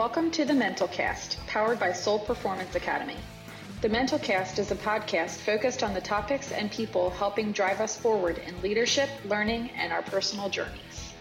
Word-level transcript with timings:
Welcome 0.00 0.30
to 0.30 0.46
the 0.46 0.54
Mental 0.54 0.88
Cast, 0.88 1.36
powered 1.46 1.78
by 1.78 1.92
Soul 1.92 2.20
Performance 2.20 2.74
Academy. 2.74 3.18
The 3.82 3.90
Mental 3.90 4.18
Cast 4.18 4.58
is 4.58 4.70
a 4.70 4.76
podcast 4.76 5.36
focused 5.40 5.82
on 5.82 5.92
the 5.92 6.00
topics 6.00 6.52
and 6.52 6.70
people 6.70 7.10
helping 7.10 7.52
drive 7.52 7.82
us 7.82 7.98
forward 7.98 8.38
in 8.38 8.62
leadership, 8.62 9.10
learning, 9.26 9.68
and 9.76 9.92
our 9.92 10.00
personal 10.00 10.48
journeys. 10.48 11.12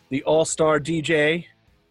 the 0.09 0.25
All-Star 0.25 0.81
DJ, 0.81 1.47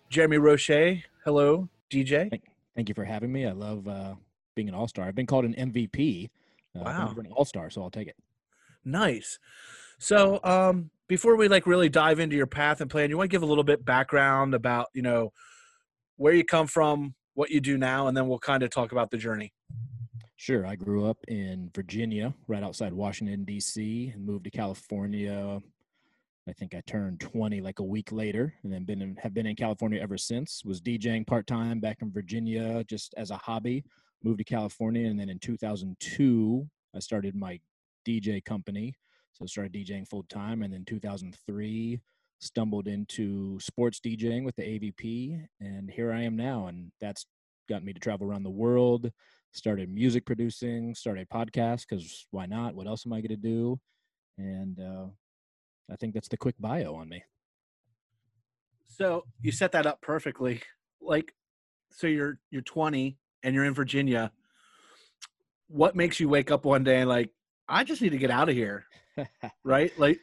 Jeremy 0.09 0.35
Roueche. 0.35 1.03
Hello, 1.29 1.69
DJ. 1.91 2.27
Thank, 2.27 2.41
thank 2.75 2.89
you 2.89 2.95
for 2.95 3.05
having 3.05 3.31
me. 3.31 3.45
I 3.45 3.51
love 3.51 3.87
uh, 3.87 4.15
being 4.55 4.67
an 4.67 4.73
All-Star. 4.73 5.05
I've 5.05 5.13
been 5.13 5.27
called 5.27 5.45
an 5.45 5.53
MVP. 5.53 6.31
Uh, 6.75 6.79
Wow. 6.83 7.13
An 7.19 7.27
All-Star, 7.27 7.69
so 7.69 7.83
I'll 7.83 7.91
take 7.91 8.07
it. 8.07 8.15
Nice. 8.83 9.37
So, 9.99 10.39
um, 10.43 10.89
before 11.07 11.35
we 11.35 11.47
like 11.47 11.67
really 11.67 11.87
dive 11.87 12.19
into 12.19 12.35
your 12.35 12.47
path 12.47 12.81
and 12.81 12.89
plan, 12.89 13.11
you 13.11 13.17
want 13.17 13.29
to 13.29 13.31
give 13.31 13.43
a 13.43 13.45
little 13.45 13.63
bit 13.63 13.85
background 13.85 14.55
about 14.55 14.87
you 14.95 15.03
know 15.03 15.31
where 16.15 16.33
you 16.33 16.43
come 16.43 16.65
from, 16.65 17.13
what 17.35 17.51
you 17.51 17.61
do 17.61 17.77
now, 17.77 18.07
and 18.07 18.17
then 18.17 18.27
we'll 18.27 18.39
kind 18.39 18.63
of 18.63 18.71
talk 18.71 18.91
about 18.91 19.11
the 19.11 19.17
journey. 19.17 19.53
Sure. 20.35 20.65
I 20.65 20.75
grew 20.75 21.05
up 21.05 21.19
in 21.27 21.69
Virginia, 21.75 22.33
right 22.47 22.63
outside 22.63 22.91
Washington 22.91 23.43
D.C., 23.43 24.13
and 24.15 24.25
moved 24.25 24.45
to 24.45 24.49
California. 24.49 25.61
I 26.49 26.53
think 26.53 26.73
I 26.73 26.81
turned 26.87 27.19
20 27.19 27.61
like 27.61 27.79
a 27.79 27.83
week 27.83 28.11
later, 28.11 28.53
and 28.63 28.73
then 28.73 28.83
been 28.83 29.01
in, 29.01 29.15
have 29.17 29.33
been 29.33 29.45
in 29.45 29.55
California 29.55 30.01
ever 30.01 30.17
since. 30.17 30.63
Was 30.65 30.81
DJing 30.81 31.25
part 31.25 31.47
time 31.47 31.79
back 31.79 32.01
in 32.01 32.11
Virginia 32.11 32.83
just 32.85 33.13
as 33.17 33.31
a 33.31 33.37
hobby. 33.37 33.83
Moved 34.23 34.39
to 34.39 34.43
California, 34.43 35.07
and 35.07 35.19
then 35.19 35.29
in 35.29 35.39
2002, 35.39 36.67
I 36.95 36.99
started 36.99 37.35
my 37.35 37.59
DJ 38.07 38.43
company. 38.43 38.93
So 39.33 39.45
started 39.45 39.73
DJing 39.73 40.07
full 40.07 40.23
time, 40.23 40.63
and 40.63 40.73
then 40.73 40.83
2003 40.85 42.01
stumbled 42.39 42.87
into 42.87 43.59
sports 43.59 43.99
DJing 43.99 44.43
with 44.43 44.55
the 44.55 44.63
AVP, 44.63 45.45
and 45.61 45.89
here 45.89 46.11
I 46.11 46.23
am 46.23 46.35
now, 46.35 46.67
and 46.67 46.91
that's 46.99 47.25
got 47.69 47.83
me 47.83 47.93
to 47.93 47.99
travel 47.99 48.27
around 48.27 48.43
the 48.43 48.49
world 48.49 49.11
started 49.51 49.89
music 49.89 50.25
producing, 50.25 50.93
started 50.95 51.27
podcast 51.29 51.85
because 51.87 52.27
why 52.31 52.45
not? 52.45 52.75
What 52.75 52.87
else 52.87 53.05
am 53.05 53.13
I 53.13 53.21
going 53.21 53.29
to 53.29 53.35
do? 53.35 53.79
And 54.37 54.79
uh, 54.79 55.07
I 55.91 55.95
think 55.95 56.13
that's 56.13 56.27
the 56.27 56.37
quick 56.37 56.55
bio 56.59 56.95
on 56.95 57.09
me. 57.09 57.23
So 58.87 59.23
you 59.41 59.51
set 59.51 59.71
that 59.73 59.85
up 59.85 60.01
perfectly. 60.01 60.61
Like, 61.01 61.33
so 61.91 62.07
you're 62.07 62.39
you're 62.51 62.61
20 62.61 63.17
and 63.43 63.55
you're 63.55 63.65
in 63.65 63.73
Virginia. 63.73 64.31
What 65.67 65.95
makes 65.95 66.19
you 66.19 66.29
wake 66.29 66.51
up 66.51 66.65
one 66.65 66.83
day 66.83 66.99
and 66.99 67.09
like, 67.09 67.31
I 67.67 67.83
just 67.83 68.01
need 68.01 68.11
to 68.11 68.17
get 68.17 68.31
out 68.31 68.49
of 68.49 68.55
here, 68.55 68.85
right? 69.63 69.91
Like, 69.99 70.19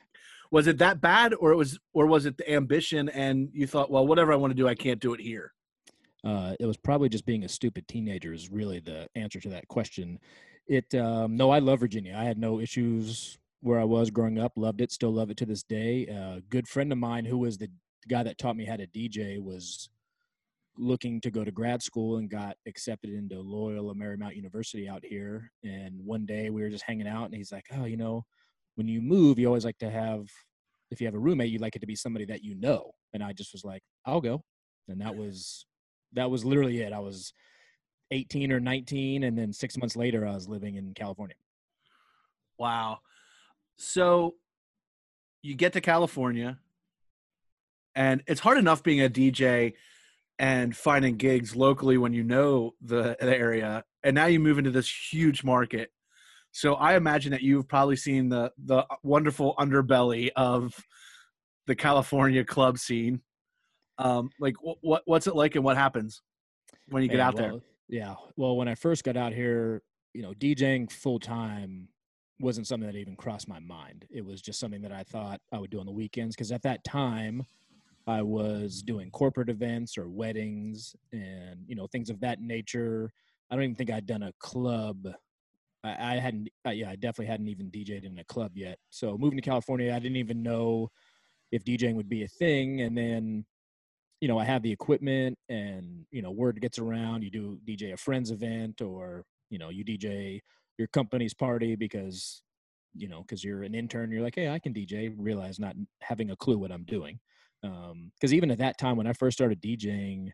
was 0.51 0.67
it 0.67 0.79
that 0.79 1.01
bad, 1.01 1.35
or 1.35 1.53
it 1.53 1.57
was, 1.57 1.79
or 1.93 2.07
was 2.07 2.27
it 2.27 2.37
the 2.37 2.53
ambition 2.53 3.09
and 3.09 3.49
you 3.53 3.67
thought, 3.67 3.91
well, 3.91 4.07
whatever 4.07 4.33
I 4.33 4.37
want 4.37 4.51
to 4.51 4.57
do, 4.57 4.69
I 4.69 4.75
can't 4.75 5.01
do 5.01 5.15
it 5.15 5.21
here. 5.21 5.53
uh, 6.25 6.55
it 6.59 6.67
was 6.67 6.77
probably 6.77 7.09
just 7.09 7.25
being 7.25 7.45
a 7.45 7.49
stupid 7.49 7.87
teenager 7.87 8.33
is 8.33 8.51
really 8.51 8.81
the 8.81 9.09
answer 9.15 9.41
to 9.41 9.49
that 9.51 9.69
question. 9.69 10.19
It 10.67 10.93
um, 10.95 11.37
no, 11.37 11.51
I 11.51 11.61
love 11.61 11.81
Virginia. 11.81 12.17
I 12.19 12.25
had 12.25 12.39
no 12.39 12.59
issues 12.59 13.39
where 13.61 13.81
I 13.81 13.85
was 13.85 14.11
growing 14.11 14.39
up. 14.39 14.53
Loved 14.57 14.81
it, 14.81 14.93
still 14.93 15.13
love 15.13 15.31
it 15.31 15.37
to 15.39 15.47
this 15.47 15.63
day. 15.63 16.07
A 16.07 16.41
good 16.49 16.69
friend 16.69 16.93
of 16.93 16.99
mine 16.99 17.25
who 17.25 17.39
was 17.39 17.59
the 17.59 17.71
guy 18.09 18.23
that 18.23 18.39
taught 18.39 18.57
me 18.57 18.65
how 18.65 18.77
to 18.77 18.87
DJ 18.87 19.41
was 19.43 19.89
looking 20.79 21.21
to 21.23 21.31
go 21.31 21.43
to 21.43 21.51
grad 21.51 21.83
school 21.83 22.19
and 22.19 22.29
got 22.31 22.57
accepted 22.67 23.11
into 23.11 23.41
Loyola 23.41 23.95
Marymount 23.95 24.37
University 24.37 24.89
out 24.89 25.05
here. 25.05 25.51
And 25.65 25.99
one 26.05 26.27
day 26.27 26.51
we 26.51 26.63
were 26.63 26.69
just 26.69 26.85
hanging 26.85 27.09
out, 27.09 27.25
and 27.25 27.35
he's 27.35 27.51
like, 27.51 27.65
"Oh, 27.73 27.85
you 27.87 27.97
know, 27.97 28.25
when 28.75 28.87
you 28.89 29.01
move, 29.01 29.39
you 29.39 29.47
always 29.47 29.65
like 29.65 29.79
to 29.79 29.91
have, 29.91 30.29
if 30.91 31.01
you 31.01 31.07
have 31.07 31.15
a 31.15 31.19
roommate, 31.19 31.51
you'd 31.51 31.63
like 31.63 31.77
it 31.77 31.81
to 31.81 31.87
be 31.87 31.97
somebody 31.97 32.27
that 32.27 32.45
you 32.45 32.55
know." 32.55 32.93
And 33.15 33.23
I 33.25 33.33
just 33.33 33.53
was 33.53 33.65
like, 33.65 33.83
"I'll 34.05 34.21
go," 34.21 34.45
and 34.89 35.01
that 35.01 35.17
was 35.17 35.67
that 36.13 36.31
was 36.31 36.45
literally 36.45 36.83
it. 36.83 36.93
I 36.93 37.01
was 37.01 37.33
18 38.11 38.53
or 38.53 38.61
19, 38.61 39.25
and 39.25 39.37
then 39.37 39.53
six 39.53 39.77
months 39.79 39.97
later, 39.97 40.27
I 40.27 40.35
was 40.35 40.47
living 40.49 40.77
in 40.77 40.93
California. 40.95 41.37
Wow. 42.59 42.99
So 43.77 44.35
you 45.43 45.55
get 45.55 45.73
to 45.75 45.81
California, 45.81 46.59
and 47.95 48.23
it's 48.27 48.41
hard 48.41 48.59
enough 48.59 48.83
being 48.83 49.01
a 49.01 49.09
DJ 49.09 49.75
and 50.39 50.77
finding 50.77 51.17
gigs 51.17 51.57
locally 51.57 51.97
when 51.97 52.13
you 52.13 52.23
know 52.23 52.75
the, 52.81 53.17
the 53.21 53.37
area, 53.37 53.85
and 54.03 54.15
now 54.15 54.27
you 54.27 54.41
move 54.41 54.59
into 54.59 54.71
this 54.71 54.91
huge 55.13 55.45
market. 55.45 55.91
So 56.53 56.75
I 56.75 56.97
imagine 56.97 57.33
that 57.33 57.43
you've 57.43 57.69
probably 57.69 57.97
seen 57.97 58.29
the 58.29 58.51
the 58.65 58.87
wonderful 59.03 59.55
underbelly 59.59 60.31
of 60.37 60.75
the 61.67 61.75
California 61.75 62.45
club 62.45 62.79
scene. 62.79 63.21
Um, 63.99 64.31
like 64.41 64.55
wh- 64.57 64.83
what 64.83 65.03
what's 65.05 65.27
it 65.27 65.37
like, 65.37 65.55
and 65.55 65.65
what 65.65 65.77
happens 65.77 66.23
when 66.89 67.03
you 67.03 67.09
get 67.09 67.19
Man, 67.19 67.27
out 67.27 67.37
there? 67.37 67.53
Yeah. 67.89 68.15
Well, 68.37 68.57
when 68.57 68.69
I 68.69 68.75
first 68.75 69.05
got 69.05 69.17
out 69.17 69.33
here, 69.33 69.83
you 70.13 70.23
know, 70.23 70.33
DJing 70.33 70.91
full 70.91 71.19
time 71.19 71.89
wasn't 72.41 72.67
something 72.67 72.87
that 72.87 72.99
even 72.99 73.17
crossed 73.17 73.49
my 73.49 73.61
mind. 73.61 74.07
It 74.11 74.25
was 74.25 74.43
just 74.43 74.61
something 74.61 74.83
that 74.83 74.93
I 74.93 75.03
thought 75.03 75.41
I 75.53 75.59
would 75.59 75.71
do 75.71 75.81
on 75.81 75.87
the 75.87 75.93
weekends 75.93 76.37
because 76.37 76.53
at 76.53 76.63
that 76.63 76.85
time 76.85 77.45
I 78.07 78.23
was 78.23 78.83
doing 78.83 79.11
corporate 79.11 79.49
events 79.49 79.97
or 79.97 80.09
weddings 80.09 80.95
and, 81.13 81.65
you 81.67 81.75
know, 81.75 81.87
things 81.87 82.11
of 82.11 82.21
that 82.21 82.41
nature. 82.41 83.11
I 83.51 83.55
don't 83.55 83.65
even 83.65 83.77
think 83.77 83.91
I'd 83.91 84.07
done 84.07 84.23
a 84.23 84.33
club. 84.39 85.09
I, 85.83 86.15
I 86.15 86.19
hadn't, 86.19 86.49
uh, 86.67 86.71
yeah, 86.71 86.91
I 86.91 86.97
definitely 86.97 87.27
hadn't 87.27 87.49
even 87.49 87.71
DJed 87.71 88.05
in 88.05 88.19
a 88.19 88.25
club 88.25 88.53
yet. 88.55 88.79
So 88.91 89.17
moving 89.17 89.39
to 89.39 89.43
California, 89.43 89.95
I 89.95 89.99
didn't 89.99 90.17
even 90.17 90.43
know 90.43 90.91
if 91.53 91.65
DJing 91.65 91.95
would 91.95 92.09
be 92.09 92.25
a 92.25 92.29
thing. 92.29 92.83
And 92.83 92.97
then 92.97 93.47
you 94.21 94.29
know, 94.29 94.39
I 94.39 94.45
have 94.45 94.63
the 94.63 94.73
equipment 94.73 95.39
and, 95.49 96.07
you 96.11 96.23
know, 96.23 96.31
word 96.31 96.61
gets 96.61 96.79
around, 96.79 97.23
you 97.23 97.31
do 97.31 97.59
DJ 97.67 97.93
a 97.93 97.97
friend's 97.97 98.31
event 98.31 98.81
or, 98.81 99.25
you 99.51 99.59
know, 99.59 99.69
you 99.69 99.85
DJ 99.85 100.41
your 100.79 100.89
company's 100.89 101.35
party 101.35 101.77
because, 101.77 102.43
you 102.95 103.09
know, 103.09 103.23
because 103.23 103.43
you're 103.45 103.63
an 103.63 103.75
intern, 103.75 104.11
you're 104.11 104.23
like, 104.23 104.35
hey, 104.35 104.49
I 104.49 104.59
can 104.59 104.75
DJ, 104.75 105.13
realize 105.17 105.59
not 105.59 105.77
having 106.03 106.31
a 106.31 106.37
clue 106.37 106.59
what 106.59 106.73
I'm 106.73 106.85
doing. 106.85 107.19
Um, 107.63 108.13
because 108.15 108.35
even 108.35 108.51
at 108.51 108.59
that 108.59 108.79
time 108.79 108.97
when 108.97 109.07
I 109.07 109.13
first 109.13 109.37
started 109.37 109.63
DJing, 109.63 110.31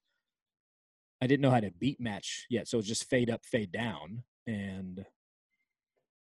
I 1.22 1.26
didn't 1.26 1.42
know 1.42 1.50
how 1.50 1.60
to 1.60 1.70
beat 1.78 2.00
match 2.00 2.46
yet. 2.50 2.68
So 2.68 2.76
it 2.76 2.80
was 2.80 2.88
just 2.88 3.08
fade 3.08 3.30
up, 3.30 3.44
fade 3.44 3.70
down. 3.70 4.24
And 4.46 5.04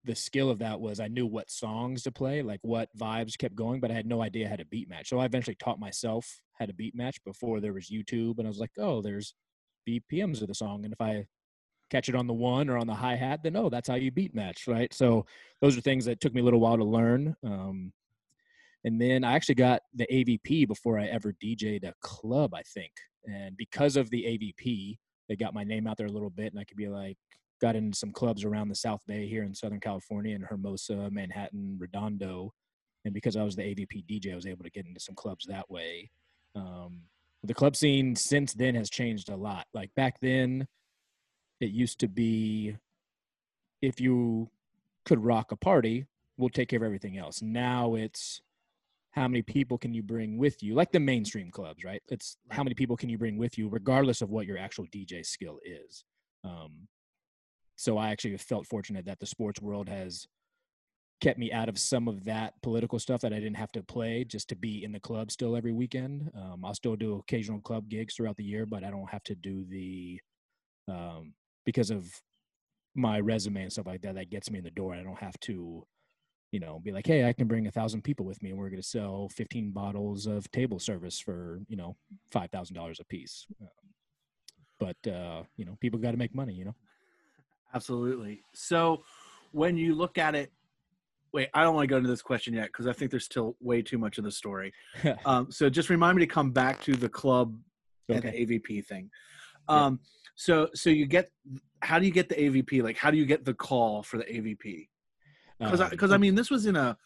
the 0.03 0.15
skill 0.15 0.49
of 0.49 0.59
that 0.59 0.79
was 0.79 0.99
I 0.99 1.07
knew 1.07 1.27
what 1.27 1.51
songs 1.51 2.03
to 2.03 2.11
play, 2.11 2.41
like 2.41 2.59
what 2.63 2.89
vibes 2.97 3.37
kept 3.37 3.55
going, 3.55 3.79
but 3.79 3.91
I 3.91 3.93
had 3.93 4.05
no 4.05 4.21
idea 4.21 4.49
how 4.49 4.55
to 4.55 4.65
beat 4.65 4.89
match. 4.89 5.09
So 5.09 5.19
I 5.19 5.25
eventually 5.25 5.55
taught 5.55 5.79
myself 5.79 6.41
how 6.59 6.65
to 6.65 6.73
beat 6.73 6.95
match 6.95 7.23
before 7.23 7.59
there 7.59 7.73
was 7.73 7.89
YouTube, 7.89 8.37
and 8.37 8.47
I 8.47 8.49
was 8.49 8.59
like, 8.59 8.71
oh, 8.77 9.01
there's 9.01 9.35
BPMs 9.87 10.41
of 10.41 10.47
the 10.47 10.55
song, 10.55 10.83
and 10.83 10.93
if 10.93 11.01
I 11.01 11.25
catch 11.91 12.09
it 12.09 12.15
on 12.15 12.25
the 12.25 12.33
one 12.33 12.69
or 12.69 12.77
on 12.77 12.87
the 12.87 12.95
hi 12.95 13.15
hat, 13.15 13.41
then 13.43 13.55
oh, 13.55 13.69
that's 13.69 13.89
how 13.89 13.95
you 13.95 14.11
beat 14.11 14.33
match, 14.33 14.67
right? 14.67 14.91
So 14.93 15.25
those 15.61 15.77
are 15.77 15.81
things 15.81 16.05
that 16.05 16.21
took 16.21 16.33
me 16.33 16.41
a 16.41 16.43
little 16.43 16.59
while 16.59 16.77
to 16.77 16.83
learn. 16.83 17.35
Um, 17.43 17.91
and 18.83 18.99
then 18.99 19.23
I 19.23 19.33
actually 19.33 19.55
got 19.55 19.81
the 19.93 20.07
AVP 20.11 20.67
before 20.67 20.97
I 20.97 21.05
ever 21.05 21.33
DJ'd 21.43 21.83
a 21.83 21.93
club, 22.01 22.55
I 22.55 22.63
think. 22.63 22.91
And 23.25 23.55
because 23.57 23.95
of 23.95 24.09
the 24.09 24.23
AVP, 24.23 24.97
they 25.29 25.35
got 25.35 25.53
my 25.53 25.63
name 25.63 25.85
out 25.85 25.97
there 25.97 26.07
a 26.07 26.11
little 26.11 26.31
bit, 26.31 26.51
and 26.51 26.59
I 26.59 26.63
could 26.63 26.77
be 26.77 26.89
like, 26.89 27.17
got 27.61 27.75
into 27.75 27.97
some 27.97 28.11
clubs 28.11 28.43
around 28.43 28.69
the 28.69 28.75
South 28.75 29.01
Bay 29.07 29.27
here 29.27 29.43
in 29.43 29.53
Southern 29.53 29.79
California, 29.79 30.35
in 30.35 30.41
Hermosa, 30.41 31.09
Manhattan, 31.11 31.77
Redondo. 31.79 32.53
And 33.05 33.13
because 33.13 33.37
I 33.37 33.43
was 33.43 33.55
the 33.55 33.61
AVP 33.61 34.05
DJ, 34.09 34.31
I 34.31 34.35
was 34.35 34.47
able 34.47 34.63
to 34.63 34.71
get 34.71 34.87
into 34.87 34.99
some 34.99 35.15
clubs 35.15 35.45
that 35.47 35.69
way. 35.69 36.09
Um, 36.55 37.01
the 37.43 37.53
club 37.53 37.75
scene 37.75 38.15
since 38.15 38.53
then 38.53 38.75
has 38.75 38.89
changed 38.89 39.29
a 39.29 39.35
lot. 39.35 39.67
Like 39.73 39.91
back 39.95 40.15
then, 40.21 40.67
it 41.61 41.69
used 41.69 41.99
to 41.99 42.07
be 42.07 42.75
if 43.81 44.01
you 44.01 44.49
could 45.05 45.23
rock 45.23 45.51
a 45.51 45.55
party, 45.55 46.05
we'll 46.37 46.49
take 46.49 46.69
care 46.69 46.77
of 46.77 46.83
everything 46.83 47.17
else. 47.17 47.41
Now 47.41 47.95
it's 47.95 48.41
how 49.11 49.27
many 49.27 49.41
people 49.41 49.77
can 49.77 49.93
you 49.93 50.03
bring 50.03 50.37
with 50.37 50.63
you, 50.63 50.73
like 50.73 50.91
the 50.91 50.99
mainstream 50.99 51.51
clubs, 51.51 51.83
right? 51.83 52.01
It's 52.09 52.37
how 52.49 52.63
many 52.63 52.73
people 52.73 52.95
can 52.95 53.09
you 53.09 53.17
bring 53.17 53.37
with 53.37 53.57
you, 53.57 53.69
regardless 53.69 54.21
of 54.21 54.29
what 54.29 54.45
your 54.45 54.57
actual 54.57 54.85
DJ 54.87 55.25
skill 55.25 55.59
is. 55.65 56.03
Um, 56.43 56.87
so 57.75 57.97
I 57.97 58.09
actually 58.09 58.37
felt 58.37 58.67
fortunate 58.67 59.05
that 59.05 59.19
the 59.19 59.25
sports 59.25 59.61
world 59.61 59.89
has 59.89 60.27
kept 61.19 61.37
me 61.37 61.51
out 61.51 61.69
of 61.69 61.77
some 61.77 62.07
of 62.07 62.23
that 62.23 62.53
political 62.63 62.99
stuff 62.99 63.21
that 63.21 63.33
I 63.33 63.39
didn't 63.39 63.57
have 63.57 63.71
to 63.73 63.83
play 63.83 64.23
just 64.23 64.49
to 64.49 64.55
be 64.55 64.83
in 64.83 64.91
the 64.91 64.99
club 64.99 65.31
still 65.31 65.55
every 65.55 65.71
weekend. 65.71 66.31
Um, 66.35 66.63
I'll 66.65 66.73
still 66.73 66.95
do 66.95 67.15
occasional 67.15 67.59
club 67.59 67.89
gigs 67.89 68.15
throughout 68.15 68.37
the 68.37 68.43
year, 68.43 68.65
but 68.65 68.83
I 68.83 68.89
don't 68.89 69.09
have 69.09 69.23
to 69.23 69.35
do 69.35 69.65
the 69.69 70.19
um, 70.87 71.33
because 71.65 71.91
of 71.91 72.07
my 72.95 73.19
resume 73.19 73.63
and 73.63 73.71
stuff 73.71 73.87
like 73.87 74.01
that. 74.01 74.15
That 74.15 74.29
gets 74.29 74.49
me 74.49 74.59
in 74.59 74.63
the 74.63 74.71
door. 74.71 74.93
I 74.93 75.03
don't 75.03 75.19
have 75.19 75.39
to, 75.41 75.85
you 76.51 76.59
know, 76.59 76.79
be 76.83 76.91
like, 76.91 77.07
hey, 77.07 77.27
I 77.27 77.33
can 77.33 77.47
bring 77.47 77.67
a 77.67 77.71
thousand 77.71 78.03
people 78.03 78.25
with 78.25 78.41
me, 78.43 78.49
and 78.49 78.59
we're 78.59 78.69
going 78.69 78.81
to 78.81 78.87
sell 78.87 79.29
fifteen 79.29 79.71
bottles 79.71 80.27
of 80.27 80.49
table 80.51 80.79
service 80.79 81.19
for 81.19 81.59
you 81.67 81.77
know 81.77 81.95
five 82.31 82.51
thousand 82.51 82.75
dollars 82.75 82.99
a 82.99 83.05
piece. 83.05 83.45
Um, 83.61 83.67
but 84.79 85.11
uh, 85.11 85.43
you 85.57 85.65
know, 85.65 85.77
people 85.79 85.99
got 85.99 86.11
to 86.11 86.17
make 86.17 86.35
money. 86.35 86.53
You 86.53 86.65
know. 86.65 86.75
Absolutely. 87.73 88.41
So 88.53 89.03
when 89.51 89.77
you 89.77 89.95
look 89.95 90.17
at 90.17 90.35
it 90.35 90.51
wait, 91.33 91.49
I 91.53 91.63
don't 91.63 91.75
want 91.75 91.83
to 91.83 91.87
go 91.87 91.97
into 91.97 92.09
this 92.09 92.21
question 92.21 92.53
yet 92.53 92.67
because 92.67 92.87
I 92.87 92.93
think 92.93 93.11
there's 93.11 93.25
still 93.25 93.55
way 93.59 93.81
too 93.81 93.97
much 93.97 94.17
of 94.17 94.23
the 94.23 94.31
story. 94.31 94.73
um, 95.25 95.51
so 95.51 95.69
just 95.69 95.89
remind 95.89 96.17
me 96.17 96.25
to 96.25 96.31
come 96.31 96.51
back 96.51 96.81
to 96.83 96.95
the 96.95 97.09
club 97.09 97.55
okay. 98.09 98.27
and 98.27 98.49
the 98.49 98.59
AVP 98.59 98.85
thing. 98.85 99.09
Um, 99.67 99.99
yeah. 100.01 100.07
So 100.35 100.69
so 100.73 100.89
you 100.89 101.05
get 101.05 101.31
how 101.81 101.99
do 101.99 102.05
you 102.05 102.11
get 102.11 102.29
the 102.29 102.35
AVP? 102.35 102.83
Like 102.83 102.97
how 102.97 103.11
do 103.11 103.17
you 103.17 103.25
get 103.25 103.45
the 103.45 103.53
call 103.53 104.03
for 104.03 104.17
the 104.17 104.25
AVP? 104.25 104.87
Because 105.59 105.89
because 105.89 106.11
I, 106.11 106.15
I 106.15 106.17
mean 106.17 106.35
this 106.35 106.49
was 106.49 106.65
in 106.65 106.75
a 106.75 106.97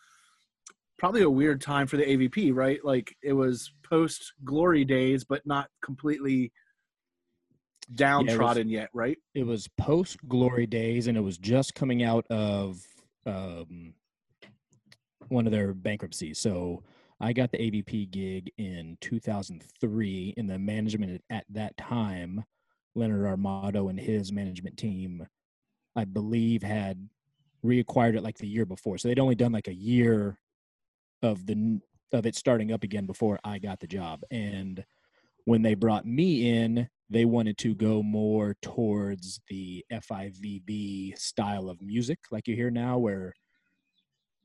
probably 0.97 1.23
a 1.23 1.29
weird 1.29 1.61
time 1.61 1.87
for 1.87 1.97
the 1.97 2.05
AVP, 2.05 2.53
right? 2.53 2.83
Like 2.83 3.15
it 3.21 3.33
was 3.33 3.71
post 3.83 4.33
glory 4.43 4.85
days, 4.85 5.23
but 5.23 5.45
not 5.45 5.69
completely 5.81 6.51
downtrodden 7.93 8.69
yeah, 8.69 8.79
was, 8.79 8.81
yet, 8.83 8.89
right? 8.93 9.17
It 9.33 9.45
was 9.45 9.67
post 9.77 10.17
glory 10.27 10.67
days, 10.67 11.07
and 11.07 11.17
it 11.17 11.21
was 11.21 11.37
just 11.37 11.75
coming 11.75 12.03
out 12.03 12.25
of 12.29 12.79
um, 13.25 13.93
one 15.27 15.45
of 15.45 15.51
their 15.51 15.73
bankruptcies. 15.73 16.39
So 16.39 16.83
I 17.19 17.33
got 17.33 17.51
the 17.51 17.57
AVP 17.57 18.11
gig 18.11 18.51
in 18.57 18.97
2003 19.01 20.33
in 20.35 20.47
the 20.47 20.59
management 20.59 21.21
at 21.29 21.45
that 21.49 21.77
time. 21.77 22.43
Leonard 22.93 23.25
Armato 23.25 23.89
and 23.89 23.99
his 23.99 24.31
management 24.31 24.77
team, 24.77 25.25
I 25.95 26.05
believe, 26.05 26.63
had 26.63 27.09
reacquired 27.65 28.15
it 28.15 28.23
like 28.23 28.37
the 28.37 28.47
year 28.47 28.65
before. 28.65 28.97
So 28.97 29.07
they'd 29.07 29.19
only 29.19 29.35
done 29.35 29.51
like 29.51 29.67
a 29.67 29.73
year 29.73 30.39
of 31.21 31.45
the 31.45 31.79
of 32.13 32.25
it 32.25 32.35
starting 32.35 32.71
up 32.71 32.83
again 32.83 33.05
before 33.05 33.39
I 33.43 33.59
got 33.59 33.79
the 33.79 33.87
job. 33.87 34.21
And 34.31 34.83
when 35.45 35.61
they 35.61 35.73
brought 35.73 36.05
me 36.05 36.49
in, 36.49 36.87
they 37.09 37.25
wanted 37.25 37.57
to 37.59 37.75
go 37.75 38.01
more 38.01 38.55
towards 38.61 39.39
the 39.49 39.83
FIVB 39.91 41.17
style 41.17 41.69
of 41.69 41.81
music, 41.81 42.19
like 42.31 42.47
you 42.47 42.55
hear 42.55 42.71
now, 42.71 42.97
where 42.97 43.33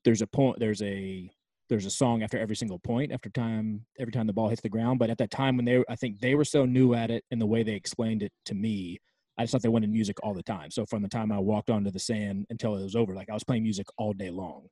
there's 0.05 0.23
a 0.23 0.27
point 0.27 0.59
there's 0.59 0.83
a 0.83 1.31
there's 1.71 1.87
a 1.87 1.91
song 1.91 2.23
after 2.23 2.39
every 2.39 2.57
single 2.57 2.79
point 2.79 3.13
after 3.13 3.31
time 3.31 3.87
every 3.99 4.13
time 4.13 4.27
the 4.27 4.33
ball 4.33 4.49
hits 4.49 4.61
the 4.61 4.69
ground 4.69 4.99
but 4.99 5.09
at 5.09 5.17
that 5.17 5.31
time 5.31 5.57
when 5.57 5.65
they 5.65 5.83
i 5.89 5.97
think 5.97 6.21
they 6.21 6.35
were 6.35 6.45
so 6.45 6.67
new 6.67 6.93
at 6.95 7.11
it 7.11 7.25
and 7.31 7.41
the 7.41 7.47
way 7.47 7.63
they 7.63 7.73
explained 7.73 8.23
it 8.23 8.33
to 8.45 8.55
me 8.55 8.99
i 9.39 9.43
just 9.43 9.53
thought 9.53 9.63
they 9.63 9.69
wanted 9.69 9.89
music 9.91 10.19
all 10.23 10.35
the 10.35 10.43
time. 10.43 10.71
So 10.71 10.85
from 10.85 11.01
the 11.01 11.09
time 11.09 11.33
i 11.33 11.39
walked 11.39 11.71
onto 11.71 11.91
the 11.91 11.99
sand 11.99 12.45
until 12.51 12.77
it 12.77 12.83
was 12.83 12.97
over 12.97 13.15
like 13.15 13.31
i 13.31 13.35
was 13.35 13.45
playing 13.45 13.63
music 13.63 13.87
all 13.97 14.13
day 14.13 14.31
long 14.31 14.67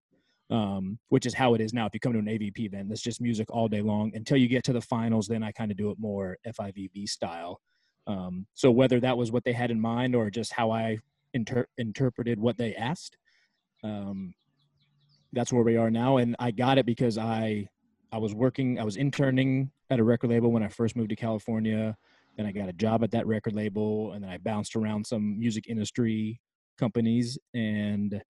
um, 0.51 0.99
which 1.11 1.27
is 1.27 1.35
how 1.35 1.53
it 1.53 1.61
is 1.61 1.75
now. 1.75 1.85
If 1.85 1.93
you 1.93 2.01
come 2.01 2.15
to 2.15 2.19
an 2.19 2.25
avp 2.25 2.59
event 2.59 2.91
it's 2.91 3.03
just 3.03 3.21
music 3.21 3.49
all 3.51 3.69
day 3.69 3.83
long. 3.83 4.13
Until 4.15 4.39
you 4.39 4.49
get 4.49 4.65
to 4.65 4.73
the 4.73 4.81
finals 4.81 5.29
then 5.29 5.43
i 5.43 5.53
kind 5.53 5.71
of 5.71 5.77
do 5.77 5.91
it 5.91 5.99
more 5.99 6.37
fivb 6.47 7.09
style. 7.09 7.61
Um, 8.07 8.47
so 8.55 8.71
whether 8.71 8.99
that 9.01 9.17
was 9.17 9.31
what 9.31 9.45
they 9.45 9.53
had 9.53 9.71
in 9.71 9.81
mind 9.81 10.15
or 10.17 10.31
just 10.31 10.53
how 10.53 10.71
i 10.71 10.99
inter- 11.35 11.69
interpreted 11.77 12.41
what 12.41 12.57
they 12.57 12.75
asked 12.75 13.17
um, 13.85 14.35
that's 15.33 15.53
where 15.53 15.63
we 15.63 15.77
are 15.77 15.91
now. 15.91 16.17
And 16.17 16.37
I 16.39 16.51
got 16.51 16.79
it 16.79 16.87
because 16.87 17.19
I 17.19 17.69
I 18.13 18.19
was 18.19 18.35
working, 18.35 18.79
I 18.79 18.85
was 18.85 18.97
interning 18.97 19.71
at 19.91 19.99
a 19.99 20.05
record 20.05 20.31
label 20.31 20.51
when 20.51 20.63
I 20.63 20.69
first 20.69 20.97
moved 20.97 21.11
to 21.11 21.17
California. 21.17 21.97
Then 22.37 22.47
I 22.47 22.53
got 22.53 22.69
a 22.69 22.73
job 22.73 23.03
at 23.03 23.11
that 23.11 23.27
record 23.27 23.55
label, 23.55 24.13
and 24.13 24.23
then 24.23 24.31
I 24.31 24.39
bounced 24.39 24.77
around 24.77 25.07
some 25.07 25.39
music 25.39 25.67
industry 25.69 26.41
companies. 26.79 27.39
And 27.55 28.23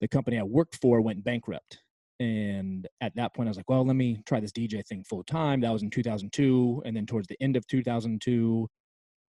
the 0.00 0.08
company 0.08 0.38
I 0.38 0.44
worked 0.44 0.76
for 0.80 1.00
went 1.00 1.24
bankrupt. 1.24 1.82
And 2.20 2.86
at 3.00 3.14
that 3.16 3.34
point, 3.34 3.48
I 3.48 3.50
was 3.50 3.56
like, 3.56 3.68
well, 3.68 3.84
let 3.84 3.96
me 3.96 4.22
try 4.26 4.38
this 4.38 4.52
DJ 4.52 4.86
thing 4.86 5.02
full 5.02 5.24
time. 5.24 5.60
That 5.60 5.72
was 5.72 5.82
in 5.82 5.90
2002. 5.90 6.82
And 6.84 6.96
then 6.96 7.04
towards 7.04 7.26
the 7.26 7.36
end 7.40 7.56
of 7.56 7.66
2002, 7.66 8.68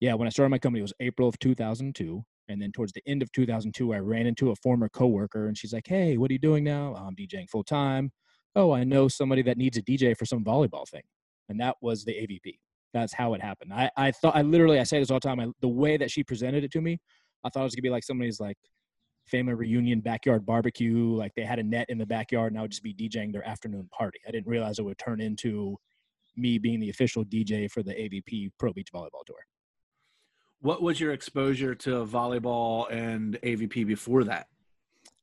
yeah, 0.02 0.14
when 0.14 0.26
I 0.26 0.30
started 0.30 0.50
my 0.50 0.58
company, 0.58 0.80
it 0.80 0.82
was 0.82 0.92
April 0.98 1.28
of 1.28 1.38
2002. 1.38 2.24
And 2.48 2.60
then 2.60 2.72
towards 2.72 2.92
the 2.92 3.02
end 3.06 3.22
of 3.22 3.30
2002, 3.30 3.94
I 3.94 3.98
ran 3.98 4.26
into 4.26 4.50
a 4.50 4.56
former 4.56 4.88
coworker 4.88 5.46
and 5.46 5.56
she's 5.56 5.72
like, 5.72 5.86
Hey, 5.86 6.16
what 6.16 6.28
are 6.28 6.32
you 6.32 6.40
doing 6.40 6.64
now? 6.64 6.96
I'm 6.96 7.14
DJing 7.14 7.48
full 7.48 7.62
time. 7.62 8.10
Oh, 8.56 8.72
I 8.72 8.82
know 8.82 9.06
somebody 9.06 9.42
that 9.42 9.56
needs 9.56 9.78
a 9.78 9.82
DJ 9.82 10.18
for 10.18 10.26
some 10.26 10.42
volleyball 10.42 10.88
thing. 10.88 11.04
And 11.48 11.60
that 11.60 11.76
was 11.80 12.04
the 12.04 12.14
AVP. 12.14 12.58
That's 12.92 13.14
how 13.14 13.34
it 13.34 13.40
happened. 13.40 13.72
I, 13.72 13.90
I 13.96 14.10
thought, 14.10 14.34
I 14.34 14.42
literally, 14.42 14.80
I 14.80 14.82
say 14.82 14.98
this 14.98 15.08
all 15.08 15.20
the 15.20 15.28
time. 15.28 15.38
I, 15.38 15.46
the 15.60 15.68
way 15.68 15.96
that 15.96 16.10
she 16.10 16.24
presented 16.24 16.64
it 16.64 16.72
to 16.72 16.80
me, 16.80 16.98
I 17.44 17.48
thought 17.50 17.60
it 17.60 17.64
was 17.64 17.76
gonna 17.76 17.82
be 17.82 17.90
like 17.90 18.02
somebody's 18.02 18.40
like 18.40 18.58
family 19.26 19.54
reunion 19.54 20.00
backyard 20.00 20.44
barbecue. 20.44 21.14
Like 21.14 21.30
they 21.36 21.44
had 21.44 21.60
a 21.60 21.62
net 21.62 21.86
in 21.88 21.98
the 21.98 22.06
backyard 22.06 22.52
and 22.52 22.58
I 22.58 22.62
would 22.62 22.72
just 22.72 22.82
be 22.82 22.92
DJing 22.92 23.32
their 23.32 23.46
afternoon 23.46 23.88
party. 23.96 24.18
I 24.26 24.32
didn't 24.32 24.48
realize 24.48 24.80
it 24.80 24.82
would 24.82 24.98
turn 24.98 25.20
into 25.20 25.76
me 26.36 26.58
being 26.58 26.80
the 26.80 26.90
official 26.90 27.24
DJ 27.24 27.70
for 27.70 27.84
the 27.84 27.92
AVP 27.92 28.50
Pro 28.58 28.72
Beach 28.72 28.88
Volleyball 28.92 29.24
Tour. 29.24 29.38
What 30.62 30.80
was 30.80 31.00
your 31.00 31.12
exposure 31.12 31.74
to 31.74 32.06
volleyball 32.06 32.86
and 32.88 33.34
AVP 33.42 33.84
before 33.84 34.22
that? 34.24 34.46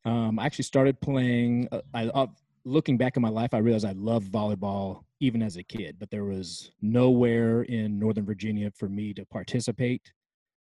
Um, 0.04 0.38
I 0.38 0.46
actually 0.46 0.66
started 0.66 1.00
playing. 1.00 1.70
Uh, 1.72 1.80
I 1.94 2.08
uh, 2.08 2.28
looking 2.66 2.98
back 2.98 3.16
in 3.16 3.22
my 3.22 3.30
life, 3.30 3.54
I 3.54 3.60
realized 3.60 3.86
I 3.86 3.94
loved 3.94 4.30
volleyball 4.30 5.04
even 5.22 5.42
as 5.42 5.56
a 5.56 5.64
kid, 5.64 5.96
but 5.98 6.10
there 6.12 6.26
was 6.26 6.72
nowhere 6.82 7.62
in 7.64 7.98
Northern 7.98 8.26
Virginia 8.26 8.70
for 8.76 8.90
me 8.90 9.14
to 9.14 9.26
participate 9.26 10.12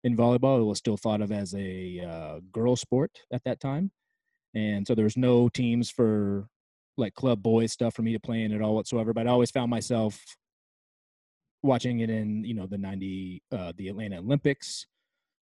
in 0.03 0.17
volleyball. 0.17 0.59
It 0.59 0.63
was 0.63 0.79
still 0.79 0.97
thought 0.97 1.21
of 1.21 1.31
as 1.31 1.53
a 1.53 1.99
uh, 1.99 2.39
girl 2.51 2.75
sport 2.75 3.11
at 3.31 3.43
that 3.43 3.59
time, 3.59 3.91
and 4.55 4.87
so 4.87 4.95
there 4.95 5.05
was 5.05 5.17
no 5.17 5.49
teams 5.49 5.91
for 5.91 6.47
like 6.97 7.13
club 7.13 7.43
boys 7.43 7.71
stuff 7.71 7.93
for 7.93 8.01
me 8.01 8.13
to 8.13 8.19
play 8.19 8.41
in 8.41 8.51
at 8.51 8.61
all 8.63 8.73
whatsoever. 8.73 9.13
But 9.13 9.27
I 9.27 9.29
always 9.29 9.51
found 9.51 9.69
myself 9.69 10.19
watching 11.63 12.01
it 12.01 12.10
in 12.10 12.43
you 12.43 12.53
know 12.53 12.67
the 12.67 12.77
90 12.77 13.41
uh, 13.51 13.74
the 13.77 13.88
atlanta 13.88 14.17
olympics 14.17 14.86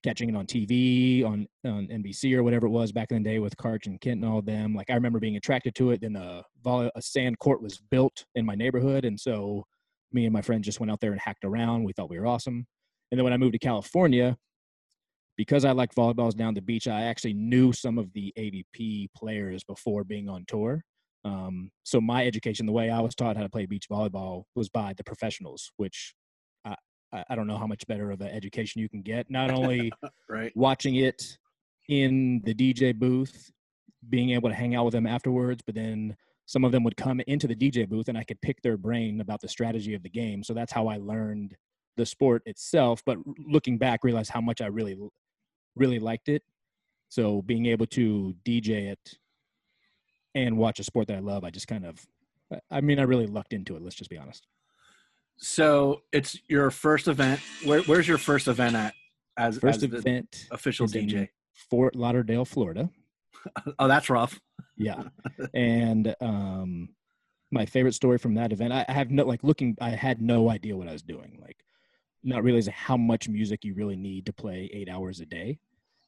catching 0.03 0.29
it 0.29 0.35
on 0.35 0.45
tv 0.45 1.25
on 1.25 1.47
on 1.65 1.87
nbc 1.87 2.35
or 2.35 2.43
whatever 2.43 2.67
it 2.67 2.71
was 2.71 2.91
back 2.91 3.11
in 3.11 3.21
the 3.21 3.29
day 3.29 3.39
with 3.39 3.55
karch 3.57 3.85
and 3.85 4.01
kent 4.01 4.21
and 4.23 4.31
all 4.31 4.41
them. 4.41 4.73
Like 4.73 4.89
i 4.89 4.93
remember 4.93 5.19
being 5.19 5.37
attracted 5.37 5.75
to 5.75 5.91
it 5.91 6.01
then 6.01 6.15
a, 6.15 6.43
a 6.65 7.01
sand 7.01 7.39
court 7.39 7.61
was 7.61 7.77
built 7.91 8.25
in 8.35 8.45
my 8.45 8.55
neighborhood 8.55 9.05
and 9.05 9.19
so 9.19 9.63
me 10.11 10.25
and 10.25 10.33
my 10.33 10.41
friends 10.41 10.65
just 10.65 10.79
went 10.79 10.91
out 10.91 10.99
there 10.99 11.11
and 11.11 11.21
hacked 11.21 11.45
around. 11.45 11.83
We 11.83 11.93
thought 11.93 12.09
we 12.09 12.19
were 12.19 12.25
awesome. 12.25 12.65
And 13.11 13.17
then 13.17 13.23
when 13.23 13.33
i 13.33 13.37
moved 13.37 13.53
to 13.53 13.59
california 13.59 14.37
because 15.35 15.65
i 15.65 15.71
liked 15.71 15.95
volleyballs 15.95 16.35
down 16.35 16.53
the 16.53 16.61
beach 16.61 16.87
i 16.87 17.03
actually 17.03 17.33
knew 17.33 17.73
some 17.73 17.97
of 17.97 18.11
the 18.13 18.33
avp 18.37 19.07
players 19.15 19.63
before 19.63 20.03
being 20.03 20.29
on 20.29 20.45
tour 20.47 20.83
um, 21.25 21.71
so 21.83 21.99
my 21.99 22.25
education, 22.25 22.65
the 22.65 22.71
way 22.71 22.89
I 22.89 22.99
was 23.01 23.15
taught 23.15 23.35
how 23.35 23.43
to 23.43 23.49
play 23.49 23.65
beach 23.65 23.87
volleyball, 23.89 24.43
was 24.55 24.69
by 24.69 24.93
the 24.95 25.03
professionals, 25.03 25.71
which 25.77 26.13
I, 27.13 27.23
I 27.29 27.35
don't 27.35 27.47
know 27.47 27.57
how 27.57 27.67
much 27.67 27.85
better 27.87 28.11
of 28.11 28.21
an 28.21 28.29
education 28.29 28.81
you 28.81 28.89
can 28.89 29.01
get. 29.01 29.29
Not 29.29 29.51
only 29.51 29.91
right. 30.29 30.51
watching 30.55 30.95
it 30.95 31.37
in 31.87 32.41
the 32.43 32.53
DJ 32.53 32.95
booth, 32.95 33.51
being 34.09 34.31
able 34.31 34.49
to 34.49 34.55
hang 34.55 34.75
out 34.75 34.85
with 34.85 34.93
them 34.93 35.07
afterwards, 35.07 35.61
but 35.65 35.75
then 35.75 36.15
some 36.45 36.63
of 36.63 36.71
them 36.71 36.83
would 36.83 36.97
come 36.97 37.19
into 37.27 37.47
the 37.47 37.55
DJ 37.55 37.87
booth 37.87 38.07
and 38.07 38.17
I 38.17 38.23
could 38.23 38.41
pick 38.41 38.61
their 38.61 38.77
brain 38.77 39.21
about 39.21 39.41
the 39.41 39.47
strategy 39.47 39.93
of 39.93 40.03
the 40.03 40.09
game. 40.09 40.43
So 40.43 40.53
that's 40.53 40.71
how 40.71 40.87
I 40.87 40.97
learned 40.97 41.55
the 41.97 42.05
sport 42.05 42.41
itself. 42.45 43.01
But 43.05 43.17
looking 43.37 43.77
back, 43.77 44.03
realized 44.03 44.31
how 44.31 44.41
much 44.41 44.61
I 44.61 44.67
really, 44.67 44.97
really 45.75 45.99
liked 45.99 46.29
it. 46.29 46.43
So 47.09 47.41
being 47.41 47.65
able 47.65 47.87
to 47.87 48.35
DJ 48.45 48.91
it 48.91 49.18
and 50.35 50.57
watch 50.57 50.79
a 50.79 50.83
sport 50.83 51.07
that 51.07 51.17
I 51.17 51.19
love, 51.19 51.43
I 51.43 51.49
just 51.49 51.67
kind 51.67 51.85
of, 51.85 52.05
I 52.69 52.81
mean, 52.81 52.99
I 52.99 53.03
really 53.03 53.27
lucked 53.27 53.53
into 53.53 53.75
it. 53.75 53.81
Let's 53.81 53.95
just 53.95 54.09
be 54.09 54.17
honest. 54.17 54.47
So 55.37 56.01
it's 56.11 56.37
your 56.47 56.69
first 56.69 57.07
event. 57.07 57.39
Where, 57.63 57.81
where's 57.83 58.07
your 58.07 58.17
first 58.17 58.47
event 58.47 58.75
at? 58.75 58.93
As 59.37 59.57
first 59.57 59.83
as 59.83 59.93
event 59.93 60.47
official 60.51 60.85
DJ, 60.85 61.29
Fort 61.69 61.95
Lauderdale, 61.95 62.43
Florida. 62.43 62.89
oh, 63.79 63.87
that's 63.87 64.09
rough. 64.09 64.37
yeah, 64.75 65.03
and 65.53 66.13
um, 66.19 66.89
my 67.49 67.65
favorite 67.65 67.93
story 67.93 68.17
from 68.17 68.33
that 68.33 68.51
event, 68.51 68.73
I, 68.73 68.85
I 68.89 68.91
have 68.91 69.11
no 69.11 69.23
like 69.23 69.41
looking. 69.43 69.77
I 69.79 69.91
had 69.91 70.21
no 70.21 70.49
idea 70.49 70.75
what 70.75 70.89
I 70.89 70.91
was 70.91 71.03
doing. 71.03 71.39
Like, 71.41 71.55
not 72.21 72.43
realizing 72.43 72.73
how 72.75 72.97
much 72.97 73.29
music 73.29 73.63
you 73.63 73.73
really 73.73 73.95
need 73.95 74.25
to 74.25 74.33
play 74.33 74.69
eight 74.73 74.89
hours 74.89 75.21
a 75.21 75.25
day. 75.25 75.59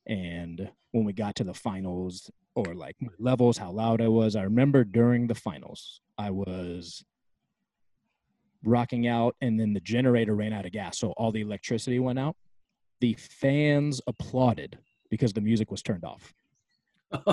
And 0.07 0.69
when 0.91 1.05
we 1.05 1.13
got 1.13 1.35
to 1.35 1.43
the 1.43 1.53
finals 1.53 2.29
or 2.55 2.74
like 2.75 2.96
my 3.00 3.10
levels, 3.20 3.58
how 3.58 3.72
loud 3.72 4.01
I 4.01 4.08
was, 4.08 4.36
I 4.36 4.43
remember 4.43 4.84
during 4.84 5.27
the 5.27 5.36
finals, 5.36 6.01
I 6.17 6.31
was 6.31 7.03
rocking 8.63 9.08
out 9.08 9.36
and 9.41 9.60
then 9.60 9.74
the 9.74 9.79
generator 9.79 10.36
ran 10.36 10.53
out 10.53 10.65
of 10.65 10.72
gas. 10.72 11.00
So 11.00 11.12
all 11.12 11.31
the 11.31 11.41
electricity 11.41 12.00
went 12.00 12.20
out. 12.20 12.36
The 13.00 13.13
fans 13.13 14.01
applauded 14.08 14.77
because 15.10 15.34
the 15.34 15.41
music 15.41 15.72
was 15.72 15.81
turned 15.81 16.03
off. 16.03 16.34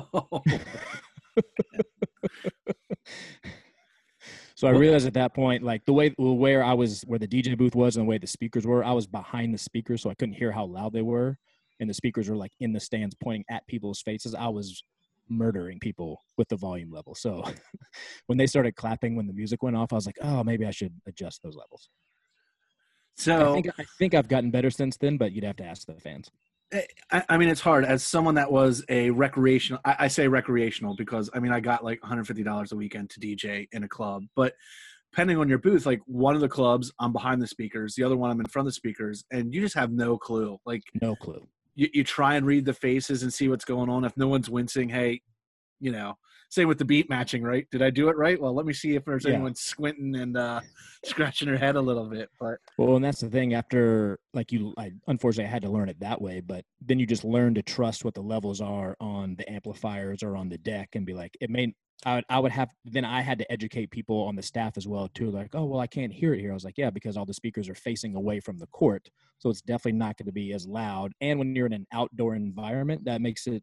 so 4.54 4.66
I 4.66 4.70
realized 4.70 5.06
at 5.06 5.14
that 5.14 5.34
point, 5.34 5.62
like 5.62 5.84
the 5.84 5.92
way 5.92 6.14
where 6.18 6.64
I 6.64 6.72
was, 6.72 7.02
where 7.02 7.18
the 7.18 7.28
DJ 7.28 7.56
booth 7.56 7.74
was, 7.74 7.96
and 7.96 8.04
the 8.06 8.08
way 8.08 8.18
the 8.18 8.26
speakers 8.26 8.66
were, 8.66 8.84
I 8.84 8.92
was 8.92 9.06
behind 9.06 9.54
the 9.54 9.58
speakers, 9.58 10.02
so 10.02 10.10
I 10.10 10.14
couldn't 10.14 10.34
hear 10.34 10.50
how 10.50 10.64
loud 10.64 10.92
they 10.92 11.02
were, 11.02 11.38
and 11.78 11.88
the 11.88 11.94
speakers 11.94 12.28
were 12.28 12.36
like 12.36 12.52
in 12.60 12.72
the 12.72 12.80
stands, 12.80 13.14
pointing 13.14 13.44
at 13.50 13.66
people's 13.66 14.00
faces. 14.00 14.34
I 14.34 14.48
was 14.48 14.82
murdering 15.30 15.78
people 15.78 16.22
with 16.36 16.48
the 16.48 16.56
volume 16.56 16.90
level. 16.90 17.14
So 17.14 17.44
when 18.26 18.38
they 18.38 18.46
started 18.46 18.76
clapping 18.76 19.16
when 19.16 19.26
the 19.26 19.32
music 19.32 19.62
went 19.62 19.76
off, 19.76 19.92
I 19.92 19.96
was 19.96 20.06
like, 20.06 20.18
oh, 20.22 20.44
maybe 20.44 20.66
I 20.66 20.70
should 20.70 20.94
adjust 21.06 21.42
those 21.42 21.56
levels. 21.56 21.88
So 23.16 23.50
I 23.50 23.54
think, 23.54 23.68
I 23.78 23.84
think 23.98 24.14
I've 24.14 24.28
gotten 24.28 24.50
better 24.50 24.70
since 24.70 24.96
then, 24.96 25.16
but 25.16 25.32
you'd 25.32 25.44
have 25.44 25.56
to 25.56 25.64
ask 25.64 25.86
the 25.86 25.94
fans. 25.94 26.30
Eh, 26.72 26.82
I, 27.10 27.24
I 27.30 27.36
mean, 27.38 27.48
it's 27.48 27.60
hard 27.60 27.84
as 27.84 28.04
someone 28.04 28.34
that 28.36 28.50
was 28.50 28.84
a 28.88 29.10
recreational. 29.10 29.80
I, 29.84 29.96
I 30.00 30.08
say 30.08 30.28
recreational 30.28 30.94
because 30.96 31.30
I 31.34 31.40
mean 31.40 31.52
I 31.52 31.60
got 31.60 31.84
like 31.84 32.00
150 32.02 32.42
dollars 32.42 32.72
a 32.72 32.76
weekend 32.76 33.10
to 33.10 33.20
DJ 33.20 33.66
in 33.72 33.84
a 33.84 33.88
club, 33.88 34.24
but 34.36 34.54
depending 35.12 35.38
on 35.38 35.48
your 35.48 35.58
booth, 35.58 35.86
like 35.86 36.00
one 36.06 36.34
of 36.34 36.40
the 36.40 36.48
clubs 36.48 36.92
I'm 37.00 37.12
behind 37.12 37.40
the 37.40 37.46
speakers, 37.46 37.94
the 37.94 38.04
other 38.04 38.16
one 38.16 38.30
I'm 38.30 38.40
in 38.40 38.46
front 38.46 38.68
of 38.68 38.72
the 38.72 38.76
speakers, 38.76 39.24
and 39.32 39.52
you 39.54 39.60
just 39.60 39.74
have 39.74 39.90
no 39.90 40.18
clue. 40.18 40.58
Like 40.66 40.82
no 41.00 41.16
clue. 41.16 41.46
You, 41.78 41.88
you 41.94 42.04
try 42.04 42.34
and 42.34 42.44
read 42.44 42.64
the 42.64 42.74
faces 42.74 43.22
and 43.22 43.32
see 43.32 43.48
what's 43.48 43.64
going 43.64 43.88
on. 43.88 44.04
If 44.04 44.16
no 44.16 44.26
one's 44.26 44.50
wincing, 44.50 44.88
hey, 44.88 45.20
you 45.78 45.92
know, 45.92 46.18
same 46.50 46.66
with 46.66 46.78
the 46.78 46.84
beat 46.84 47.10
matching, 47.10 47.42
right? 47.42 47.66
Did 47.70 47.82
I 47.82 47.90
do 47.90 48.08
it 48.08 48.16
right? 48.16 48.40
Well, 48.40 48.54
let 48.54 48.64
me 48.66 48.72
see 48.72 48.94
if 48.94 49.04
there's 49.04 49.24
yeah. 49.24 49.34
anyone 49.34 49.54
squinting 49.54 50.16
and 50.16 50.36
uh, 50.36 50.60
scratching 51.04 51.46
their 51.46 51.58
head 51.58 51.76
a 51.76 51.80
little 51.80 52.06
bit. 52.08 52.30
But 52.40 52.56
well, 52.78 52.96
and 52.96 53.04
that's 53.04 53.20
the 53.20 53.28
thing. 53.28 53.54
After 53.54 54.18
like 54.32 54.50
you, 54.50 54.74
I 54.78 54.92
unfortunately 55.06 55.48
I 55.48 55.52
had 55.52 55.62
to 55.62 55.70
learn 55.70 55.88
it 55.88 56.00
that 56.00 56.20
way. 56.20 56.40
But 56.40 56.64
then 56.84 56.98
you 56.98 57.06
just 57.06 57.24
learn 57.24 57.54
to 57.54 57.62
trust 57.62 58.04
what 58.04 58.14
the 58.14 58.22
levels 58.22 58.60
are 58.60 58.96
on 59.00 59.36
the 59.36 59.50
amplifiers 59.50 60.22
or 60.22 60.36
on 60.36 60.48
the 60.48 60.58
deck, 60.58 60.90
and 60.94 61.06
be 61.06 61.14
like, 61.14 61.36
it 61.40 61.50
may. 61.50 61.74
I 62.06 62.14
would, 62.14 62.24
I 62.28 62.38
would 62.38 62.52
have 62.52 62.68
then 62.84 63.04
I 63.04 63.22
had 63.22 63.40
to 63.40 63.52
educate 63.52 63.90
people 63.90 64.22
on 64.22 64.36
the 64.36 64.42
staff 64.42 64.76
as 64.76 64.86
well 64.86 65.08
too. 65.08 65.32
Like, 65.32 65.54
oh 65.54 65.64
well, 65.64 65.80
I 65.80 65.88
can't 65.88 66.12
hear 66.12 66.32
it 66.32 66.40
here. 66.40 66.52
I 66.52 66.54
was 66.54 66.64
like, 66.64 66.78
yeah, 66.78 66.90
because 66.90 67.16
all 67.16 67.26
the 67.26 67.34
speakers 67.34 67.68
are 67.68 67.74
facing 67.74 68.14
away 68.14 68.38
from 68.38 68.58
the 68.58 68.68
court, 68.68 69.10
so 69.38 69.50
it's 69.50 69.62
definitely 69.62 69.98
not 69.98 70.16
going 70.16 70.26
to 70.26 70.32
be 70.32 70.52
as 70.52 70.66
loud. 70.66 71.12
And 71.20 71.38
when 71.38 71.54
you're 71.54 71.66
in 71.66 71.72
an 71.72 71.86
outdoor 71.92 72.34
environment, 72.34 73.04
that 73.04 73.20
makes 73.20 73.46
it 73.46 73.62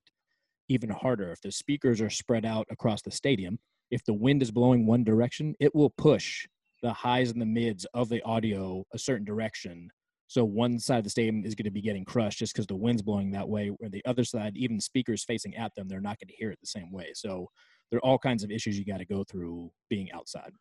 even 0.69 0.89
harder. 0.89 1.31
If 1.31 1.41
the 1.41 1.51
speakers 1.51 2.01
are 2.01 2.09
spread 2.09 2.45
out 2.45 2.65
across 2.71 3.01
the 3.01 3.11
stadium, 3.11 3.59
if 3.91 4.03
the 4.05 4.13
wind 4.13 4.41
is 4.41 4.51
blowing 4.51 4.87
one 4.87 5.03
direction, 5.03 5.53
it 5.59 5.75
will 5.75 5.91
push 5.97 6.45
the 6.81 6.91
highs 6.93 7.31
and 7.31 7.41
the 7.41 7.45
mids 7.45 7.85
of 7.93 8.09
the 8.09 8.21
audio 8.23 8.83
a 8.93 8.97
certain 8.97 9.25
direction. 9.25 9.89
So 10.27 10.43
one 10.43 10.79
side 10.79 10.99
of 10.99 11.03
the 11.03 11.09
stadium 11.11 11.45
is 11.45 11.53
going 11.53 11.65
to 11.65 11.71
be 11.71 11.81
getting 11.81 12.03
crushed 12.03 12.39
just 12.39 12.53
because 12.53 12.65
the 12.65 12.75
wind's 12.75 13.03
blowing 13.03 13.31
that 13.31 13.47
way, 13.47 13.69
or 13.69 13.89
the 13.89 14.03
other 14.05 14.23
side, 14.23 14.53
even 14.55 14.79
speakers 14.79 15.23
facing 15.23 15.55
at 15.55 15.71
them, 15.75 15.87
they're 15.87 16.01
not 16.01 16.17
going 16.19 16.29
to 16.29 16.35
hear 16.35 16.49
it 16.51 16.57
the 16.61 16.67
same 16.67 16.91
way. 16.91 17.11
So 17.13 17.47
there 17.91 17.99
are 17.99 18.05
all 18.05 18.17
kinds 18.17 18.43
of 18.43 18.49
issues 18.49 18.77
you 18.77 18.85
got 18.85 18.97
to 18.97 19.05
go 19.05 19.23
through 19.23 19.71
being 19.89 20.11
outside. 20.11 20.51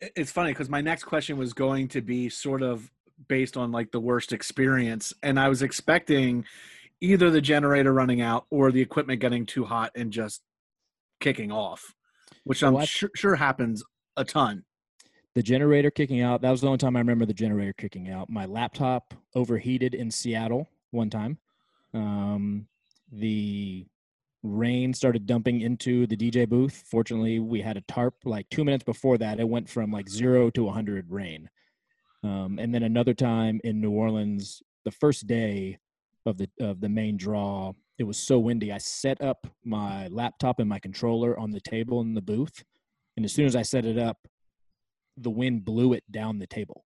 It's 0.00 0.32
funny 0.32 0.52
because 0.52 0.70
my 0.70 0.80
next 0.80 1.04
question 1.04 1.36
was 1.36 1.52
going 1.52 1.88
to 1.88 2.00
be 2.00 2.28
sort 2.28 2.62
of 2.62 2.90
based 3.26 3.56
on 3.56 3.72
like 3.72 3.90
the 3.90 4.00
worst 4.00 4.32
experience, 4.32 5.12
and 5.22 5.38
I 5.38 5.48
was 5.48 5.62
expecting 5.62 6.44
either 7.00 7.30
the 7.30 7.40
generator 7.40 7.92
running 7.92 8.20
out 8.20 8.46
or 8.50 8.70
the 8.72 8.80
equipment 8.80 9.20
getting 9.20 9.46
too 9.46 9.64
hot 9.64 9.92
and 9.94 10.12
just 10.12 10.42
kicking 11.20 11.52
off, 11.52 11.94
which 12.44 12.62
I'm 12.62 12.84
sure, 12.84 13.10
sure 13.14 13.36
happens 13.36 13.82
a 14.16 14.24
ton. 14.24 14.64
The 15.34 15.42
generator 15.42 15.90
kicking 15.90 16.20
out, 16.20 16.40
that 16.42 16.50
was 16.50 16.62
the 16.62 16.66
only 16.66 16.78
time 16.78 16.96
I 16.96 17.00
remember 17.00 17.26
the 17.26 17.34
generator 17.34 17.74
kicking 17.74 18.10
out. 18.10 18.28
My 18.28 18.46
laptop 18.46 19.14
overheated 19.34 19.94
in 19.94 20.10
Seattle 20.10 20.68
one 20.90 21.10
time. 21.10 21.38
Um, 21.94 22.66
the 23.12 23.86
rain 24.42 24.94
started 24.94 25.26
dumping 25.26 25.60
into 25.60 26.06
the 26.06 26.16
DJ 26.16 26.48
booth. 26.48 26.84
Fortunately, 26.86 27.38
we 27.38 27.60
had 27.60 27.76
a 27.76 27.82
tarp. 27.82 28.14
Like 28.24 28.48
two 28.50 28.64
minutes 28.64 28.84
before 28.84 29.18
that, 29.18 29.40
it 29.40 29.48
went 29.48 29.68
from 29.68 29.92
like 29.92 30.08
zero 30.08 30.50
to 30.50 30.64
100 30.64 31.10
rain. 31.10 31.48
Um, 32.24 32.58
and 32.58 32.74
then 32.74 32.82
another 32.82 33.14
time 33.14 33.60
in 33.64 33.80
New 33.80 33.90
Orleans, 33.90 34.62
the 34.84 34.90
first 34.90 35.26
day, 35.26 35.78
of 36.28 36.38
the 36.38 36.48
of 36.60 36.80
the 36.80 36.88
main 36.88 37.16
draw. 37.16 37.72
It 37.98 38.04
was 38.04 38.18
so 38.18 38.38
windy. 38.38 38.70
I 38.70 38.78
set 38.78 39.20
up 39.20 39.46
my 39.64 40.06
laptop 40.08 40.60
and 40.60 40.68
my 40.68 40.78
controller 40.78 41.38
on 41.38 41.50
the 41.50 41.60
table 41.60 42.00
in 42.00 42.14
the 42.14 42.22
booth, 42.22 42.62
and 43.16 43.24
as 43.24 43.32
soon 43.32 43.46
as 43.46 43.56
I 43.56 43.62
set 43.62 43.84
it 43.84 43.98
up, 43.98 44.18
the 45.16 45.30
wind 45.30 45.64
blew 45.64 45.94
it 45.94 46.04
down 46.10 46.38
the 46.38 46.46
table. 46.46 46.84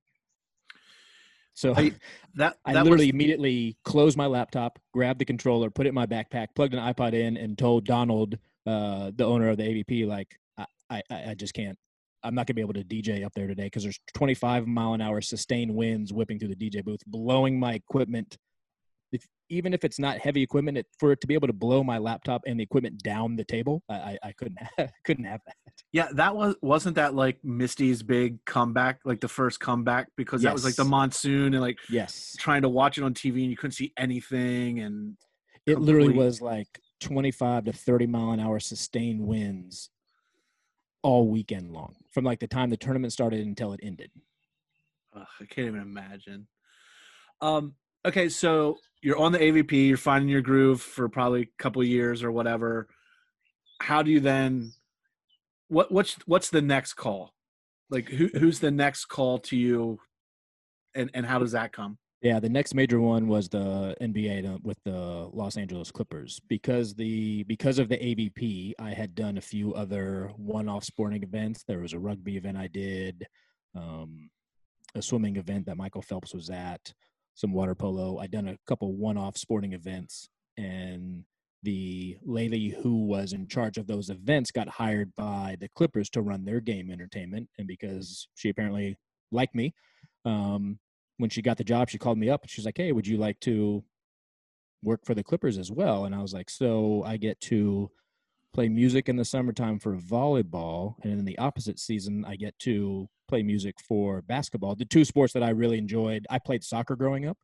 So 1.55 1.75
I, 1.77 1.93
that, 2.37 2.57
that 2.65 2.77
I 2.77 2.83
literally 2.83 3.07
was... 3.07 3.15
immediately 3.15 3.77
closed 3.85 4.17
my 4.17 4.27
laptop, 4.27 4.79
grabbed 4.95 5.19
the 5.19 5.27
controller, 5.27 5.69
put 5.69 5.87
it 5.87 5.91
in 5.91 5.95
my 5.95 6.07
backpack, 6.07 6.49
plugged 6.55 6.73
an 6.73 6.81
iPod 6.81 7.13
in, 7.13 7.37
and 7.37 7.59
told 7.59 7.85
Donald, 7.85 8.39
uh, 8.67 9.11
the 9.15 9.25
owner 9.25 9.51
of 9.51 9.59
the 9.59 9.65
AVP, 9.65 10.07
like 10.07 10.39
I, 10.57 10.67
I, 10.89 11.03
I 11.11 11.35
just 11.35 11.53
can't. 11.53 11.79
I'm 12.25 12.35
not 12.35 12.47
gonna 12.47 12.55
be 12.55 12.61
able 12.61 12.75
to 12.75 12.85
DJ 12.85 13.25
up 13.25 13.33
there 13.35 13.47
today 13.47 13.65
because 13.65 13.83
there's 13.83 14.01
25 14.15 14.67
mile 14.67 14.95
an 14.95 15.01
hour 15.01 15.21
sustained 15.21 15.75
winds 15.75 16.13
whipping 16.13 16.39
through 16.39 16.55
the 16.55 16.57
DJ 16.57 16.85
booth, 16.85 17.01
blowing 17.07 17.59
my 17.59 17.75
equipment 17.75 18.37
if, 19.13 19.27
even 19.51 19.75
if 19.75 19.85
it's 19.85 19.99
not 19.99 20.19
heavy 20.19 20.43
equipment, 20.43 20.79
it, 20.79 20.87
for 20.99 21.13
it 21.13 21.21
to 21.21 21.27
be 21.27 21.35
able 21.35 21.47
to 21.47 21.53
blow 21.53 21.85
my 21.85 21.99
laptop 21.99 22.43
and 22.47 22.59
the 22.59 22.65
equipment 22.65 23.03
down 23.03 23.37
the 23.37 23.45
table, 23.45 23.83
I, 23.89 24.19
I 24.23 24.33
couldn't 24.33 24.59
have, 24.79 24.91
couldn't 25.05 25.25
have 25.25 25.41
that. 25.47 25.57
Yeah, 25.93 26.09
that 26.15 26.35
was 26.35 26.57
wasn't 26.63 26.97
that 26.97 27.15
like 27.15 27.39
Misty's 27.45 28.03
big 28.03 28.45
comeback, 28.47 29.01
like 29.05 29.21
the 29.21 29.29
first 29.29 29.61
comeback, 29.61 30.09
because 30.17 30.43
yes. 30.43 30.49
that 30.49 30.55
was 30.55 30.65
like 30.65 30.77
the 30.77 30.85
monsoon 30.85 31.53
and 31.55 31.61
like 31.61 31.79
yes, 31.91 32.35
trying 32.39 32.63
to 32.63 32.69
watch 32.69 32.99
it 32.99 33.05
on 33.05 33.15
TV 33.15 33.43
and 33.43 33.51
you 33.51 33.57
couldn't 33.57 33.73
see 33.73 33.93
anything, 33.99 34.81
and 34.81 35.17
it 35.67 35.75
complete... 35.75 35.95
literally 35.95 36.15
was 36.15 36.41
like 36.41 36.81
25 37.01 37.67
to 37.67 37.73
30 37.73 38.07
mile 38.07 38.31
an 38.31 38.41
hour 38.41 38.59
sustained 38.59 39.21
winds 39.21 39.91
all 41.03 41.29
weekend 41.29 41.73
long, 41.73 41.97
from 42.11 42.25
like 42.25 42.41
the 42.41 42.47
time 42.47 42.71
the 42.71 42.77
tournament 42.77 43.13
started 43.13 43.45
until 43.45 43.73
it 43.73 43.81
ended. 43.83 44.11
Ugh, 45.15 45.27
I 45.41 45.45
can't 45.45 45.69
even 45.69 45.81
imagine. 45.81 46.47
Um, 47.41 47.75
okay, 48.05 48.29
so 48.29 48.79
you're 49.03 49.19
on 49.19 49.33
the 49.33 49.39
AVP, 49.39 49.89
you're 49.89 49.97
finding 49.97 50.29
your 50.29 50.43
groove 50.43 50.81
for 50.81 51.09
probably 51.09 51.43
a 51.43 51.63
couple 51.63 51.83
years 51.83 52.23
or 52.23 52.31
whatever. 52.31 52.89
How 53.81 54.03
do 54.03 54.11
you 54.11 54.21
then 54.21 54.73
what 55.69 55.91
what's 55.91 56.17
what's 56.27 56.51
the 56.51 56.63
next 56.63 56.95
call? 56.95 57.33
Like 57.91 58.09
who 58.09 58.29
who's 58.35 58.61
the 58.61 58.71
next 58.71 59.07
call 59.07 59.39
to 59.41 59.57
you 59.57 59.99
and 60.95 61.11
and 61.15 61.27
how 61.27 61.39
does 61.39 61.53
that 61.53 61.73
come? 61.73 61.99
Yeah, 62.23 62.39
the 62.39 62.49
next 62.49 62.75
major 62.75 63.01
one 63.01 63.27
was 63.27 63.49
the 63.49 63.97
NBA 64.01 64.63
with 64.63 64.79
the 64.85 65.29
Los 65.33 65.57
Angeles 65.57 65.91
Clippers 65.91 66.41
because 66.49 66.95
the 66.95 67.43
because 67.45 67.81
of 67.81 67.89
the 67.89 67.97
AVP, 67.97 68.75
I 68.79 68.91
had 68.91 69.17
done 69.17 69.39
a 69.39 69.41
few 69.41 69.75
other 69.75 70.31
one-off 70.37 70.85
sporting 70.85 71.25
events. 71.25 71.65
There 71.67 71.81
was 71.81 71.95
a 71.95 71.99
rugby 71.99 72.37
event 72.37 72.57
I 72.57 72.69
did, 72.69 73.27
um, 73.75 74.31
a 74.95 75.03
swimming 75.03 75.35
event 75.35 75.67
that 75.67 75.77
Michael 75.77 76.01
Phelps 76.01 76.33
was 76.33 76.49
at, 76.49 76.93
some 77.35 77.53
water 77.53 77.75
polo. 77.75 78.19
I'd 78.19 78.31
done 78.31 78.47
a 78.47 78.59
couple 78.69 78.93
one-off 78.95 79.37
sporting 79.37 79.73
events, 79.73 80.29
and 80.57 81.25
the 81.65 82.19
lady 82.25 82.71
who 82.71 83.05
was 83.05 83.33
in 83.33 83.49
charge 83.49 83.79
of 83.79 83.89
those 83.89 84.11
events 84.11 84.53
got 84.53 84.69
hired 84.69 85.13
by 85.17 85.57
the 85.59 85.69
Clippers 85.75 86.09
to 86.11 86.23
run 86.23 86.45
their 86.45 86.61
game 86.61 86.89
entertainment. 86.89 87.49
And 87.59 87.67
because 87.67 88.29
she 88.37 88.49
apparently 88.49 88.97
liked 89.33 89.57
me, 89.57 89.75
um, 90.25 90.79
when 91.23 91.31
she 91.31 91.41
got 91.41 91.57
the 91.57 91.65
job, 91.65 91.89
she 91.89 91.99
called 91.99 92.19
me 92.19 92.29
up 92.29 92.43
and 92.43 92.51
she 92.51 92.61
was 92.61 92.67
like, 92.67 92.77
"Hey, 92.77 92.93
would 92.93 93.07
you 93.07 93.17
like 93.17 93.41
to 93.41 93.83
work 94.83 95.07
for 95.07 95.15
the 95.15 95.25
Clippers 95.25 95.57
as 95.57 95.71
well?" 95.73 96.05
And 96.05 96.15
I 96.15 96.21
was 96.21 96.35
like, 96.35 96.51
"So 96.51 97.03
I 97.05 97.17
get 97.17 97.41
to." 97.43 97.91
play 98.55 98.69
music 98.69 99.09
in 99.09 99.17
the 99.17 99.25
summertime 99.25 99.79
for 99.79 99.97
volleyball 99.97 100.97
and 101.05 101.19
in 101.19 101.25
the 101.25 101.39
opposite 101.39 101.79
season 101.79 102.23
i 102.27 102.37
get 102.37 102.55
to 102.59 103.09
play 103.33 103.43
music 103.43 103.77
for 103.81 104.21
basketball. 104.21 104.75
The 104.75 104.85
two 104.85 105.07
sports 105.07 105.33
that 105.33 105.43
I 105.43 105.49
really 105.51 105.79
enjoyed. 105.79 106.27
I 106.29 106.39
played 106.39 106.63
soccer 106.63 106.97
growing 106.97 107.27
up, 107.27 107.39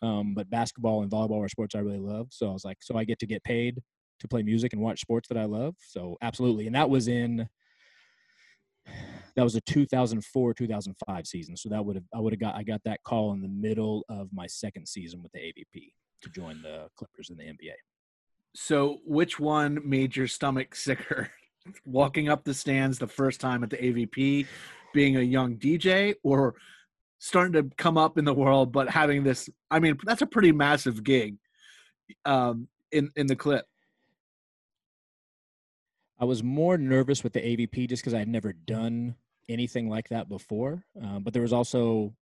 um, 0.00 0.34
but 0.34 0.48
basketball 0.48 1.02
and 1.02 1.10
volleyball 1.10 1.44
are 1.44 1.48
sports 1.50 1.74
I 1.74 1.80
really 1.80 1.98
love. 1.98 2.28
So 2.30 2.48
I 2.48 2.52
was 2.54 2.64
like, 2.64 2.78
so 2.80 2.96
I 2.96 3.04
get 3.04 3.18
to 3.18 3.26
get 3.26 3.44
paid 3.44 3.82
to 4.20 4.28
play 4.28 4.42
music 4.42 4.72
and 4.72 4.80
watch 4.80 5.02
sports 5.02 5.28
that 5.28 5.36
I 5.36 5.44
love. 5.44 5.74
So 5.86 6.16
absolutely, 6.22 6.66
and 6.66 6.74
that 6.74 6.88
was 6.88 7.06
in 7.06 7.50
that 9.36 9.42
was 9.42 9.54
a 9.54 9.60
2004 9.60 10.54
2005 10.54 11.26
season. 11.26 11.56
So 11.56 11.68
that 11.68 11.84
would 11.84 11.96
have 11.96 12.04
I 12.14 12.20
would 12.20 12.32
have 12.32 12.40
got 12.40 12.56
I 12.56 12.62
got 12.62 12.82
that 12.84 13.02
call 13.04 13.32
in 13.32 13.42
the 13.42 13.48
middle 13.48 14.04
of 14.08 14.28
my 14.32 14.46
second 14.46 14.86
season 14.88 15.22
with 15.22 15.32
the 15.32 15.38
AVP 15.38 15.92
to 16.22 16.30
join 16.30 16.62
the 16.62 16.88
Clippers 16.96 17.30
in 17.30 17.36
the 17.36 17.44
NBA. 17.44 17.74
So 18.54 19.00
which 19.04 19.38
one 19.38 19.78
made 19.84 20.16
your 20.16 20.26
stomach 20.26 20.74
sicker? 20.74 21.30
Walking 21.84 22.28
up 22.28 22.44
the 22.44 22.54
stands 22.54 22.98
the 22.98 23.06
first 23.06 23.40
time 23.40 23.62
at 23.62 23.70
the 23.70 23.76
AVP 23.76 24.46
being 24.94 25.16
a 25.16 25.20
young 25.20 25.56
DJ 25.56 26.14
or 26.22 26.54
starting 27.18 27.52
to 27.52 27.74
come 27.76 27.98
up 27.98 28.18
in 28.18 28.24
the 28.24 28.32
world, 28.32 28.72
but 28.72 28.88
having 28.88 29.24
this, 29.24 29.50
I 29.70 29.80
mean, 29.80 29.98
that's 30.04 30.22
a 30.22 30.26
pretty 30.26 30.52
massive 30.52 31.02
gig 31.02 31.36
um, 32.24 32.68
in, 32.92 33.10
in 33.16 33.26
the 33.26 33.36
clip. 33.36 33.66
I 36.18 36.24
was 36.24 36.42
more 36.42 36.78
nervous 36.78 37.22
with 37.22 37.32
the 37.32 37.40
AVP 37.40 37.88
just 37.88 38.02
because 38.02 38.14
I 38.14 38.20
had 38.20 38.28
never 38.28 38.52
done 38.52 39.16
anything 39.48 39.88
like 39.88 40.08
that 40.08 40.28
before. 40.28 40.84
Um, 41.02 41.22
but 41.22 41.32
there 41.32 41.42
was 41.42 41.52
also 41.52 42.14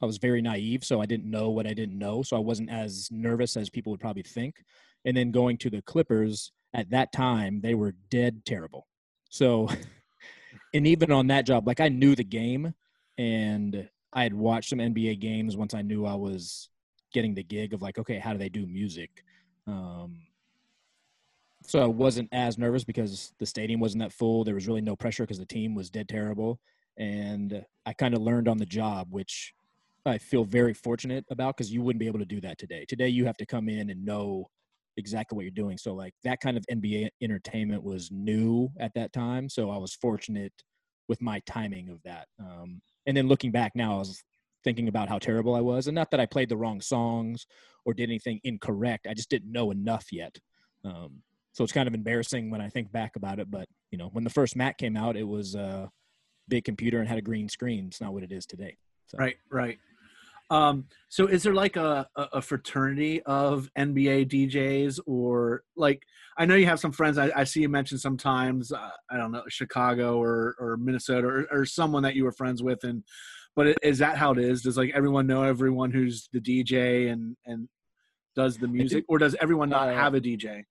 I 0.00 0.06
was 0.06 0.18
very 0.18 0.40
naive, 0.40 0.84
so 0.84 1.00
I 1.00 1.06
didn't 1.06 1.30
know 1.30 1.50
what 1.50 1.66
I 1.66 1.74
didn't 1.74 1.98
know, 1.98 2.22
so 2.22 2.36
I 2.36 2.40
wasn't 2.40 2.70
as 2.70 3.08
nervous 3.10 3.56
as 3.56 3.68
people 3.68 3.90
would 3.90 4.00
probably 4.00 4.22
think. 4.22 4.54
And 5.04 5.16
then 5.16 5.32
going 5.32 5.58
to 5.58 5.70
the 5.70 5.82
Clippers 5.82 6.52
at 6.74 6.90
that 6.90 7.12
time, 7.12 7.60
they 7.60 7.74
were 7.74 7.94
dead 8.10 8.44
terrible. 8.44 8.86
So, 9.28 9.68
and 10.74 10.86
even 10.86 11.10
on 11.10 11.26
that 11.28 11.46
job, 11.46 11.66
like 11.66 11.80
I 11.80 11.88
knew 11.88 12.14
the 12.14 12.24
game, 12.24 12.74
and 13.16 13.88
I 14.12 14.22
had 14.22 14.34
watched 14.34 14.70
some 14.70 14.78
NBA 14.78 15.20
games 15.20 15.56
once 15.56 15.74
I 15.74 15.82
knew 15.82 16.06
I 16.06 16.14
was 16.14 16.68
getting 17.12 17.34
the 17.34 17.42
gig 17.42 17.74
of 17.74 17.82
like, 17.82 17.98
okay, 17.98 18.18
how 18.18 18.32
do 18.32 18.38
they 18.38 18.48
do 18.48 18.66
music? 18.66 19.24
Um, 19.66 20.20
so 21.68 21.82
I 21.82 21.86
wasn't 21.86 22.30
as 22.32 22.56
nervous 22.56 22.82
because 22.82 23.34
the 23.38 23.44
stadium 23.44 23.78
wasn't 23.78 24.02
that 24.02 24.12
full. 24.12 24.42
There 24.42 24.54
was 24.54 24.66
really 24.66 24.80
no 24.80 24.96
pressure 24.96 25.24
because 25.24 25.38
the 25.38 25.44
team 25.44 25.74
was 25.74 25.90
dead 25.90 26.08
terrible. 26.08 26.58
And 26.96 27.62
I 27.84 27.92
kind 27.92 28.14
of 28.14 28.22
learned 28.22 28.48
on 28.48 28.56
the 28.56 28.64
job, 28.64 29.08
which 29.10 29.52
I 30.06 30.16
feel 30.16 30.44
very 30.44 30.72
fortunate 30.72 31.26
about 31.30 31.58
because 31.58 31.70
you 31.70 31.82
wouldn't 31.82 32.00
be 32.00 32.06
able 32.06 32.20
to 32.20 32.24
do 32.24 32.40
that 32.40 32.56
today. 32.56 32.86
Today, 32.88 33.08
you 33.08 33.26
have 33.26 33.36
to 33.36 33.44
come 33.44 33.68
in 33.68 33.90
and 33.90 34.02
know 34.02 34.48
exactly 34.96 35.36
what 35.36 35.42
you're 35.42 35.50
doing. 35.50 35.76
So, 35.76 35.92
like, 35.92 36.14
that 36.24 36.40
kind 36.40 36.56
of 36.56 36.64
NBA 36.72 37.10
entertainment 37.20 37.84
was 37.84 38.10
new 38.10 38.70
at 38.80 38.94
that 38.94 39.12
time. 39.12 39.50
So, 39.50 39.70
I 39.70 39.76
was 39.76 39.94
fortunate 39.94 40.54
with 41.06 41.20
my 41.20 41.40
timing 41.40 41.90
of 41.90 42.02
that. 42.04 42.28
Um, 42.40 42.80
and 43.06 43.14
then 43.14 43.28
looking 43.28 43.52
back 43.52 43.72
now, 43.74 43.96
I 43.96 43.98
was 43.98 44.24
thinking 44.64 44.88
about 44.88 45.10
how 45.10 45.18
terrible 45.18 45.54
I 45.54 45.60
was. 45.60 45.86
And 45.86 45.94
not 45.94 46.10
that 46.12 46.20
I 46.20 46.26
played 46.26 46.48
the 46.48 46.56
wrong 46.56 46.80
songs 46.80 47.46
or 47.84 47.92
did 47.92 48.08
anything 48.08 48.40
incorrect, 48.42 49.06
I 49.06 49.12
just 49.12 49.28
didn't 49.28 49.52
know 49.52 49.70
enough 49.70 50.06
yet. 50.10 50.38
Um, 50.82 51.22
so 51.58 51.64
it's 51.64 51.72
kind 51.72 51.88
of 51.88 51.94
embarrassing 51.94 52.50
when 52.50 52.60
I 52.60 52.68
think 52.68 52.92
back 52.92 53.16
about 53.16 53.40
it. 53.40 53.50
But 53.50 53.66
you 53.90 53.98
know, 53.98 54.10
when 54.12 54.22
the 54.22 54.30
first 54.30 54.54
Mac 54.54 54.78
came 54.78 54.96
out, 54.96 55.16
it 55.16 55.26
was 55.26 55.56
a 55.56 55.90
big 56.46 56.64
computer 56.64 57.00
and 57.00 57.08
had 57.08 57.18
a 57.18 57.22
green 57.22 57.48
screen. 57.48 57.86
It's 57.88 58.00
not 58.00 58.12
what 58.12 58.22
it 58.22 58.30
is 58.30 58.46
today. 58.46 58.76
So. 59.06 59.18
Right, 59.18 59.34
right. 59.50 59.76
Um, 60.50 60.84
so 61.08 61.26
is 61.26 61.42
there 61.42 61.54
like 61.54 61.74
a, 61.74 62.06
a 62.14 62.40
fraternity 62.40 63.22
of 63.24 63.68
NBA 63.76 64.28
DJs 64.30 65.00
or 65.04 65.64
like, 65.76 66.00
I 66.38 66.46
know 66.46 66.54
you 66.54 66.66
have 66.66 66.78
some 66.78 66.92
friends 66.92 67.18
I, 67.18 67.32
I 67.34 67.42
see 67.42 67.62
you 67.62 67.68
mention 67.68 67.98
sometimes, 67.98 68.70
uh, 68.70 68.90
I 69.10 69.16
don't 69.16 69.32
know, 69.32 69.42
Chicago 69.48 70.22
or, 70.22 70.54
or 70.60 70.76
Minnesota 70.76 71.26
or, 71.26 71.48
or 71.50 71.64
someone 71.64 72.04
that 72.04 72.14
you 72.14 72.22
were 72.22 72.32
friends 72.32 72.62
with. 72.62 72.84
And, 72.84 73.02
but 73.56 73.76
is 73.82 73.98
that 73.98 74.16
how 74.16 74.30
it 74.30 74.38
is? 74.38 74.62
Does 74.62 74.76
like 74.76 74.92
everyone 74.94 75.26
know 75.26 75.42
everyone 75.42 75.90
who's 75.90 76.28
the 76.32 76.40
DJ 76.40 77.10
and, 77.10 77.36
and 77.46 77.68
does 78.36 78.58
the 78.58 78.68
music 78.68 79.04
or 79.08 79.18
does 79.18 79.34
everyone 79.40 79.68
not 79.68 79.88
uh, 79.88 79.94
have 79.94 80.14
a 80.14 80.20
DJ? 80.20 80.62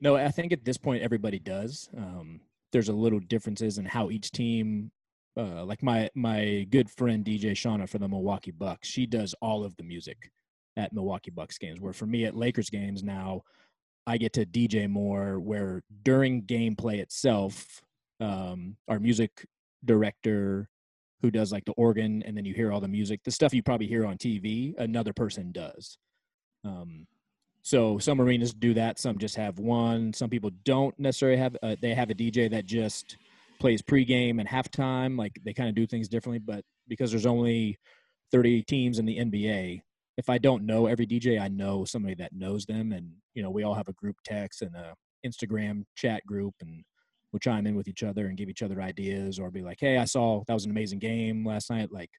No, 0.00 0.16
I 0.16 0.30
think 0.30 0.52
at 0.52 0.64
this 0.64 0.76
point 0.76 1.02
everybody 1.02 1.38
does. 1.38 1.88
Um, 1.96 2.40
there's 2.72 2.88
a 2.88 2.92
little 2.92 3.20
differences 3.20 3.78
in 3.78 3.84
how 3.84 4.10
each 4.10 4.30
team, 4.30 4.90
uh, 5.36 5.64
like 5.64 5.82
my 5.82 6.08
my 6.14 6.66
good 6.70 6.90
friend 6.90 7.24
DJ 7.24 7.52
Shauna 7.52 7.88
for 7.88 7.98
the 7.98 8.08
Milwaukee 8.08 8.50
Bucks, 8.50 8.88
she 8.88 9.06
does 9.06 9.34
all 9.40 9.64
of 9.64 9.76
the 9.76 9.82
music 9.82 10.30
at 10.76 10.92
Milwaukee 10.92 11.30
Bucks 11.30 11.58
games. 11.58 11.80
Where 11.80 11.92
for 11.92 12.06
me 12.06 12.24
at 12.24 12.36
Lakers 12.36 12.70
games 12.70 13.02
now, 13.02 13.42
I 14.06 14.18
get 14.18 14.32
to 14.34 14.46
DJ 14.46 14.88
more. 14.88 15.40
Where 15.40 15.82
during 16.02 16.42
gameplay 16.42 16.98
itself, 16.98 17.82
um, 18.20 18.76
our 18.88 19.00
music 19.00 19.46
director 19.84 20.68
who 21.22 21.30
does 21.30 21.52
like 21.52 21.64
the 21.64 21.72
organ 21.72 22.22
and 22.26 22.36
then 22.36 22.44
you 22.44 22.54
hear 22.54 22.72
all 22.72 22.80
the 22.80 22.88
music 22.88 23.20
the 23.24 23.30
stuff 23.30 23.54
you 23.54 23.62
probably 23.62 23.86
hear 23.86 24.04
on 24.04 24.16
tv 24.16 24.74
another 24.78 25.12
person 25.12 25.52
does 25.52 25.98
um, 26.64 27.06
so 27.62 27.98
some 27.98 28.20
arenas 28.20 28.54
do 28.54 28.74
that. 28.74 28.98
Some 28.98 29.18
just 29.18 29.36
have 29.36 29.58
one. 29.58 30.12
Some 30.12 30.30
people 30.30 30.50
don't 30.64 30.98
necessarily 30.98 31.38
have. 31.38 31.56
Uh, 31.62 31.76
they 31.80 31.94
have 31.94 32.10
a 32.10 32.14
DJ 32.14 32.50
that 32.50 32.66
just 32.66 33.16
plays 33.60 33.82
pregame 33.82 34.40
and 34.40 34.48
halftime. 34.48 35.18
Like 35.18 35.38
they 35.44 35.52
kind 35.52 35.68
of 35.68 35.74
do 35.74 35.86
things 35.86 36.08
differently. 36.08 36.38
But 36.38 36.64
because 36.86 37.10
there's 37.10 37.26
only 37.26 37.78
30 38.32 38.62
teams 38.62 38.98
in 38.98 39.06
the 39.06 39.18
NBA, 39.18 39.80
if 40.16 40.28
I 40.28 40.38
don't 40.38 40.66
know 40.66 40.86
every 40.86 41.06
DJ, 41.06 41.40
I 41.40 41.48
know 41.48 41.84
somebody 41.84 42.14
that 42.16 42.32
knows 42.32 42.66
them. 42.66 42.92
And 42.92 43.12
you 43.34 43.42
know, 43.42 43.50
we 43.50 43.62
all 43.62 43.74
have 43.74 43.88
a 43.88 43.92
group 43.94 44.16
text 44.24 44.62
and 44.62 44.74
a 44.74 44.94
Instagram 45.26 45.84
chat 45.96 46.24
group, 46.26 46.54
and 46.60 46.82
we'll 47.32 47.40
chime 47.40 47.66
in 47.66 47.76
with 47.76 47.88
each 47.88 48.02
other 48.02 48.26
and 48.26 48.36
give 48.36 48.48
each 48.48 48.62
other 48.62 48.80
ideas, 48.80 49.38
or 49.38 49.50
be 49.50 49.62
like, 49.62 49.78
"Hey, 49.80 49.96
I 49.98 50.04
saw 50.04 50.42
that 50.46 50.54
was 50.54 50.64
an 50.64 50.70
amazing 50.70 50.98
game 50.98 51.46
last 51.46 51.70
night." 51.70 51.92
Like 51.92 52.10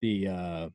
the 0.00 0.28
uh, 0.28 0.68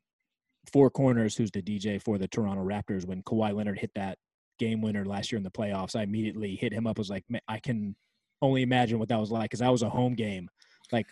4Korners, 0.72 1.36
who's 1.36 1.50
the 1.50 1.62
DJ 1.62 2.00
for 2.00 2.18
the 2.18 2.28
Toronto 2.28 2.64
Raptors, 2.64 3.06
when 3.06 3.22
Kawhi 3.22 3.54
Leonard 3.54 3.78
hit 3.78 3.90
that 3.94 4.18
game 4.58 4.80
winner 4.82 5.04
last 5.04 5.32
year 5.32 5.38
in 5.38 5.42
the 5.42 5.50
playoffs, 5.50 5.96
I 5.96 6.02
immediately 6.02 6.54
hit 6.56 6.72
him 6.72 6.86
up. 6.86 6.98
Was 6.98 7.10
like, 7.10 7.24
I 7.48 7.58
can 7.58 7.96
only 8.42 8.62
imagine 8.62 8.98
what 8.98 9.08
that 9.08 9.18
was 9.18 9.30
like 9.30 9.44
because 9.44 9.60
that 9.60 9.72
was 9.72 9.82
a 9.82 9.90
home 9.90 10.14
game. 10.14 10.48
Like, 10.92 11.06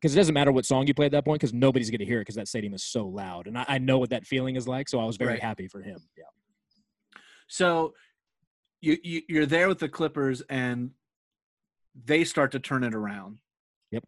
because 0.00 0.14
it 0.14 0.16
doesn't 0.16 0.34
matter 0.34 0.52
what 0.52 0.64
song 0.64 0.86
you 0.86 0.94
play 0.94 1.06
at 1.06 1.12
that 1.12 1.24
point 1.24 1.40
because 1.40 1.52
nobody's 1.52 1.90
going 1.90 1.98
to 1.98 2.06
hear 2.06 2.18
it 2.18 2.22
because 2.22 2.36
that 2.36 2.48
stadium 2.48 2.72
is 2.72 2.82
so 2.82 3.06
loud. 3.06 3.46
And 3.46 3.58
I, 3.58 3.64
I, 3.68 3.78
know 3.78 3.98
what 3.98 4.10
that 4.10 4.26
feeling 4.26 4.56
is 4.56 4.66
like. 4.66 4.88
So 4.88 4.98
I 4.98 5.04
was 5.04 5.16
very 5.16 5.32
right. 5.32 5.42
happy 5.42 5.68
for 5.68 5.82
him. 5.82 5.98
Yeah. 6.16 6.24
So 7.48 7.94
you, 8.80 8.96
you 9.02 9.22
you're 9.28 9.46
there 9.46 9.68
with 9.68 9.78
the 9.78 9.90
Clippers 9.90 10.40
and 10.48 10.92
they 12.04 12.24
start 12.24 12.52
to 12.52 12.60
turn 12.60 12.82
it 12.82 12.94
around. 12.94 13.38
Yep. 13.90 14.04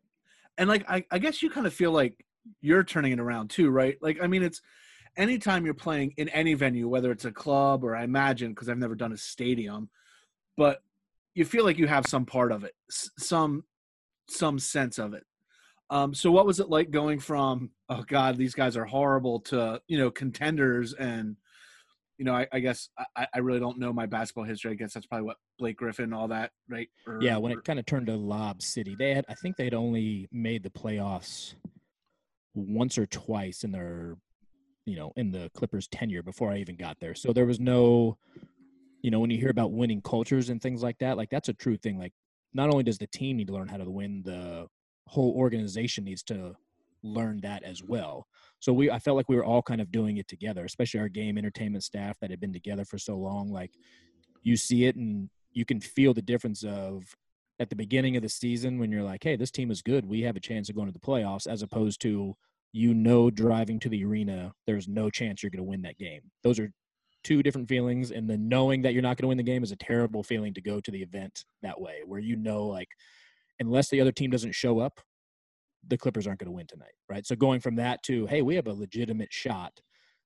And 0.56 0.68
like 0.68 0.88
I, 0.88 1.04
I 1.10 1.18
guess 1.18 1.42
you 1.42 1.50
kind 1.50 1.66
of 1.66 1.74
feel 1.74 1.92
like 1.92 2.24
you're 2.61 2.85
turning 2.85 3.12
it 3.12 3.20
around 3.20 3.50
too, 3.50 3.70
right? 3.70 3.96
Like, 4.00 4.18
I 4.22 4.26
mean, 4.26 4.42
it's 4.42 4.61
anytime 5.16 5.64
you're 5.64 5.74
playing 5.74 6.14
in 6.16 6.28
any 6.31 6.55
venue, 6.55 6.88
whether 6.88 7.11
it's 7.11 7.24
a 7.24 7.33
club 7.33 7.85
or 7.85 7.96
I 7.96 8.05
imagine 8.05 8.50
because 8.50 8.68
I've 8.68 8.78
never 8.78 8.94
done 8.94 9.12
a 9.12 9.16
stadium, 9.16 9.90
but 10.57 10.83
you 11.35 11.44
feel 11.44 11.64
like 11.64 11.78
you 11.78 11.87
have 11.87 12.07
some 12.07 12.26
part 12.26 12.52
of 12.52 12.64
it, 12.64 12.74
some 12.90 13.64
some 14.28 14.59
sense 14.59 14.98
of 14.98 15.14
it. 15.14 15.24
Um, 15.90 16.14
so, 16.14 16.31
what 16.31 16.46
was 16.46 16.61
it 16.61 16.70
like 16.70 16.90
going 16.90 17.20
from 17.20 17.70
oh 17.88 18.05
god, 18.07 18.37
these 18.37 18.55
guys 18.55 18.76
are 18.76 18.85
horrible 18.85 19.40
to 19.40 19.81
you 19.88 19.98
know 19.98 20.11
contenders 20.11 20.94
and 20.94 21.37
you 22.18 22.26
know, 22.26 22.35
I, 22.35 22.46
I 22.52 22.61
guess 22.61 22.88
I, 23.16 23.26
I, 23.35 23.38
really 23.38 23.59
don't 23.59 23.81
know 23.81 23.92
my 23.92 24.07
basketball 24.07 24.44
history. 24.44 24.70
I 24.70 24.74
guess 24.74 24.94
that's 24.94 25.07
probably 25.07 25.26
what 25.26 25.38
Blake 25.59 25.76
Griffin, 25.76 26.12
all 26.12 26.28
that, 26.28 26.52
right? 26.68 26.88
Or, 27.05 27.18
yeah, 27.20 27.37
when 27.38 27.50
it 27.50 27.64
kind 27.64 27.81
of 27.81 27.87
turned 27.87 28.07
to 28.07 28.14
Lob 28.14 28.62
City, 28.62 28.94
they 28.96 29.12
had, 29.12 29.24
I 29.28 29.35
think 29.35 29.57
they'd 29.57 29.74
only 29.74 30.28
made 30.31 30.62
the 30.62 30.70
playoffs 30.70 31.55
once 32.54 32.98
or 32.98 33.06
twice 33.06 33.64
in 33.64 33.72
their 33.72 34.16
you 34.84 34.96
know 34.96 35.12
in 35.16 35.30
the 35.30 35.50
clippers 35.54 35.86
tenure 35.88 36.22
before 36.22 36.50
i 36.50 36.58
even 36.58 36.76
got 36.76 36.96
there. 37.00 37.14
So 37.14 37.32
there 37.32 37.46
was 37.46 37.60
no 37.60 38.18
you 39.02 39.10
know 39.10 39.20
when 39.20 39.30
you 39.30 39.38
hear 39.38 39.50
about 39.50 39.72
winning 39.72 40.02
cultures 40.02 40.48
and 40.48 40.60
things 40.60 40.82
like 40.82 40.98
that 40.98 41.16
like 41.16 41.30
that's 41.30 41.48
a 41.48 41.54
true 41.54 41.76
thing 41.76 41.98
like 41.98 42.12
not 42.54 42.70
only 42.70 42.84
does 42.84 42.98
the 42.98 43.06
team 43.06 43.36
need 43.36 43.48
to 43.48 43.54
learn 43.54 43.68
how 43.68 43.78
to 43.78 43.90
win 43.90 44.22
the 44.24 44.66
whole 45.06 45.32
organization 45.36 46.04
needs 46.04 46.22
to 46.22 46.54
learn 47.02 47.40
that 47.40 47.62
as 47.64 47.82
well. 47.82 48.26
So 48.60 48.72
we 48.72 48.90
i 48.90 48.98
felt 48.98 49.16
like 49.16 49.28
we 49.28 49.36
were 49.36 49.44
all 49.44 49.62
kind 49.62 49.80
of 49.80 49.90
doing 49.90 50.18
it 50.18 50.28
together 50.28 50.64
especially 50.64 51.00
our 51.00 51.08
game 51.08 51.38
entertainment 51.38 51.84
staff 51.84 52.18
that 52.20 52.30
had 52.30 52.40
been 52.40 52.52
together 52.52 52.84
for 52.84 52.98
so 52.98 53.16
long 53.16 53.50
like 53.50 53.72
you 54.42 54.56
see 54.56 54.84
it 54.84 54.96
and 54.96 55.30
you 55.52 55.64
can 55.64 55.80
feel 55.80 56.14
the 56.14 56.22
difference 56.22 56.64
of 56.64 57.04
at 57.62 57.70
the 57.70 57.77
beginning 57.77 58.16
of 58.16 58.22
the 58.22 58.29
season 58.29 58.79
when 58.79 58.90
you're 58.90 59.03
like, 59.03 59.22
hey, 59.22 59.37
this 59.37 59.51
team 59.51 59.70
is 59.70 59.81
good. 59.81 60.05
We 60.05 60.22
have 60.22 60.37
a 60.37 60.40
chance 60.40 60.68
of 60.68 60.75
going 60.75 60.88
to 60.88 60.92
the 60.92 60.98
playoffs, 60.98 61.46
as 61.46 61.62
opposed 61.62 62.01
to 62.03 62.35
you 62.72 62.92
know 62.92 63.31
driving 63.31 63.79
to 63.81 63.88
the 63.88 64.05
arena, 64.05 64.53
there's 64.66 64.88
no 64.88 65.11
chance 65.11 65.42
you're 65.42 65.51
going 65.51 65.64
to 65.64 65.70
win 65.70 65.83
that 65.83 65.98
game. 65.98 66.22
Those 66.42 66.59
are 66.59 66.72
two 67.22 67.42
different 67.42 67.68
feelings. 67.68 68.11
And 68.11 68.29
the 68.29 68.37
knowing 68.37 68.83
that 68.83 68.94
you're 68.94 69.03
not 69.03 69.16
going 69.16 69.25
to 69.25 69.29
win 69.29 69.37
the 69.37 69.42
game 69.44 69.62
is 69.62 69.72
a 69.72 69.77
terrible 69.77 70.22
feeling 70.22 70.53
to 70.55 70.61
go 70.61 70.81
to 70.81 70.90
the 70.90 71.03
event 71.03 71.44
that 71.62 71.81
way, 71.81 71.98
where 72.05 72.20
you 72.20 72.37
know, 72.37 72.66
like, 72.66 72.88
unless 73.61 73.88
the 73.90 74.01
other 74.01 74.12
team 74.12 74.31
doesn't 74.31 74.55
show 74.55 74.81
up, 74.81 75.01
the 75.87 75.98
Clippers 75.98 76.27
aren't 76.27 76.40
going 76.40 76.51
to 76.51 76.57
win 76.57 76.66
tonight, 76.66 76.94
right? 77.09 77.27
So 77.27 77.37
going 77.37 77.61
from 77.61 77.77
that 77.77 78.03
to, 78.05 78.27
hey, 78.27 78.42
we 78.42 78.57
have 78.57 78.66
a 78.66 78.72
legitimate 78.72 79.33
shot. 79.33 79.72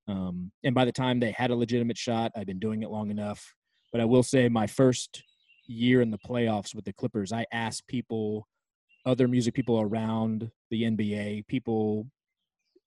Um, 0.08 0.52
and 0.64 0.74
by 0.74 0.84
the 0.84 0.92
time 0.92 1.20
they 1.20 1.32
had 1.32 1.50
a 1.50 1.56
legitimate 1.56 1.98
shot, 1.98 2.32
I've 2.36 2.46
been 2.46 2.58
doing 2.58 2.82
it 2.82 2.90
long 2.90 3.10
enough. 3.10 3.54
But 3.92 4.00
I 4.00 4.04
will 4.04 4.22
say 4.22 4.48
my 4.48 4.66
first 4.66 5.22
year 5.66 6.00
in 6.00 6.10
the 6.10 6.18
playoffs 6.18 6.74
with 6.74 6.84
the 6.84 6.92
Clippers, 6.92 7.32
I 7.32 7.46
asked 7.52 7.86
people, 7.86 8.48
other 9.04 9.28
music 9.28 9.54
people 9.54 9.80
around 9.80 10.50
the 10.70 10.82
NBA, 10.82 11.46
people 11.46 12.06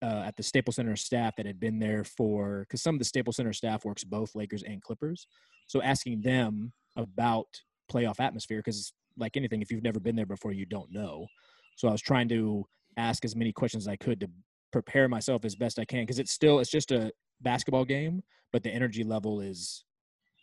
uh, 0.02 0.24
at 0.26 0.36
the 0.38 0.44
Staples 0.44 0.78
Center 0.78 0.96
staff 0.96 1.36
that 1.36 1.46
had 1.46 1.60
been 1.60 1.80
there 1.80 2.04
for, 2.04 2.62
because 2.62 2.82
some 2.82 2.96
of 2.96 3.00
the 3.00 3.06
Staples 3.06 3.38
Center 3.38 3.54
staff 3.54 3.86
works 3.86 4.04
both 4.04 4.36
Lakers 4.36 4.63
and 4.63 4.82
Clippers. 4.82 5.28
So 5.68 5.82
asking 5.82 6.22
them 6.22 6.74
about 6.96 7.48
playoff 7.92 8.20
atmosphere, 8.20 8.60
because 8.60 8.94
like 9.18 9.38
anything, 9.38 9.62
if 9.62 9.72
you've 9.72 9.84
never 9.84 10.00
been 10.00 10.15
there 10.15 10.26
before, 10.26 10.52
you 10.52 10.65
don't 10.65 10.92
know. 10.92 11.28
So 11.76 11.88
I 11.88 11.92
was 11.92 12.02
trying 12.02 12.30
to 12.30 12.65
ask 12.98 13.24
as 13.26 13.36
many 13.36 13.52
questions 13.52 13.84
as 13.84 13.88
I 13.88 13.96
could 13.96 14.20
to 14.22 14.30
prepare 14.72 15.08
myself 15.08 15.46
as 15.46 15.56
best 15.56 15.80
I 15.80 15.86
can, 15.86 16.02
because 16.02 16.20
it's 16.20 16.32
still 16.32 16.60
it's 16.60 16.72
just 16.72 16.92
a 16.92 17.12
basketball 17.42 17.86
game, 17.86 18.24
but 18.52 18.63
the 18.63 18.72
energy 18.72 19.04
level 19.04 19.42
is 19.42 19.84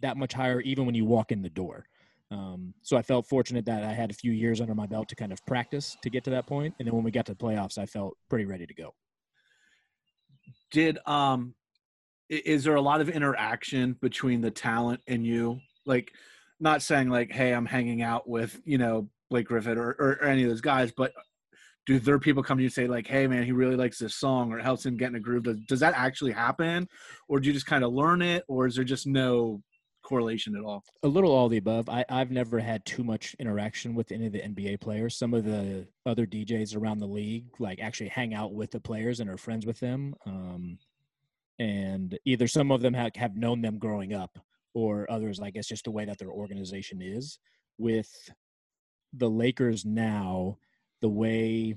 that 0.02 0.16
much 0.16 0.32
higher 0.32 0.60
even 0.60 0.86
when 0.86 0.94
you 0.94 1.04
walk 1.04 1.32
in 1.32 1.42
the 1.42 1.50
door. 1.50 1.86
Um, 2.30 2.74
so 2.82 2.96
I 2.96 3.02
felt 3.02 3.28
fortunate 3.28 3.64
that 3.66 3.84
I 3.84 3.92
had 3.92 4.10
a 4.10 4.14
few 4.14 4.32
years 4.32 4.60
under 4.60 4.74
my 4.74 4.86
belt 4.86 5.08
to 5.10 5.16
kind 5.16 5.32
of 5.32 5.44
practice 5.46 5.96
to 6.02 6.10
get 6.10 6.24
to 6.24 6.30
that 6.30 6.46
point. 6.46 6.74
and 6.78 6.86
then 6.86 6.94
when 6.94 7.04
we 7.04 7.10
got 7.10 7.26
to 7.26 7.32
the 7.32 7.38
playoffs, 7.38 7.78
I 7.78 7.86
felt 7.86 8.16
pretty 8.28 8.46
ready 8.46 8.66
to 8.66 8.74
go. 8.74 8.94
Did 10.72 10.98
um, 11.06 11.54
is 12.28 12.64
there 12.64 12.74
a 12.74 12.80
lot 12.80 13.00
of 13.00 13.08
interaction 13.08 13.96
between 14.00 14.40
the 14.40 14.50
talent 14.50 15.00
and 15.06 15.24
you? 15.24 15.60
Like, 15.84 16.12
not 16.58 16.82
saying 16.82 17.10
like, 17.10 17.30
hey, 17.30 17.52
I'm 17.52 17.66
hanging 17.66 18.02
out 18.02 18.28
with 18.28 18.60
you 18.64 18.78
know 18.78 19.08
Blake 19.30 19.46
Griffin 19.46 19.78
or, 19.78 19.90
or, 19.98 20.18
or 20.20 20.24
any 20.24 20.42
of 20.42 20.48
those 20.48 20.60
guys, 20.60 20.92
but 20.96 21.12
do 21.86 22.00
there 22.00 22.18
people 22.18 22.42
come 22.42 22.58
to 22.58 22.62
you 22.62 22.66
and 22.66 22.72
say 22.72 22.88
like, 22.88 23.06
"Hey, 23.06 23.26
man, 23.28 23.44
he 23.44 23.52
really 23.52 23.76
likes 23.76 23.98
this 23.98 24.16
song," 24.16 24.52
or 24.52 24.58
it 24.58 24.64
helps 24.64 24.84
him 24.84 24.96
get 24.96 25.10
in 25.10 25.14
a 25.14 25.20
groove? 25.20 25.44
Does, 25.44 25.58
does 25.68 25.80
that 25.80 25.94
actually 25.94 26.32
happen, 26.32 26.88
or 27.28 27.38
do 27.38 27.46
you 27.46 27.52
just 27.52 27.66
kind 27.66 27.84
of 27.84 27.92
learn 27.92 28.22
it, 28.22 28.44
or 28.48 28.66
is 28.66 28.74
there 28.74 28.84
just 28.84 29.06
no 29.06 29.62
correlation 30.06 30.56
at 30.56 30.64
all? 30.64 30.84
A 31.02 31.08
little 31.08 31.32
all 31.32 31.48
the 31.48 31.58
above. 31.58 31.88
I, 31.88 32.04
I've 32.08 32.30
never 32.30 32.58
had 32.58 32.84
too 32.86 33.04
much 33.04 33.34
interaction 33.38 33.94
with 33.94 34.12
any 34.12 34.26
of 34.26 34.32
the 34.32 34.40
NBA 34.40 34.80
players. 34.80 35.16
Some 35.18 35.34
of 35.34 35.44
the 35.44 35.86
other 36.06 36.26
DJs 36.26 36.76
around 36.76 37.00
the 37.00 37.06
league 37.06 37.46
like 37.58 37.80
actually 37.80 38.08
hang 38.08 38.32
out 38.32 38.54
with 38.54 38.70
the 38.70 38.80
players 38.80 39.20
and 39.20 39.28
are 39.28 39.36
friends 39.36 39.66
with 39.66 39.80
them. 39.80 40.14
Um, 40.24 40.78
and 41.58 42.18
either 42.24 42.46
some 42.46 42.70
of 42.70 42.82
them 42.82 42.94
have, 42.94 43.16
have 43.16 43.36
known 43.36 43.62
them 43.62 43.78
growing 43.78 44.14
up, 44.14 44.38
or 44.74 45.10
others, 45.10 45.40
I 45.40 45.50
guess, 45.50 45.66
just 45.66 45.84
the 45.84 45.90
way 45.90 46.04
that 46.04 46.18
their 46.18 46.30
organization 46.30 47.00
is. 47.00 47.38
With 47.78 48.10
the 49.14 49.28
Lakers 49.28 49.86
now, 49.86 50.58
the 51.00 51.08
way 51.08 51.76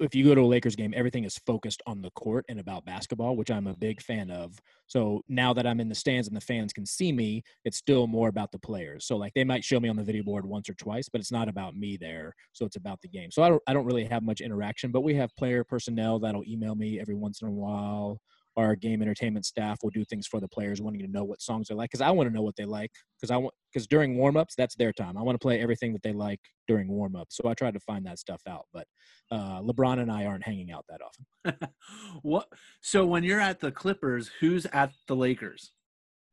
if 0.00 0.14
you 0.14 0.24
go 0.24 0.34
to 0.34 0.42
a 0.42 0.46
Lakers 0.46 0.76
game, 0.76 0.92
everything 0.96 1.24
is 1.24 1.38
focused 1.38 1.82
on 1.86 2.02
the 2.02 2.10
court 2.10 2.44
and 2.48 2.60
about 2.60 2.84
basketball, 2.84 3.36
which 3.36 3.50
I'm 3.50 3.66
a 3.66 3.76
big 3.76 4.00
fan 4.00 4.30
of. 4.30 4.58
So 4.86 5.22
now 5.28 5.52
that 5.54 5.66
I'm 5.66 5.80
in 5.80 5.88
the 5.88 5.94
stands 5.94 6.28
and 6.28 6.36
the 6.36 6.40
fans 6.40 6.72
can 6.72 6.86
see 6.86 7.12
me, 7.12 7.42
it's 7.64 7.78
still 7.78 8.06
more 8.06 8.28
about 8.28 8.52
the 8.52 8.58
players. 8.58 9.06
So 9.06 9.16
like 9.16 9.34
they 9.34 9.44
might 9.44 9.64
show 9.64 9.80
me 9.80 9.88
on 9.88 9.96
the 9.96 10.04
video 10.04 10.22
board 10.22 10.46
once 10.46 10.68
or 10.68 10.74
twice, 10.74 11.08
but 11.08 11.20
it's 11.20 11.32
not 11.32 11.48
about 11.48 11.76
me 11.76 11.96
there. 11.96 12.34
So 12.52 12.64
it's 12.64 12.76
about 12.76 13.00
the 13.02 13.08
game. 13.08 13.30
So 13.30 13.42
I 13.42 13.48
don't 13.48 13.62
I 13.66 13.72
don't 13.72 13.86
really 13.86 14.04
have 14.04 14.22
much 14.22 14.40
interaction, 14.40 14.90
but 14.90 15.02
we 15.02 15.14
have 15.14 15.34
player 15.36 15.64
personnel 15.64 16.18
that'll 16.18 16.44
email 16.46 16.74
me 16.74 17.00
every 17.00 17.14
once 17.14 17.42
in 17.42 17.48
a 17.48 17.52
while 17.52 18.20
our 18.60 18.76
game 18.76 19.00
entertainment 19.02 19.46
staff 19.46 19.78
will 19.82 19.90
do 19.90 20.04
things 20.04 20.26
for 20.26 20.40
the 20.40 20.48
players 20.48 20.82
wanting 20.82 21.00
to 21.00 21.08
know 21.08 21.24
what 21.24 21.40
songs 21.40 21.68
they 21.68 21.74
like 21.74 21.90
because 21.90 22.00
i 22.00 22.10
want 22.10 22.28
to 22.28 22.34
know 22.34 22.42
what 22.42 22.54
they 22.56 22.64
like 22.64 22.90
because 23.16 23.30
i 23.30 23.36
want 23.36 23.54
because 23.72 23.86
during 23.86 24.16
warm-ups 24.16 24.54
that's 24.56 24.74
their 24.74 24.92
time. 24.92 25.16
I 25.16 25.22
want 25.22 25.34
to 25.34 25.42
play 25.42 25.60
everything 25.60 25.92
that 25.92 26.02
they 26.02 26.12
like 26.12 26.40
during 26.68 26.88
warm-ups 26.88 27.36
so 27.36 27.48
i 27.48 27.54
try 27.54 27.70
to 27.70 27.80
find 27.80 28.04
that 28.06 28.18
stuff 28.18 28.42
out 28.48 28.66
but 28.72 28.86
uh, 29.30 29.60
lebron 29.60 30.00
and 30.00 30.10
i 30.10 30.26
aren't 30.26 30.44
hanging 30.44 30.70
out 30.70 30.84
that 30.88 31.00
often. 31.02 31.68
What 32.22 32.48
so 32.80 33.06
when 33.06 33.24
you're 33.24 33.40
at 33.40 33.60
the 33.60 33.72
clippers 33.72 34.30
who's 34.40 34.66
at 34.66 34.92
the 35.08 35.16
lakers? 35.16 35.72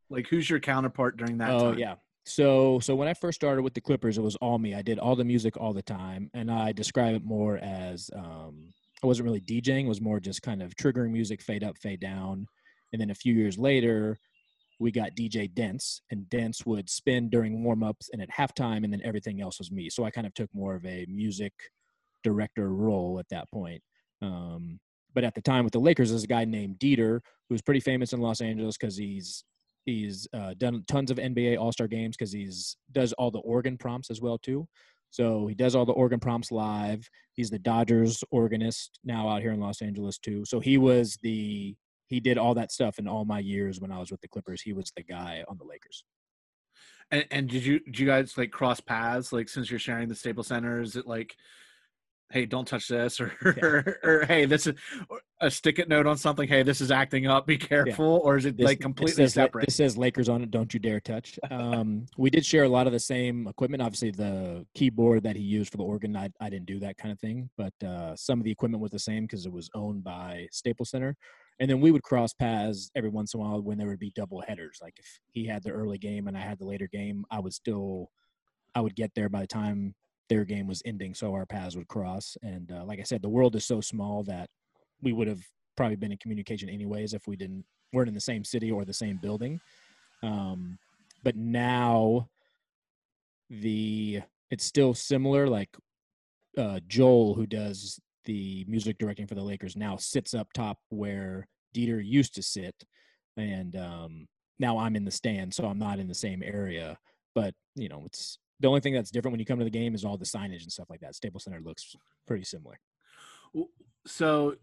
Like 0.10 0.28
who's 0.28 0.50
your 0.50 0.60
counterpart 0.60 1.18
during 1.18 1.38
that 1.40 1.52
oh 1.52 1.72
time? 1.72 1.80
yeah. 1.80 1.96
So 2.26 2.80
so 2.80 2.96
when 2.96 3.08
i 3.08 3.14
first 3.14 3.36
started 3.40 3.62
with 3.62 3.74
the 3.74 3.82
clippers 3.82 4.18
it 4.18 4.22
was 4.22 4.36
all 4.38 4.58
me. 4.58 4.74
I 4.76 4.82
did 4.82 5.00
all 5.00 5.16
the 5.16 5.26
music 5.26 5.58
all 5.58 5.74
the 5.74 5.82
time 5.82 6.30
and 6.34 6.52
i 6.52 6.72
describe 6.72 7.16
it 7.16 7.24
more 7.24 7.58
as 7.58 8.10
um 8.16 8.74
I 9.04 9.08
wasn't 9.08 9.26
really 9.26 9.42
DJing, 9.42 9.88
was 9.88 10.02
more 10.02 10.20
just 10.20 10.42
kind 10.42 10.62
of 10.62 10.76
triggering 10.76 11.12
music, 11.12 11.42
fade 11.42 11.64
up, 11.64 11.78
fade 11.78 12.00
down. 12.00 12.48
And 12.92 13.02
then 13.02 13.12
a 13.12 13.16
few 13.16 13.34
years 13.34 13.58
later, 13.58 14.18
we 14.80 14.92
got 14.92 15.16
DJ 15.16 15.54
Dents, 15.54 16.02
and 16.12 16.30
Dents 16.30 16.66
would 16.66 16.90
spin 16.90 17.30
during 17.30 17.64
warm 17.64 17.84
ups 17.84 18.10
and 18.12 18.22
at 18.22 18.30
halftime, 18.30 18.84
and 18.84 18.94
then 18.94 19.02
everything 19.04 19.42
else 19.42 19.60
was 19.60 19.72
me. 19.72 19.90
So 19.90 20.04
I 20.04 20.12
kind 20.12 20.28
of 20.28 20.34
took 20.34 20.50
more 20.54 20.76
of 20.76 20.86
a 20.86 21.06
music 21.10 21.54
director 22.24 22.70
role 22.74 23.20
at 23.20 23.30
that 23.30 23.50
point. 23.52 23.82
Um, 24.22 24.80
but 25.14 25.24
at 25.24 25.34
the 25.34 25.42
time 25.42 25.64
with 25.64 25.74
the 25.74 25.80
Lakers, 25.80 26.10
there's 26.10 26.24
a 26.24 26.28
guy 26.28 26.46
named 26.46 26.78
Dieter 26.80 27.22
who's 27.50 27.62
pretty 27.62 27.80
famous 27.80 28.14
in 28.14 28.22
Los 28.22 28.42
Angeles 28.42 28.78
because 28.78 28.98
he's 28.98 29.44
he's 29.86 30.28
uh, 30.34 30.54
done 30.58 30.84
tons 30.88 31.10
of 31.10 31.18
NBA 31.18 31.60
All 31.60 31.72
Star 31.72 31.88
games 31.88 32.16
because 32.16 32.32
he's 32.32 32.78
does 32.92 33.14
all 33.14 33.32
the 33.32 33.40
organ 33.40 33.78
prompts 33.78 34.12
as 34.12 34.22
well 34.22 34.38
too. 34.38 34.68
So 35.18 35.48
he 35.48 35.56
does 35.56 35.74
all 35.74 35.88
the 35.88 35.94
organ 35.94 36.20
prompts 36.20 36.52
live. 36.52 37.10
He's 37.34 37.50
the 37.50 37.58
Dodgers 37.58 38.24
organist 38.30 39.00
now 39.04 39.28
out 39.28 39.42
here 39.42 39.52
in 39.52 39.60
Los 39.60 39.82
Angeles 39.82 40.20
too. 40.20 40.46
So 40.46 40.60
he 40.60 40.78
was 40.78 41.18
the 41.24 41.76
he 42.06 42.20
did 42.20 42.38
all 42.38 42.54
that 42.54 42.72
stuff 42.72 43.00
in 43.00 43.08
all 43.08 43.26
my 43.26 43.40
years 43.40 43.82
when 43.82 43.92
I 43.92 43.98
was 43.98 44.12
with 44.12 44.22
the 44.22 44.28
Clippers. 44.28 44.62
He 44.62 44.74
was 44.74 44.92
the 44.96 45.02
guy 45.02 45.44
on 45.48 45.58
the 45.58 45.64
Lakers. 45.64 46.04
And, 47.10 47.26
and 47.32 47.50
did 47.50 47.66
you 47.66 47.80
did 47.80 47.98
you 47.98 48.06
guys 48.06 48.38
like 48.38 48.52
cross 48.52 48.80
paths? 48.80 49.34
Like 49.34 49.50
since 49.50 49.72
you're 49.72 49.80
sharing 49.80 50.08
the 50.08 50.14
Staples 50.14 50.50
Center, 50.50 50.82
is 50.82 50.96
it 50.96 51.08
like 51.08 51.36
hey, 52.30 52.46
don't 52.46 52.68
touch 52.68 52.88
this, 52.88 53.20
or 53.22 53.34
yeah. 53.46 53.66
or, 53.66 54.00
or, 54.04 54.26
hey, 54.26 54.46
this 54.46 54.68
is 54.68 54.76
a 55.42 55.50
stick 55.50 55.80
it 55.80 55.88
note 55.88 56.08
on 56.08 56.18
something. 56.18 56.48
Hey, 56.48 56.64
this 56.64 56.82
is 56.82 56.92
acting 56.92 57.28
up. 57.28 57.48
Be 57.48 57.58
careful, 57.58 58.14
yeah. 58.14 58.30
or 58.30 58.38
is 58.38 58.46
it 58.46 58.58
this, 58.58 58.66
like 58.66 58.80
completely 58.80 59.24
this 59.24 59.34
separate? 59.34 59.66
This 59.68 59.76
says 59.76 59.98
Lakers 59.98 60.30
on 60.30 60.42
it. 60.42 60.52
Don't 60.52 60.74
you 60.74 60.80
dare 60.80 61.00
touch. 61.00 61.40
Um, 61.58 62.06
we 62.18 62.30
did 62.30 62.46
share 62.46 62.66
a 62.66 62.70
lot 62.70 62.88
of 62.88 62.94
the 62.94 63.00
same 63.00 63.48
equipment. 63.48 63.82
Obviously, 63.82 64.12
the 64.12 64.66
keyboard 64.76 65.24
that 65.24 65.36
he 65.36 65.42
used 65.42 65.72
for 65.72 65.78
the 65.78 65.84
organ, 65.84 66.16
I, 66.16 66.30
I 66.40 66.50
didn't 66.50 66.68
do 66.68 66.80
that 66.80 66.98
kind 66.98 67.12
of 67.12 67.20
thing, 67.20 67.50
but 67.58 67.74
uh, 67.84 68.16
some 68.16 68.40
of 68.40 68.46
the 68.46 68.52
equipment 68.52 68.82
was 68.82 68.92
the 68.92 69.00
same 69.00 69.24
because 69.24 69.46
it 69.46 69.52
was 69.52 69.70
owned 69.74 70.04
by 70.04 70.48
Staples 70.52 70.92
Center. 70.92 71.16
And 71.60 71.70
then 71.70 71.82
we 71.82 71.92
would 71.92 72.04
cross 72.04 72.34
paths 72.34 72.92
every 72.96 73.10
once 73.10 73.34
in 73.34 73.40
a 73.40 73.44
while 73.44 73.62
when 73.62 73.78
there 73.78 73.88
would 73.88 74.00
be 74.00 74.12
double 74.16 74.42
headers. 74.42 74.78
Like 74.82 75.00
if 75.00 75.20
he 75.32 75.46
had 75.48 75.64
the 75.64 75.72
early 75.72 75.98
game 75.98 76.28
and 76.28 76.38
I 76.38 76.42
had 76.42 76.60
the 76.60 76.66
later 76.66 76.88
game, 76.92 77.26
I 77.32 77.40
would 77.40 77.54
still, 77.54 78.12
I 78.76 78.82
would 78.82 78.96
get 78.96 79.12
there 79.16 79.30
by 79.30 79.42
the 79.42 79.48
time 79.48 79.96
their 80.30 80.46
game 80.46 80.68
was 80.68 80.82
ending, 80.86 81.14
so 81.14 81.34
our 81.34 81.46
paths 81.46 81.76
would 81.76 81.88
cross. 81.88 82.38
And 82.44 82.72
uh, 82.72 82.84
like 82.86 83.00
I 83.00 83.04
said, 83.04 83.22
the 83.22 83.30
world 83.30 83.56
is 83.56 83.66
so 83.66 83.82
small 83.82 84.24
that 84.24 84.50
we 85.02 85.14
would 85.14 85.28
have 85.28 85.42
probably 85.76 85.96
been 85.96 86.12
in 86.12 86.18
communication 86.18 86.70
anyways 86.70 87.14
if 87.14 87.28
we 87.28 87.36
didn't 87.36 87.64
weren't 87.94 88.10
in 88.10 88.14
the 88.14 88.20
same 88.20 88.44
city 88.44 88.72
or 88.72 88.84
the 88.84 88.94
same 88.94 89.18
building. 89.22 89.60
Um, 90.24 90.78
but 91.24 91.36
now 91.36 92.30
the 93.50 94.22
it's 94.52 94.66
still 94.66 94.94
similar. 94.94 95.48
Like 95.48 95.70
uh, 96.58 96.80
Joel, 96.88 97.34
who 97.36 97.46
does 97.46 98.00
the 98.26 98.66
music 98.68 98.98
directing 98.98 99.28
for 99.28 99.36
the 99.36 99.44
Lakers, 99.44 99.76
now 99.76 99.96
sits 99.98 100.34
up 100.34 100.52
top 100.54 100.80
where 100.90 101.48
Dieter 101.76 102.04
used 102.04 102.36
to 102.36 102.42
sit, 102.42 102.76
and 103.38 103.76
um, 103.76 104.28
now 104.60 104.78
I'm 104.78 104.96
in 104.96 105.06
the 105.06 105.12
stand, 105.12 105.54
so 105.54 105.66
I'm 105.66 105.80
not 105.80 106.00
in 106.00 106.08
the 106.08 106.16
same 106.16 106.44
area. 106.44 106.98
But 107.36 107.54
you 107.76 107.90
know, 107.90 108.04
it's 108.06 108.40
the 108.60 108.68
only 108.68 108.82
thing 108.82 108.94
that's 108.94 109.12
different 109.12 109.34
when 109.34 109.40
you 109.40 109.46
come 109.46 109.60
to 109.60 109.66
the 109.66 109.72
game 109.72 109.94
is 109.94 110.04
all 110.04 110.18
the 110.18 110.26
signage 110.26 110.64
and 110.64 110.72
stuff 110.72 110.90
like 110.90 111.02
that. 111.02 111.16
Staples 111.16 111.44
Center 111.44 111.62
looks 111.62 111.96
pretty 112.26 112.44
similar. 112.44 112.80
So, 114.06 114.56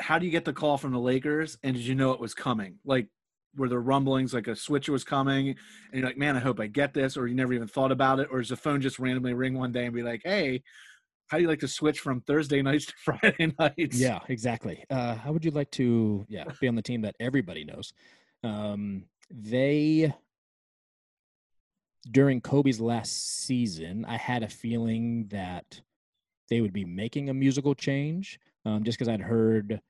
how 0.00 0.18
do 0.18 0.26
you 0.26 0.32
get 0.32 0.44
the 0.44 0.52
call 0.52 0.76
from 0.78 0.92
the 0.92 0.98
Lakers? 0.98 1.58
And 1.62 1.74
did 1.74 1.84
you 1.84 1.94
know 1.94 2.12
it 2.12 2.20
was 2.20 2.34
coming? 2.34 2.78
Like, 2.84 3.08
were 3.56 3.68
there 3.68 3.80
rumblings 3.80 4.34
like 4.34 4.46
a 4.46 4.54
switch 4.54 4.88
was 4.88 5.04
coming, 5.04 5.48
and 5.48 5.56
you're 6.00 6.06
like, 6.06 6.18
"Man, 6.18 6.36
I 6.36 6.40
hope 6.40 6.60
I 6.60 6.66
get 6.66 6.94
this," 6.94 7.16
or 7.16 7.26
you 7.26 7.34
never 7.34 7.52
even 7.52 7.68
thought 7.68 7.90
about 7.90 8.20
it, 8.20 8.28
or 8.30 8.38
does 8.38 8.50
the 8.50 8.56
phone 8.56 8.80
just 8.80 8.98
randomly 8.98 9.34
ring 9.34 9.54
one 9.54 9.72
day 9.72 9.86
and 9.86 9.94
be 9.94 10.02
like, 10.02 10.22
"Hey"? 10.24 10.62
How 11.28 11.36
do 11.36 11.42
you 11.42 11.48
like 11.48 11.60
to 11.60 11.68
switch 11.68 12.00
from 12.00 12.22
Thursday 12.22 12.62
nights 12.62 12.86
to 12.86 12.94
Friday 13.04 13.52
nights? 13.58 13.98
Yeah, 13.98 14.20
exactly. 14.28 14.84
Uh, 14.88 15.14
how 15.14 15.32
would 15.32 15.44
you 15.44 15.50
like 15.50 15.70
to, 15.72 16.24
yeah, 16.28 16.44
be 16.58 16.68
on 16.68 16.74
the 16.74 16.82
team 16.82 17.02
that 17.02 17.16
everybody 17.20 17.64
knows? 17.64 17.92
Um, 18.42 19.04
they 19.30 20.14
during 22.10 22.40
Kobe's 22.40 22.80
last 22.80 23.44
season, 23.44 24.04
I 24.06 24.16
had 24.16 24.42
a 24.42 24.48
feeling 24.48 25.26
that 25.28 25.80
they 26.48 26.60
would 26.60 26.72
be 26.72 26.84
making 26.84 27.28
a 27.28 27.34
musical 27.34 27.74
change, 27.74 28.38
um, 28.64 28.84
just 28.84 28.98
because 28.98 29.08
I'd 29.08 29.20
heard 29.20 29.80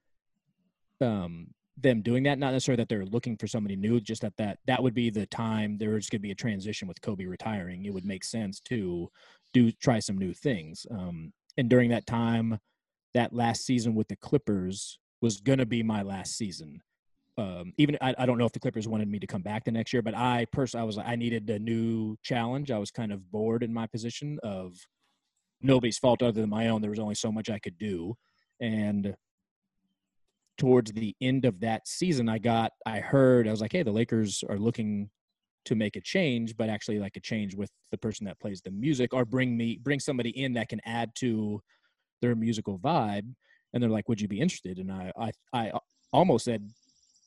um, 1.01 1.49
them 1.77 2.03
doing 2.03 2.25
that. 2.25 2.39
Not 2.39 2.53
necessarily 2.53 2.83
that 2.83 2.89
they're 2.89 3.07
looking 3.07 3.37
for 3.37 3.47
somebody 3.47 3.77
new, 3.77 4.01
just 4.01 4.23
that 4.23 4.37
that 4.39 4.59
that 4.67 4.83
would 4.83 4.95
be 4.95 5.11
the 5.11 5.27
time 5.27 5.79
there 5.79 5.91
was 5.91 6.09
going 6.09 6.21
to 6.21 6.23
be 6.23 6.33
a 6.33 6.37
transition 6.37 6.89
with 6.89 7.01
Kobe 7.01 7.25
retiring. 7.25 7.85
It 7.85 7.95
would 7.95 8.05
make 8.05 8.25
sense 8.25 8.61
to 8.61 9.11
do 9.53 9.71
try 9.73 10.01
some 10.01 10.19
new 10.19 10.35
things. 10.35 10.87
Um, 10.91 11.33
and 11.57 11.69
during 11.69 11.91
that 11.91 12.07
time, 12.07 12.59
that 13.15 13.33
last 13.33 13.65
season 13.65 13.95
with 13.95 14.09
the 14.09 14.17
Clippers 14.17 14.99
was 15.21 15.41
going 15.41 15.59
to 15.59 15.67
be 15.67 15.83
my 15.83 16.03
last 16.03 16.37
season 16.37 16.81
um, 17.39 17.73
even 17.79 17.97
I, 18.01 18.15
I, 18.19 18.27
don't 18.27 18.37
know 18.37 18.47
if 18.47 18.53
the 18.53 18.59
Clippers 18.59 18.89
wanted 18.89 19.09
me 19.09 19.21
to 19.21 19.27
come 19.27 19.43
back 19.43 19.65
the 19.65 19.71
next 19.71 19.93
year, 19.93 20.03
but 20.03 20.15
I 20.15 20.47
personally 20.53 20.83
I 20.83 20.87
was 20.87 20.97
like 20.97 21.07
I 21.07 21.15
needed 21.15 21.49
a 21.49 21.59
new 21.59 22.17
challenge. 22.25 22.73
I 22.73 22.79
was 22.79 22.91
kind 22.91 23.13
of 23.13 23.31
bored 23.31 23.63
in 23.63 23.73
my 23.73 23.87
position 23.87 24.41
of 24.43 24.75
nobody's 25.63 25.99
fault 25.99 26.21
other 26.21 26.41
than 26.41 26.51
my 26.51 26.69
own. 26.69 26.81
There 26.81 26.91
was 26.91 26.99
only 26.99 27.15
so 27.15 27.31
much 27.31 27.49
I 27.49 27.61
could 27.61 27.79
do, 27.79 28.17
and 28.61 29.15
towards 30.59 30.91
the 30.91 31.15
end 31.21 31.45
of 31.45 31.61
that 31.61 31.87
season, 31.87 32.29
I 32.29 32.39
got 32.39 32.73
I 32.85 32.99
heard 32.99 33.47
I 33.47 33.53
was 33.53 33.61
like, 33.61 33.73
hey, 33.73 33.85
the 33.85 33.93
Lakers 33.93 34.43
are 34.49 34.59
looking 34.59 35.09
to 35.67 35.77
make 35.77 35.95
a 35.95 36.01
change, 36.01 36.57
but 36.57 36.69
actually 36.69 36.99
like 36.99 37.17
a 37.17 37.21
change 37.21 37.55
with 37.55 37.71
the 37.93 37.99
person 37.99 38.27
that 38.27 38.41
plays 38.41 38.61
the 38.63 38.73
music, 38.73 39.15
or 39.15 39.25
bring 39.25 39.57
me 39.57 39.79
bring 39.81 40.01
somebody 40.01 40.31
in 40.31 40.55
that 40.55 40.69
can 40.69 40.81
add 40.85 41.13
to 41.19 41.63
their 42.21 42.35
musical 42.35 42.81
vibe. 42.81 43.33
And 43.73 43.81
they're 43.81 43.91
like, 43.91 44.09
would 44.09 44.21
you 44.21 44.27
be 44.27 44.41
interested? 44.41 44.79
And 44.79 44.91
I 44.91 45.13
I 45.17 45.31
I 45.53 45.73
almost 46.13 46.45
said 46.45 46.69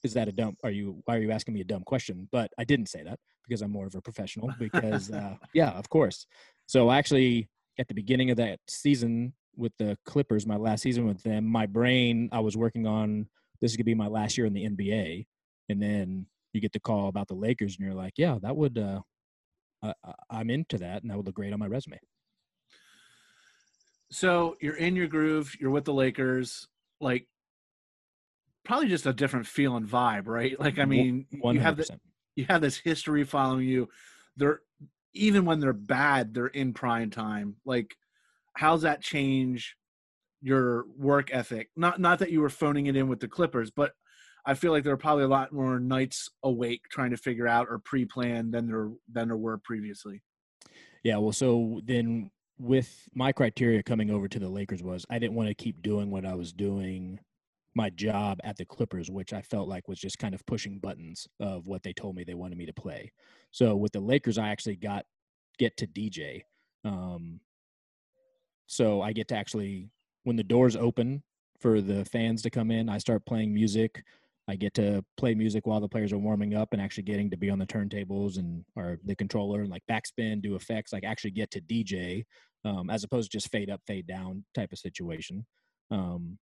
is 0.03 0.13
that 0.13 0.27
a 0.27 0.31
dumb 0.31 0.55
are 0.63 0.71
you 0.71 1.01
why 1.05 1.17
are 1.17 1.21
you 1.21 1.31
asking 1.31 1.53
me 1.53 1.61
a 1.61 1.65
dumb 1.65 1.83
question? 1.83 2.27
But 2.31 2.51
i 2.57 2.63
didn't 2.63 2.89
say 2.89 3.03
that 3.03 3.19
because 3.47 3.61
i'm 3.61 3.71
more 3.71 3.85
of 3.85 3.95
a 3.95 4.01
professional 4.01 4.49
because 4.59 5.11
uh, 5.11 5.35
yeah 5.53 5.71
of 5.71 5.89
course. 5.89 6.25
So 6.67 6.91
actually 6.91 7.49
at 7.79 7.87
the 7.87 7.93
beginning 7.93 8.31
of 8.31 8.37
that 8.37 8.59
season 8.67 9.33
with 9.55 9.73
the 9.77 9.97
clippers 10.05 10.47
my 10.47 10.55
last 10.55 10.81
season 10.81 11.05
with 11.05 11.21
them 11.23 11.45
my 11.45 11.65
brain 11.65 12.29
i 12.31 12.39
was 12.39 12.55
working 12.55 12.87
on 12.87 13.27
this 13.59 13.71
is 13.71 13.77
going 13.77 13.83
to 13.83 13.85
be 13.85 13.95
my 13.95 14.07
last 14.07 14.37
year 14.37 14.47
in 14.47 14.53
the 14.53 14.63
nba 14.69 15.25
and 15.69 15.81
then 15.81 16.25
you 16.53 16.61
get 16.61 16.71
the 16.71 16.79
call 16.79 17.07
about 17.07 17.27
the 17.27 17.33
lakers 17.33 17.75
and 17.77 17.85
you're 17.85 17.95
like 17.95 18.13
yeah 18.17 18.37
that 18.41 18.55
would 18.55 18.77
uh 18.77 18.99
I, 19.83 19.93
i'm 20.29 20.49
into 20.49 20.77
that 20.77 21.01
and 21.01 21.11
that 21.11 21.17
would 21.17 21.25
look 21.25 21.35
great 21.35 21.53
on 21.53 21.59
my 21.59 21.67
resume. 21.67 21.99
So 24.11 24.57
you're 24.59 24.75
in 24.75 24.95
your 24.95 25.07
groove 25.07 25.55
you're 25.59 25.71
with 25.71 25.85
the 25.85 25.93
lakers 25.93 26.67
like 26.99 27.27
probably 28.63 28.87
just 28.87 29.05
a 29.05 29.13
different 29.13 29.47
feel 29.47 29.75
and 29.75 29.87
vibe, 29.87 30.27
right? 30.27 30.59
Like, 30.59 30.79
I 30.79 30.85
mean, 30.85 31.25
100%. 31.33 31.53
you 31.53 31.59
have 31.59 31.77
the, 31.77 31.99
you 32.35 32.45
have 32.49 32.61
this 32.61 32.77
history 32.77 33.23
following 33.23 33.67
you. 33.67 33.89
They're 34.37 34.61
even 35.13 35.45
when 35.45 35.59
they're 35.59 35.73
bad, 35.73 36.33
they're 36.33 36.47
in 36.47 36.73
prime 36.73 37.09
time. 37.09 37.55
Like, 37.65 37.95
how's 38.55 38.83
that 38.83 39.01
change 39.01 39.75
your 40.41 40.85
work 40.97 41.29
ethic? 41.33 41.69
Not 41.75 41.99
not 41.99 42.19
that 42.19 42.31
you 42.31 42.41
were 42.41 42.49
phoning 42.49 42.87
it 42.87 42.95
in 42.95 43.07
with 43.07 43.19
the 43.19 43.27
Clippers, 43.27 43.71
but 43.71 43.91
I 44.45 44.53
feel 44.53 44.71
like 44.71 44.83
there 44.83 44.93
are 44.93 44.97
probably 44.97 45.25
a 45.25 45.29
lot 45.29 45.53
more 45.53 45.79
nights 45.79 46.29
awake 46.43 46.81
trying 46.89 47.11
to 47.11 47.17
figure 47.17 47.47
out 47.47 47.67
or 47.69 47.79
pre-plan 47.79 48.51
than 48.51 48.67
there 48.67 48.89
than 49.11 49.27
there 49.27 49.37
were 49.37 49.57
previously. 49.57 50.21
Yeah, 51.03 51.17
well, 51.17 51.33
so 51.33 51.81
then 51.83 52.31
with 52.57 53.09
my 53.15 53.31
criteria 53.31 53.81
coming 53.81 54.11
over 54.11 54.27
to 54.27 54.39
the 54.39 54.49
Lakers 54.49 54.83
was 54.83 55.05
I 55.09 55.19
didn't 55.19 55.35
want 55.35 55.49
to 55.49 55.55
keep 55.55 55.81
doing 55.81 56.11
what 56.11 56.25
I 56.25 56.35
was 56.35 56.53
doing 56.53 57.19
my 57.75 57.89
job 57.89 58.39
at 58.43 58.57
the 58.57 58.65
Clippers, 58.65 59.09
which 59.09 59.33
I 59.33 59.41
felt 59.41 59.67
like 59.67 59.87
was 59.87 59.99
just 59.99 60.17
kind 60.17 60.33
of 60.33 60.45
pushing 60.45 60.79
buttons 60.79 61.27
of 61.39 61.67
what 61.67 61.83
they 61.83 61.93
told 61.93 62.15
me 62.15 62.23
they 62.23 62.33
wanted 62.33 62.57
me 62.57 62.65
to 62.65 62.73
play. 62.73 63.11
So 63.51 63.75
with 63.75 63.91
the 63.93 63.99
Lakers, 63.99 64.37
I 64.37 64.49
actually 64.49 64.75
got 64.75 65.05
get 65.57 65.77
to 65.77 65.87
DJ. 65.87 66.41
Um, 66.83 67.39
so 68.67 69.01
I 69.01 69.13
get 69.13 69.27
to 69.29 69.35
actually 69.35 69.89
when 70.23 70.35
the 70.35 70.43
doors 70.43 70.75
open 70.75 71.23
for 71.59 71.81
the 71.81 72.05
fans 72.05 72.41
to 72.41 72.49
come 72.49 72.71
in, 72.71 72.89
I 72.89 72.97
start 72.97 73.25
playing 73.25 73.53
music. 73.53 74.03
I 74.47 74.55
get 74.55 74.73
to 74.75 75.05
play 75.17 75.35
music 75.35 75.67
while 75.67 75.79
the 75.79 75.87
players 75.87 76.11
are 76.11 76.17
warming 76.17 76.55
up 76.55 76.69
and 76.73 76.81
actually 76.81 77.03
getting 77.03 77.29
to 77.29 77.37
be 77.37 77.49
on 77.49 77.59
the 77.59 77.65
turntables 77.65 78.37
and 78.37 78.65
or 78.75 78.97
the 79.05 79.15
controller 79.15 79.61
and 79.61 79.69
like 79.69 79.83
backspin, 79.89 80.41
do 80.41 80.55
effects, 80.55 80.91
like 80.91 81.03
actually 81.03 81.31
get 81.31 81.51
to 81.51 81.61
DJ 81.61 82.25
um, 82.65 82.89
as 82.89 83.03
opposed 83.03 83.31
to 83.31 83.37
just 83.37 83.51
fade 83.51 83.69
up, 83.69 83.81
fade 83.87 84.07
down 84.07 84.43
type 84.53 84.71
of 84.71 84.79
situation. 84.79 85.45
Um, 85.89 86.37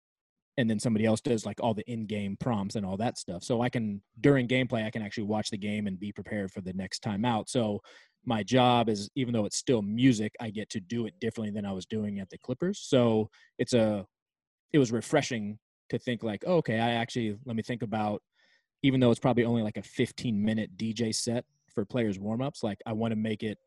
and 0.58 0.68
then 0.68 0.78
somebody 0.78 1.04
else 1.04 1.20
does 1.20 1.44
like 1.44 1.60
all 1.60 1.74
the 1.74 1.88
in-game 1.90 2.36
prompts 2.40 2.76
and 2.76 2.86
all 2.86 2.96
that 2.96 3.18
stuff. 3.18 3.42
So 3.42 3.60
I 3.60 3.68
can 3.68 4.00
during 4.20 4.48
gameplay 4.48 4.86
I 4.86 4.90
can 4.90 5.02
actually 5.02 5.24
watch 5.24 5.50
the 5.50 5.58
game 5.58 5.86
and 5.86 6.00
be 6.00 6.12
prepared 6.12 6.50
for 6.50 6.60
the 6.60 6.72
next 6.72 7.00
time 7.00 7.24
out. 7.24 7.48
So 7.50 7.80
my 8.24 8.42
job 8.42 8.88
is 8.88 9.10
even 9.14 9.32
though 9.32 9.44
it's 9.44 9.58
still 9.58 9.82
music, 9.82 10.34
I 10.40 10.50
get 10.50 10.70
to 10.70 10.80
do 10.80 11.06
it 11.06 11.14
differently 11.20 11.52
than 11.52 11.66
I 11.66 11.72
was 11.72 11.86
doing 11.86 12.20
at 12.20 12.30
the 12.30 12.38
Clippers. 12.38 12.80
So 12.80 13.30
it's 13.58 13.74
a 13.74 14.06
it 14.72 14.78
was 14.78 14.92
refreshing 14.92 15.58
to 15.90 15.98
think 15.98 16.22
like, 16.22 16.42
oh, 16.46 16.56
okay, 16.56 16.80
I 16.80 16.92
actually 16.92 17.36
let 17.44 17.56
me 17.56 17.62
think 17.62 17.82
about 17.82 18.22
even 18.82 19.00
though 19.00 19.10
it's 19.10 19.20
probably 19.20 19.44
only 19.44 19.62
like 19.62 19.76
a 19.76 19.82
15 19.82 20.42
minute 20.42 20.76
DJ 20.76 21.14
set 21.14 21.44
for 21.72 21.84
players 21.84 22.18
warm-ups, 22.18 22.62
like 22.62 22.78
I 22.86 22.92
want 22.92 23.12
to 23.12 23.16
make 23.16 23.42
it 23.42 23.58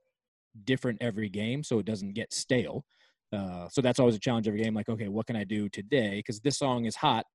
different 0.65 1.01
every 1.01 1.29
game 1.29 1.63
so 1.63 1.79
it 1.79 1.85
doesn't 1.85 2.13
get 2.13 2.33
stale. 2.33 2.85
Uh, 3.31 3.67
so 3.69 3.81
that's 3.81 3.99
always 3.99 4.15
a 4.15 4.19
challenge 4.19 4.47
every 4.47 4.61
game. 4.61 4.73
Like, 4.73 4.89
okay, 4.89 5.07
what 5.07 5.27
can 5.27 5.35
I 5.35 5.43
do 5.43 5.69
today? 5.69 6.17
Because 6.17 6.39
this 6.39 6.57
song 6.57 6.85
is 6.85 6.95
hot, 6.95 7.25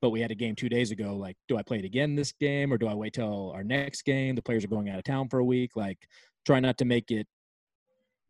but 0.00 0.10
we 0.10 0.20
had 0.20 0.30
a 0.30 0.34
game 0.34 0.56
two 0.56 0.68
days 0.68 0.90
ago. 0.90 1.14
Like, 1.16 1.36
do 1.48 1.56
I 1.56 1.62
play 1.62 1.78
it 1.78 1.84
again 1.84 2.16
this 2.16 2.32
game 2.32 2.72
or 2.72 2.78
do 2.78 2.88
I 2.88 2.94
wait 2.94 3.14
till 3.14 3.52
our 3.52 3.62
next 3.62 4.02
game? 4.02 4.34
The 4.34 4.42
players 4.42 4.64
are 4.64 4.68
going 4.68 4.88
out 4.88 4.98
of 4.98 5.04
town 5.04 5.28
for 5.28 5.38
a 5.38 5.44
week. 5.44 5.76
Like, 5.76 5.98
try 6.44 6.58
not 6.60 6.78
to 6.78 6.84
make 6.84 7.10
it 7.10 7.26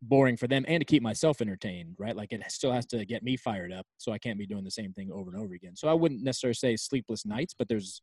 boring 0.03 0.37
for 0.37 0.47
them 0.47 0.65
and 0.67 0.81
to 0.81 0.85
keep 0.85 1.01
myself 1.01 1.41
entertained, 1.41 1.95
right? 1.97 2.15
Like, 2.15 2.31
it 2.31 2.43
still 2.51 2.71
has 2.71 2.85
to 2.87 3.05
get 3.05 3.23
me 3.23 3.37
fired 3.37 3.71
up. 3.71 3.87
So 3.97 4.11
I 4.11 4.19
can't 4.19 4.37
be 4.37 4.45
doing 4.45 4.63
the 4.63 4.71
same 4.71 4.93
thing 4.93 5.09
over 5.11 5.31
and 5.31 5.39
over 5.39 5.53
again. 5.53 5.75
So 5.75 5.87
I 5.87 5.93
wouldn't 5.93 6.23
necessarily 6.23 6.55
say 6.55 6.75
sleepless 6.75 7.25
nights, 7.25 7.55
but 7.57 7.67
there's 7.67 8.01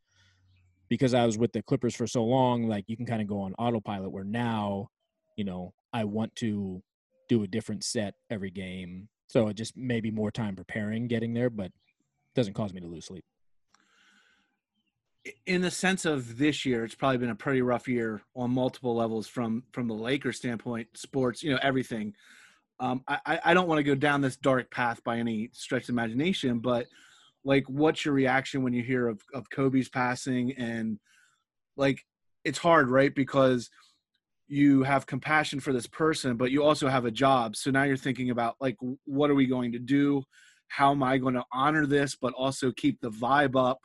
because 0.89 1.15
I 1.15 1.25
was 1.25 1.39
with 1.39 1.53
the 1.53 1.63
Clippers 1.63 1.95
for 1.95 2.09
so 2.09 2.25
long, 2.25 2.67
like, 2.67 2.85
you 2.89 2.97
can 2.97 3.07
kind 3.07 3.23
of 3.23 3.29
go 3.29 3.43
on 3.43 3.55
autopilot 3.55 4.11
where 4.11 4.25
now, 4.25 4.89
you 5.37 5.45
know, 5.45 5.73
I 5.93 6.03
want 6.03 6.35
to 6.37 6.83
do 7.31 7.45
a 7.45 7.47
different 7.47 7.85
set 7.85 8.15
every 8.29 8.51
game. 8.51 9.09
So 9.29 9.47
it 9.47 9.55
just 9.55 9.77
maybe 9.77 10.11
more 10.11 10.33
time 10.33 10.57
preparing 10.57 11.07
getting 11.07 11.33
there, 11.33 11.49
but 11.49 11.71
doesn't 12.35 12.55
cause 12.55 12.75
me 12.75 12.81
to 12.81 12.89
lose 12.89 13.07
sleep. 13.07 13.25
In 15.47 15.63
the 15.63 15.71
sense 15.71 16.05
of 16.05 16.39
this 16.39 16.67
year, 16.67 16.85
it's 16.85 16.97
probably 16.97 17.19
been 17.19 17.31
a 17.31 17.37
pretty 17.37 17.63
rough 17.63 17.87
year 17.87 18.23
on 18.35 18.51
multiple 18.51 18.97
levels 18.97 19.29
from 19.29 19.63
from 19.73 19.87
the 19.87 19.95
Lakers 19.95 20.39
standpoint, 20.39 20.89
sports, 20.95 21.43
you 21.43 21.53
know, 21.53 21.59
everything. 21.63 22.15
Um, 22.81 23.05
I, 23.07 23.39
I 23.45 23.55
don't 23.55 23.69
want 23.69 23.79
to 23.79 23.85
go 23.85 23.95
down 23.95 24.23
this 24.23 24.37
dark 24.37 24.71
path 24.71 25.05
by 25.05 25.19
any 25.19 25.51
stretch 25.53 25.85
of 25.85 25.91
imagination, 25.91 26.59
but 26.59 26.87
like, 27.45 27.65
what's 27.69 28.05
your 28.05 28.15
reaction 28.15 28.63
when 28.63 28.73
you 28.73 28.83
hear 28.83 29.07
of, 29.07 29.21
of 29.35 29.51
Kobe's 29.51 29.91
passing? 29.91 30.53
And 30.55 30.99
like, 31.77 32.05
it's 32.45 32.59
hard, 32.59 32.91
right? 32.91 33.15
Because– 33.15 33.71
you 34.51 34.83
have 34.83 35.07
compassion 35.07 35.61
for 35.61 35.73
this 35.73 35.87
person 35.87 36.37
but 36.37 36.51
you 36.51 36.65
also 36.65 36.89
have 36.89 37.05
a 37.05 37.11
job. 37.11 37.55
So 37.55 37.71
now 37.71 37.85
you're 37.85 37.97
thinking 37.97 38.31
about 38.31 38.57
like 38.61 38.77
what 39.05 39.31
are 39.31 39.35
we 39.35 39.47
going 39.47 39.73
to 39.73 39.79
do? 39.79 40.25
How 40.69 40.91
am 40.91 41.03
i 41.03 41.19
going 41.19 41.35
to 41.35 41.45
honor 41.53 41.87
this 41.87 42.17
but 42.21 42.33
also 42.35 42.73
keep 42.73 43.01
the 43.01 43.11
vibe 43.11 43.57
up? 43.57 43.79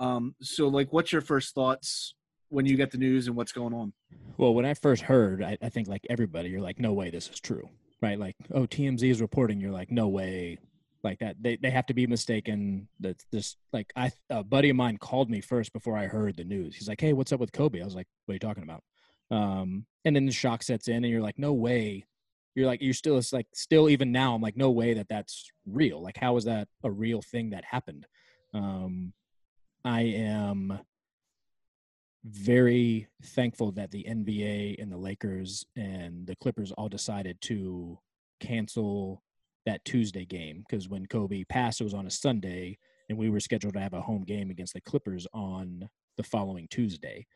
Um 0.00 0.34
so 0.42 0.66
like 0.66 0.92
what's 0.92 1.12
your 1.12 1.22
first 1.22 1.54
thoughts 1.54 2.14
when 2.48 2.66
you 2.66 2.76
get 2.76 2.90
the 2.90 2.98
news 2.98 3.28
and 3.28 3.36
what's 3.36 3.52
going 3.52 3.72
on? 3.72 3.92
Well 4.36 4.52
when 4.52 4.66
i 4.66 4.74
first 4.74 5.02
heard 5.02 5.42
i, 5.42 5.56
I 5.62 5.68
think 5.68 5.86
like 5.86 6.04
everybody 6.10 6.48
you're 6.48 6.60
like 6.60 6.80
no 6.80 6.92
way 6.92 7.10
this 7.10 7.28
is 7.28 7.40
true 7.40 7.68
right? 8.02 8.18
Like 8.18 8.36
oh 8.52 8.66
tmz 8.66 9.02
is 9.02 9.20
reporting 9.20 9.60
you're 9.60 9.70
like 9.70 9.92
no 9.92 10.08
way 10.08 10.58
like 11.04 11.20
that 11.20 11.36
they, 11.40 11.56
they 11.56 11.70
have 11.70 11.86
to 11.86 11.94
be 11.94 12.06
mistaken. 12.08 12.88
That 12.98 13.22
this 13.30 13.56
like 13.72 13.92
i 13.94 14.10
a 14.28 14.42
buddy 14.42 14.70
of 14.70 14.76
mine 14.76 14.96
called 14.96 15.30
me 15.30 15.40
first 15.40 15.72
before 15.72 15.96
i 15.96 16.06
heard 16.06 16.36
the 16.36 16.44
news. 16.44 16.74
He's 16.74 16.88
like 16.88 17.00
hey 17.00 17.12
what's 17.12 17.32
up 17.32 17.38
with 17.38 17.52
kobe? 17.52 17.80
I 17.80 17.84
was 17.84 17.94
like 17.94 18.08
what 18.26 18.32
are 18.32 18.36
you 18.36 18.40
talking 18.40 18.64
about 18.64 18.82
um, 19.30 19.86
and 20.04 20.14
then 20.14 20.26
the 20.26 20.32
shock 20.32 20.62
sets 20.62 20.88
in, 20.88 20.96
and 20.96 21.06
you're 21.06 21.22
like, 21.22 21.38
no 21.38 21.52
way. 21.52 22.04
You're 22.54 22.66
like, 22.66 22.82
you're 22.82 22.94
still, 22.94 23.18
it's 23.18 23.32
like, 23.32 23.48
still 23.52 23.88
even 23.88 24.12
now, 24.12 24.34
I'm 24.34 24.42
like, 24.42 24.56
no 24.56 24.70
way 24.70 24.94
that 24.94 25.08
that's 25.08 25.50
real. 25.66 26.00
Like, 26.00 26.16
how 26.16 26.36
is 26.36 26.44
that 26.44 26.68
a 26.84 26.90
real 26.90 27.20
thing 27.20 27.50
that 27.50 27.64
happened? 27.64 28.06
Um, 28.52 29.12
I 29.84 30.02
am 30.02 30.78
very 32.24 33.06
thankful 33.22 33.72
that 33.72 33.90
the 33.90 34.06
NBA 34.08 34.80
and 34.80 34.90
the 34.90 34.96
Lakers 34.96 35.64
and 35.76 36.26
the 36.26 36.36
Clippers 36.36 36.72
all 36.72 36.88
decided 36.88 37.40
to 37.42 37.98
cancel 38.40 39.22
that 39.66 39.84
Tuesday 39.84 40.24
game 40.24 40.64
because 40.68 40.88
when 40.88 41.06
Kobe 41.06 41.44
passed, 41.44 41.80
it 41.80 41.84
was 41.84 41.94
on 41.94 42.06
a 42.06 42.10
Sunday, 42.10 42.78
and 43.08 43.18
we 43.18 43.30
were 43.30 43.40
scheduled 43.40 43.74
to 43.74 43.80
have 43.80 43.92
a 43.92 44.00
home 44.00 44.22
game 44.22 44.50
against 44.50 44.74
the 44.74 44.80
Clippers 44.80 45.26
on 45.34 45.88
the 46.16 46.22
following 46.22 46.66
Tuesday. 46.70 47.26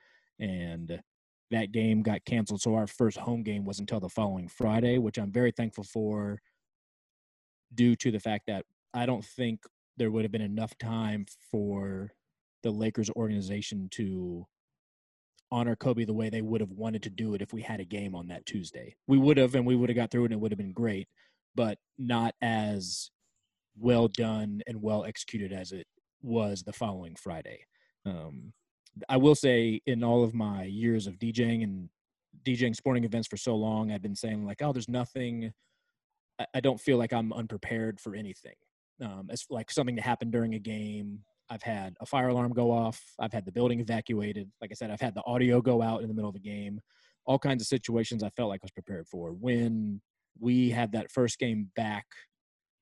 And 0.40 1.00
that 1.50 1.72
game 1.72 2.02
got 2.02 2.24
canceled. 2.24 2.60
So 2.60 2.74
our 2.74 2.86
first 2.86 3.18
home 3.18 3.42
game 3.42 3.64
was 3.64 3.78
until 3.78 4.00
the 4.00 4.08
following 4.08 4.48
Friday, 4.48 4.98
which 4.98 5.18
I'm 5.18 5.32
very 5.32 5.50
thankful 5.50 5.84
for 5.84 6.40
due 7.74 7.96
to 7.96 8.10
the 8.10 8.20
fact 8.20 8.44
that 8.46 8.64
I 8.94 9.06
don't 9.06 9.24
think 9.24 9.60
there 9.96 10.10
would 10.10 10.24
have 10.24 10.32
been 10.32 10.42
enough 10.42 10.76
time 10.78 11.26
for 11.50 12.12
the 12.62 12.70
Lakers 12.70 13.10
organization 13.10 13.88
to 13.92 14.46
honor 15.50 15.76
Kobe 15.76 16.04
the 16.04 16.12
way 16.12 16.28
they 16.28 16.42
would 16.42 16.60
have 16.60 16.70
wanted 16.72 17.02
to 17.04 17.10
do 17.10 17.34
it 17.34 17.42
if 17.42 17.52
we 17.52 17.62
had 17.62 17.80
a 17.80 17.84
game 17.84 18.14
on 18.14 18.28
that 18.28 18.44
Tuesday. 18.46 18.94
We 19.06 19.18
would 19.18 19.36
have, 19.38 19.54
and 19.54 19.66
we 19.66 19.76
would 19.76 19.88
have 19.88 19.96
got 19.96 20.10
through 20.10 20.24
it 20.24 20.26
and 20.26 20.34
it 20.34 20.40
would 20.40 20.52
have 20.52 20.58
been 20.58 20.72
great, 20.72 21.08
but 21.54 21.78
not 21.96 22.34
as 22.42 23.10
well 23.78 24.08
done 24.08 24.60
and 24.66 24.82
well 24.82 25.04
executed 25.04 25.52
as 25.52 25.72
it 25.72 25.86
was 26.22 26.62
the 26.62 26.72
following 26.72 27.14
Friday. 27.14 27.64
Um, 28.04 28.52
I 29.08 29.16
will 29.16 29.34
say 29.34 29.80
in 29.86 30.02
all 30.02 30.24
of 30.24 30.34
my 30.34 30.64
years 30.64 31.06
of 31.06 31.18
DJing 31.18 31.62
and 31.62 31.88
DJing 32.44 32.74
sporting 32.74 33.04
events 33.04 33.28
for 33.28 33.36
so 33.36 33.54
long, 33.54 33.90
I've 33.90 34.02
been 34.02 34.14
saying 34.14 34.44
like, 34.44 34.62
oh, 34.62 34.72
there's 34.72 34.88
nothing. 34.88 35.52
I, 36.54 36.60
don't 36.60 36.80
feel 36.80 36.98
like 36.98 37.12
I'm 37.12 37.32
unprepared 37.32 38.00
for 38.00 38.14
anything. 38.14 38.54
Um, 39.02 39.28
it's 39.30 39.46
like 39.50 39.70
something 39.70 39.96
to 39.96 40.02
happen 40.02 40.30
during 40.30 40.54
a 40.54 40.58
game. 40.58 41.20
I've 41.50 41.62
had 41.62 41.96
a 42.00 42.06
fire 42.06 42.28
alarm 42.28 42.52
go 42.52 42.70
off. 42.70 43.02
I've 43.18 43.32
had 43.32 43.44
the 43.44 43.52
building 43.52 43.80
evacuated. 43.80 44.48
Like 44.60 44.70
I 44.70 44.74
said, 44.74 44.90
I've 44.90 45.00
had 45.00 45.14
the 45.14 45.24
audio 45.24 45.60
go 45.60 45.82
out 45.82 46.02
in 46.02 46.08
the 46.08 46.14
middle 46.14 46.28
of 46.28 46.34
the 46.34 46.40
game. 46.40 46.80
All 47.24 47.38
kinds 47.38 47.62
of 47.62 47.66
situations 47.66 48.22
I 48.22 48.30
felt 48.30 48.50
like 48.50 48.60
I 48.62 48.66
was 48.66 48.70
prepared 48.70 49.08
for. 49.08 49.32
When 49.32 50.00
we 50.38 50.70
had 50.70 50.92
that 50.92 51.10
first 51.10 51.38
game 51.38 51.70
back, 51.74 52.06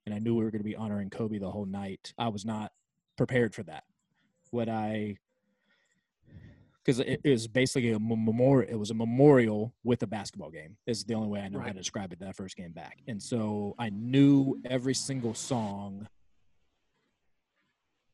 and 0.05 0.15
I 0.15 0.19
knew 0.19 0.35
we 0.35 0.45
were 0.45 0.51
going 0.51 0.63
to 0.63 0.69
be 0.69 0.77
honoring 0.77 1.11
Kobe 1.11 1.39
the 1.39 1.51
whole 1.51 1.67
night, 1.67 2.13
I 2.19 2.29
was 2.29 2.45
not 2.45 2.73
prepared 3.17 3.55
for 3.55 3.63
that. 3.65 3.85
What 4.51 4.69
I 4.69 5.17
because 6.87 7.01
it, 7.01 7.21
it, 7.25 7.31
was 7.31 7.49
basically 7.49 7.91
a 7.91 7.99
memorial. 7.99 8.71
It 8.71 8.77
was 8.77 8.91
a 8.91 8.95
memorial 8.95 9.75
with 9.83 10.03
a 10.03 10.07
basketball 10.07 10.51
game. 10.51 10.77
Is 10.87 11.05
the 11.05 11.15
only 11.15 11.29
way 11.29 11.41
I 11.41 11.49
know 11.49 11.59
right. 11.59 11.67
how 11.67 11.73
to 11.73 11.79
describe 11.79 12.13
it. 12.13 12.21
That 12.21 12.37
first 12.37 12.57
game 12.57 12.73
back, 12.73 12.99
and 13.09 13.21
so 13.21 13.75
I 13.79 13.91
knew 13.91 14.61
every 14.65 14.95
single 14.95 15.35
song 15.35 16.07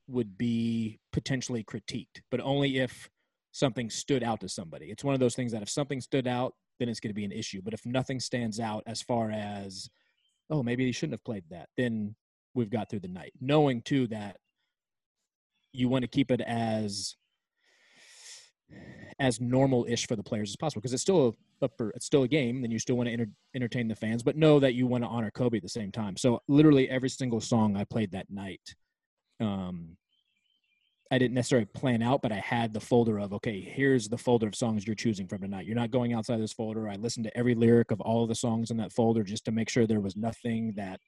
would 0.08 0.36
be 0.38 0.98
potentially 1.12 1.62
critiqued, 1.62 2.22
but 2.30 2.40
only 2.40 2.78
if 2.78 3.10
something 3.52 3.90
stood 3.90 4.22
out 4.22 4.40
to 4.40 4.48
somebody. 4.48 4.86
It's 4.86 5.04
one 5.04 5.14
of 5.14 5.20
those 5.20 5.34
things 5.34 5.52
that 5.52 5.62
if 5.62 5.68
something 5.68 6.00
stood 6.00 6.26
out, 6.26 6.54
then 6.78 6.88
it's 6.88 7.00
going 7.00 7.10
to 7.10 7.14
be 7.14 7.24
an 7.24 7.32
issue. 7.32 7.60
But 7.62 7.74
if 7.74 7.84
nothing 7.86 8.18
stands 8.18 8.58
out 8.58 8.82
as 8.86 9.00
far 9.02 9.30
as, 9.30 9.88
oh, 10.50 10.62
maybe 10.62 10.84
he 10.84 10.92
shouldn't 10.92 11.14
have 11.14 11.24
played 11.24 11.44
that, 11.50 11.68
then 11.76 12.14
we've 12.54 12.70
got 12.70 12.90
through 12.90 13.00
the 13.00 13.08
night. 13.08 13.32
Knowing 13.40 13.82
too 13.82 14.06
that 14.08 14.38
you 15.72 15.88
want 15.88 16.02
to 16.02 16.08
keep 16.08 16.30
it 16.30 16.40
as 16.40 17.16
as 19.18 19.40
normal-ish 19.40 20.06
for 20.06 20.16
the 20.16 20.22
players 20.22 20.50
as 20.50 20.56
possible 20.56 20.80
because 20.80 20.92
it's 20.92 21.02
still 21.02 21.36
a, 21.62 21.68
it's 21.94 22.06
still 22.06 22.24
a 22.24 22.28
game 22.28 22.64
and 22.64 22.72
you 22.72 22.78
still 22.78 22.96
want 22.96 23.06
to 23.06 23.12
enter, 23.12 23.26
entertain 23.54 23.86
the 23.86 23.94
fans 23.94 24.22
but 24.22 24.36
know 24.36 24.58
that 24.58 24.74
you 24.74 24.86
want 24.86 25.04
to 25.04 25.08
honor 25.08 25.30
kobe 25.30 25.58
at 25.58 25.62
the 25.62 25.68
same 25.68 25.92
time 25.92 26.16
so 26.16 26.40
literally 26.48 26.88
every 26.88 27.08
single 27.08 27.40
song 27.40 27.76
i 27.76 27.84
played 27.84 28.10
that 28.10 28.28
night 28.30 28.74
um, 29.40 29.96
I 31.12 31.18
didn't 31.18 31.34
necessarily 31.34 31.66
plan 31.66 32.00
out, 32.02 32.22
but 32.22 32.32
I 32.32 32.38
had 32.38 32.72
the 32.72 32.80
folder 32.80 33.20
of 33.20 33.34
okay, 33.34 33.60
here's 33.60 34.08
the 34.08 34.16
folder 34.16 34.46
of 34.46 34.54
songs 34.54 34.86
you're 34.86 34.96
choosing 34.96 35.28
from 35.28 35.42
tonight. 35.42 35.66
You're 35.66 35.76
not 35.76 35.90
going 35.90 36.14
outside 36.14 36.40
this 36.40 36.54
folder. 36.54 36.88
I 36.88 36.94
listened 36.94 37.24
to 37.24 37.36
every 37.36 37.54
lyric 37.54 37.90
of 37.90 38.00
all 38.00 38.22
of 38.22 38.30
the 38.30 38.34
songs 38.34 38.70
in 38.70 38.78
that 38.78 38.94
folder 38.94 39.22
just 39.22 39.44
to 39.44 39.52
make 39.52 39.68
sure 39.68 39.86
there 39.86 40.00
was 40.00 40.16
nothing 40.16 40.72
that, 40.76 41.00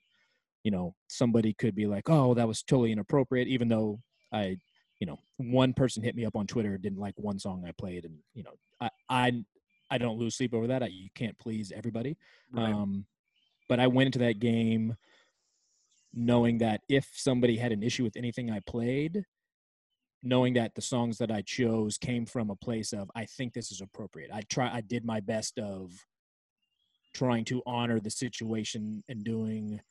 you 0.62 0.70
know, 0.70 0.94
somebody 1.08 1.54
could 1.54 1.74
be 1.74 1.86
like, 1.86 2.10
oh, 2.10 2.34
that 2.34 2.46
was 2.46 2.62
totally 2.62 2.92
inappropriate, 2.92 3.48
even 3.48 3.68
though 3.68 3.98
I, 4.30 4.58
you 5.04 5.10
know, 5.10 5.18
one 5.36 5.74
person 5.74 6.02
hit 6.02 6.16
me 6.16 6.24
up 6.24 6.34
on 6.34 6.46
Twitter 6.46 6.78
didn't 6.78 6.98
like 6.98 7.12
one 7.18 7.38
song 7.38 7.62
I 7.68 7.72
played, 7.72 8.06
and 8.06 8.16
you 8.32 8.42
know, 8.42 8.54
I 8.80 8.88
I 9.10 9.44
I 9.90 9.98
don't 9.98 10.18
lose 10.18 10.34
sleep 10.34 10.54
over 10.54 10.66
that. 10.68 10.82
I, 10.82 10.86
you 10.86 11.10
can't 11.14 11.38
please 11.38 11.70
everybody. 11.76 12.16
Right. 12.50 12.72
Um, 12.72 13.04
but 13.68 13.80
I 13.80 13.86
went 13.86 14.06
into 14.06 14.20
that 14.20 14.38
game 14.38 14.96
knowing 16.14 16.56
that 16.58 16.80
if 16.88 17.06
somebody 17.12 17.58
had 17.58 17.70
an 17.70 17.82
issue 17.82 18.02
with 18.02 18.16
anything 18.16 18.50
I 18.50 18.60
played, 18.60 19.26
knowing 20.22 20.54
that 20.54 20.74
the 20.74 20.80
songs 20.80 21.18
that 21.18 21.30
I 21.30 21.42
chose 21.42 21.98
came 21.98 22.24
from 22.24 22.48
a 22.48 22.56
place 22.56 22.94
of 22.94 23.10
I 23.14 23.26
think 23.26 23.52
this 23.52 23.70
is 23.70 23.82
appropriate. 23.82 24.30
I 24.32 24.40
try 24.48 24.72
I 24.72 24.80
did 24.80 25.04
my 25.04 25.20
best 25.20 25.58
of 25.58 25.90
trying 27.12 27.44
to 27.44 27.62
honor 27.66 28.00
the 28.00 28.10
situation 28.10 29.04
and 29.10 29.22
doing 29.22 29.82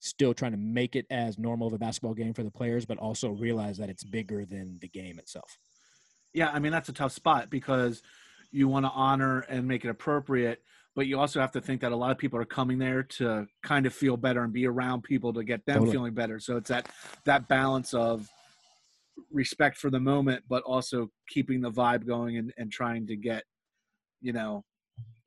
still 0.00 0.34
trying 0.34 0.52
to 0.52 0.58
make 0.58 0.96
it 0.96 1.06
as 1.10 1.38
normal 1.38 1.66
of 1.66 1.72
a 1.72 1.78
basketball 1.78 2.14
game 2.14 2.34
for 2.34 2.42
the 2.42 2.50
players 2.50 2.84
but 2.84 2.98
also 2.98 3.30
realize 3.30 3.78
that 3.78 3.88
it's 3.88 4.04
bigger 4.04 4.44
than 4.44 4.78
the 4.80 4.88
game 4.88 5.18
itself. 5.18 5.58
Yeah, 6.32 6.50
I 6.50 6.58
mean 6.58 6.72
that's 6.72 6.88
a 6.88 6.92
tough 6.94 7.12
spot 7.12 7.50
because 7.50 8.02
you 8.50 8.66
want 8.66 8.84
to 8.86 8.90
honor 8.90 9.40
and 9.40 9.66
make 9.66 9.84
it 9.84 9.88
appropriate 9.88 10.62
but 10.96 11.06
you 11.06 11.20
also 11.20 11.40
have 11.40 11.52
to 11.52 11.60
think 11.60 11.80
that 11.82 11.92
a 11.92 11.96
lot 11.96 12.10
of 12.10 12.18
people 12.18 12.38
are 12.38 12.44
coming 12.44 12.76
there 12.76 13.04
to 13.04 13.46
kind 13.62 13.86
of 13.86 13.94
feel 13.94 14.16
better 14.16 14.42
and 14.42 14.52
be 14.52 14.66
around 14.66 15.02
people 15.02 15.32
to 15.32 15.44
get 15.44 15.64
them 15.64 15.76
totally. 15.76 15.92
feeling 15.92 16.14
better 16.14 16.40
so 16.40 16.56
it's 16.56 16.68
that 16.68 16.88
that 17.24 17.46
balance 17.46 17.94
of 17.94 18.28
respect 19.30 19.76
for 19.76 19.90
the 19.90 20.00
moment, 20.00 20.44
but 20.48 20.62
also 20.64 21.10
keeping 21.28 21.60
the 21.60 21.70
vibe 21.70 22.06
going 22.06 22.36
and, 22.36 22.52
and 22.56 22.72
trying 22.72 23.06
to 23.06 23.16
get, 23.16 23.44
you 24.20 24.32
know, 24.32 24.64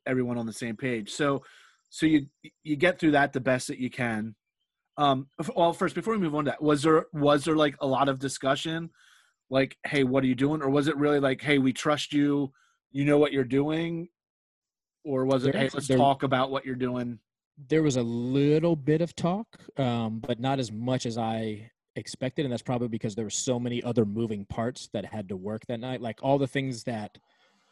everyone 0.05 0.37
on 0.37 0.45
the 0.45 0.53
same 0.53 0.75
page. 0.75 1.11
So, 1.11 1.43
so 1.89 2.05
you 2.05 2.25
you 2.63 2.75
get 2.75 2.99
through 2.99 3.11
that 3.11 3.33
the 3.33 3.39
best 3.39 3.67
that 3.67 3.77
you 3.77 3.89
can. 3.89 4.35
Um, 4.97 5.27
well, 5.55 5.73
first 5.73 5.95
before 5.95 6.13
we 6.13 6.19
move 6.19 6.35
on 6.35 6.45
to 6.45 6.51
that, 6.51 6.61
was 6.61 6.83
there 6.83 7.07
was 7.13 7.45
there 7.45 7.55
like 7.55 7.75
a 7.81 7.87
lot 7.87 8.09
of 8.09 8.19
discussion, 8.19 8.91
like, 9.49 9.75
hey, 9.85 10.03
what 10.03 10.23
are 10.23 10.27
you 10.27 10.35
doing, 10.35 10.61
or 10.61 10.69
was 10.69 10.87
it 10.87 10.95
really 10.97 11.19
like, 11.19 11.41
hey, 11.41 11.57
we 11.57 11.73
trust 11.73 12.13
you, 12.13 12.51
you 12.91 13.03
know 13.03 13.17
what 13.17 13.31
you're 13.31 13.43
doing, 13.43 14.07
or 15.03 15.25
was 15.25 15.45
it, 15.45 15.53
there, 15.53 15.61
hey, 15.63 15.69
let's 15.73 15.87
there, 15.87 15.97
talk 15.97 16.23
about 16.23 16.51
what 16.51 16.65
you're 16.65 16.75
doing? 16.75 17.19
There 17.69 17.81
was 17.81 17.97
a 17.97 18.03
little 18.03 18.75
bit 18.75 19.01
of 19.01 19.15
talk, 19.15 19.47
um, 19.77 20.19
but 20.19 20.39
not 20.39 20.59
as 20.59 20.71
much 20.71 21.05
as 21.05 21.17
I 21.17 21.71
expected, 21.95 22.45
and 22.45 22.51
that's 22.51 22.63
probably 22.63 22.87
because 22.87 23.15
there 23.15 23.25
were 23.25 23.31
so 23.31 23.59
many 23.59 23.81
other 23.83 24.05
moving 24.05 24.45
parts 24.45 24.89
that 24.93 25.05
had 25.05 25.29
to 25.29 25.35
work 25.35 25.65
that 25.67 25.79
night. 25.79 26.01
Like 26.01 26.19
all 26.21 26.37
the 26.37 26.47
things 26.47 26.83
that 26.83 27.17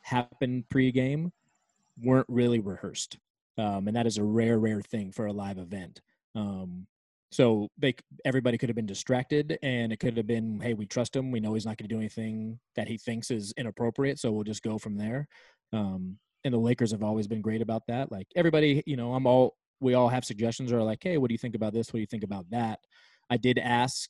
happened 0.02 0.66
pregame 0.74 1.32
weren't 2.02 2.28
really 2.30 2.60
rehearsed, 2.60 3.18
um, 3.60 3.88
and 3.88 3.96
that 3.96 4.08
is 4.08 4.18
a 4.18 4.24
rare, 4.24 4.58
rare 4.58 4.82
thing 4.82 5.12
for 5.12 5.28
a 5.28 5.34
live 5.34 5.60
event. 5.60 6.02
Um, 6.34 6.88
so 7.32 7.70
they 7.78 7.96
everybody 8.26 8.58
could 8.58 8.70
have 8.70 8.76
been 8.76 8.86
distracted, 8.86 9.58
and 9.64 9.94
it 9.94 10.00
could 10.00 10.18
have 10.18 10.28
been, 10.28 10.60
"Hey, 10.60 10.74
we 10.74 10.86
trust 10.86 11.16
him. 11.16 11.32
We 11.32 11.40
know 11.40 11.54
he's 11.54 11.66
not 11.66 11.78
going 11.78 11.88
to 11.90 11.94
do 11.96 12.00
anything 12.00 12.60
that 12.76 12.88
he 12.88 12.98
thinks 12.98 13.32
is 13.32 13.54
inappropriate, 13.58 14.20
so 14.20 14.32
we'll 14.32 14.44
just 14.44 14.64
go 14.64 14.78
from 14.78 14.98
there." 14.98 15.28
Um, 15.74 16.20
and 16.44 16.54
the 16.54 16.60
Lakers 16.60 16.92
have 16.92 17.04
always 17.04 17.28
been 17.28 17.42
great 17.42 17.62
about 17.62 17.84
that. 17.88 18.12
Like 18.12 18.28
everybody, 18.36 18.84
you 18.86 18.98
know, 18.98 19.14
I'm 19.14 19.26
all 19.28 19.56
we 19.80 19.94
all 19.94 20.10
have 20.10 20.26
suggestions 20.26 20.72
or 20.72 20.84
like, 20.84 21.00
"Hey, 21.04 21.18
what 21.18 21.30
do 21.30 21.34
you 21.34 21.38
think 21.40 21.56
about 21.56 21.74
this? 21.74 21.88
What 21.94 21.98
do 21.98 22.02
you 22.02 22.08
think 22.08 22.24
about 22.24 22.50
that?" 22.52 22.80
I 23.30 23.38
did 23.38 23.58
ask 23.58 24.10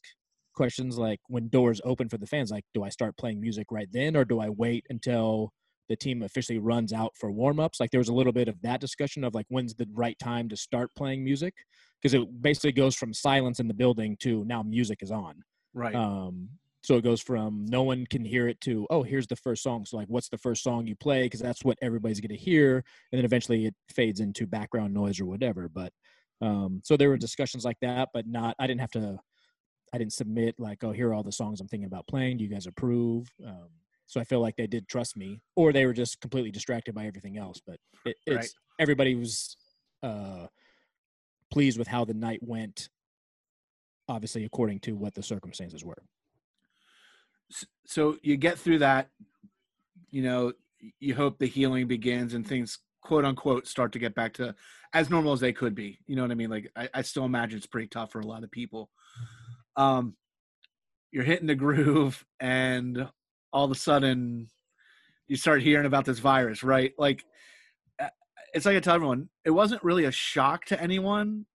questions 0.54 0.98
like 0.98 1.20
when 1.28 1.50
doors 1.50 1.82
open 1.86 2.10
for 2.10 2.18
the 2.18 2.28
fans, 2.28 2.52
like, 2.52 2.66
do 2.74 2.84
I 2.84 2.90
start 2.90 3.18
playing 3.18 3.40
music 3.40 3.68
right 3.72 3.88
then 3.92 4.16
or 4.18 4.26
do 4.26 4.40
I 4.40 4.50
wait 4.50 4.86
until 4.90 5.54
the 5.92 5.96
team 5.96 6.24
officially 6.24 6.60
runs 6.60 6.94
out 6.94 7.12
for 7.20 7.32
warmups? 7.32 7.80
Like, 7.80 7.92
there 7.92 8.00
was 8.00 8.10
a 8.10 8.14
little 8.14 8.34
bit 8.34 8.48
of 8.48 8.62
that 8.62 8.82
discussion 8.82 9.24
of 9.24 9.36
like, 9.36 9.46
when's 9.50 9.76
the 9.76 9.88
right 9.94 10.18
time 10.20 10.50
to 10.50 10.58
start 10.58 10.90
playing 10.96 11.24
music? 11.24 11.54
Because 12.02 12.14
it 12.14 12.42
basically 12.42 12.72
goes 12.72 12.96
from 12.96 13.14
silence 13.14 13.60
in 13.60 13.68
the 13.68 13.74
building 13.74 14.18
to 14.22 14.44
now 14.46 14.64
music 14.64 15.00
is 15.02 15.12
on. 15.12 15.36
Right. 15.74 15.96
Um, 15.96 16.50
so 16.84 16.96
it 16.96 17.04
goes 17.04 17.22
from 17.22 17.66
no 17.68 17.84
one 17.84 18.08
can 18.08 18.26
hear 18.26 18.48
it 18.48 18.60
to 18.62 18.88
oh 18.90 19.04
here's 19.04 19.28
the 19.28 19.36
first 19.36 19.62
song 19.62 19.86
so 19.86 19.98
like 19.98 20.08
what's 20.08 20.30
the 20.30 20.38
first 20.40 20.64
song 20.64 20.88
you 20.88 20.96
play 20.96 21.26
because 21.26 21.40
that's 21.40 21.64
what 21.64 21.78
everybody's 21.80 22.20
going 22.20 22.36
to 22.36 22.36
hear 22.36 22.78
and 23.12 23.20
then 23.20 23.24
eventually 23.24 23.68
it 23.68 23.76
fades 23.94 24.20
into 24.20 24.48
background 24.48 24.92
noise 24.92 25.20
or 25.20 25.28
whatever 25.28 25.70
but 25.70 25.94
um, 26.42 26.82
so 26.84 26.98
there 26.98 27.10
were 27.10 27.18
discussions 27.18 27.64
like 27.64 27.78
that, 27.82 28.10
but 28.14 28.28
not. 28.28 28.56
I 28.60 28.68
didn't 28.68 28.82
have 28.82 28.92
to. 28.92 29.20
I 29.94 29.98
didn't 29.98 30.14
submit 30.14 30.56
like, 30.58 30.84
oh, 30.84 30.92
here 30.92 31.10
are 31.10 31.14
all 31.14 31.24
the 31.24 31.32
songs 31.32 31.60
I'm 31.60 31.68
thinking 31.68 31.88
about 31.88 32.08
playing. 32.08 32.38
Do 32.38 32.44
you 32.44 32.50
guys 32.50 32.66
approve? 32.66 33.28
Um, 33.46 33.68
so 34.12 34.20
I 34.20 34.26
feel 34.26 34.42
like 34.42 34.58
they 34.58 34.68
did 34.68 34.90
trust 34.90 35.16
me, 35.16 35.40
or 35.56 35.72
they 35.72 35.86
were 35.86 35.94
just 35.94 36.20
completely 36.20 36.52
distracted 36.52 36.94
by 36.94 37.06
everything 37.06 37.38
else. 37.38 37.62
But 37.66 37.78
it, 38.04 38.18
it's 38.28 38.36
right. 38.36 38.50
everybody 38.78 39.16
was 39.16 39.56
uh, 40.04 40.48
pleased 41.50 41.80
with 41.80 41.88
how 41.88 42.04
the 42.04 42.14
night 42.14 42.42
went. 42.42 42.90
Obviously, 44.10 44.44
according 44.44 44.82
to 44.82 44.98
what 44.98 45.14
the 45.14 45.24
circumstances 45.24 45.86
were. 45.86 46.04
So 47.86 48.18
you 48.22 48.36
get 48.36 48.60
through 48.60 48.80
that. 48.80 49.08
You 50.10 50.24
know, 50.24 50.52
you 51.00 51.16
hope 51.16 51.40
the 51.40 51.46
healing 51.46 51.88
begins 51.88 52.34
and 52.34 52.46
things 52.46 52.80
quote 53.02 53.24
unquote 53.24 53.66
start 53.66 53.94
to 53.94 54.00
get 54.00 54.14
back 54.14 54.34
to 54.34 54.54
as 54.92 55.10
normal 55.10 55.32
as 55.32 55.40
they 55.40 55.54
could 55.54 55.74
be. 55.74 56.00
You 56.06 56.18
know 56.18 56.24
what 56.24 56.32
I 56.32 56.36
mean? 56.36 56.50
Like 56.50 56.70
I, 56.76 56.90
I 56.96 57.02
still 57.04 57.24
imagine 57.24 57.60
it's 57.60 57.66
pretty 57.66 57.88
tough 57.88 58.12
for 58.12 58.20
a 58.20 58.28
lot 58.28 58.44
of 58.44 58.52
people. 58.52 58.90
Um, 59.78 60.18
you're 61.14 61.24
hitting 61.24 61.48
the 61.48 61.56
groove, 61.56 62.26
and 62.42 63.08
all 63.54 63.66
of 63.66 63.72
a 63.72 63.76
sudden, 63.76 64.48
you 65.28 65.36
start 65.36 65.62
hearing 65.62 65.86
about 65.86 66.06
this 66.06 66.20
virus, 66.20 66.64
right? 66.64 66.94
Like 66.98 67.24
uh, 68.00 68.10
it's 68.54 68.66
like 68.66 68.76
I 68.76 68.80
tell 68.80 68.96
everyone, 68.96 69.30
it 69.46 69.52
wasn't 69.52 69.84
really 69.84 70.06
a 70.06 70.12
shock 70.12 70.66
to 70.66 70.82
anyone, 70.82 71.46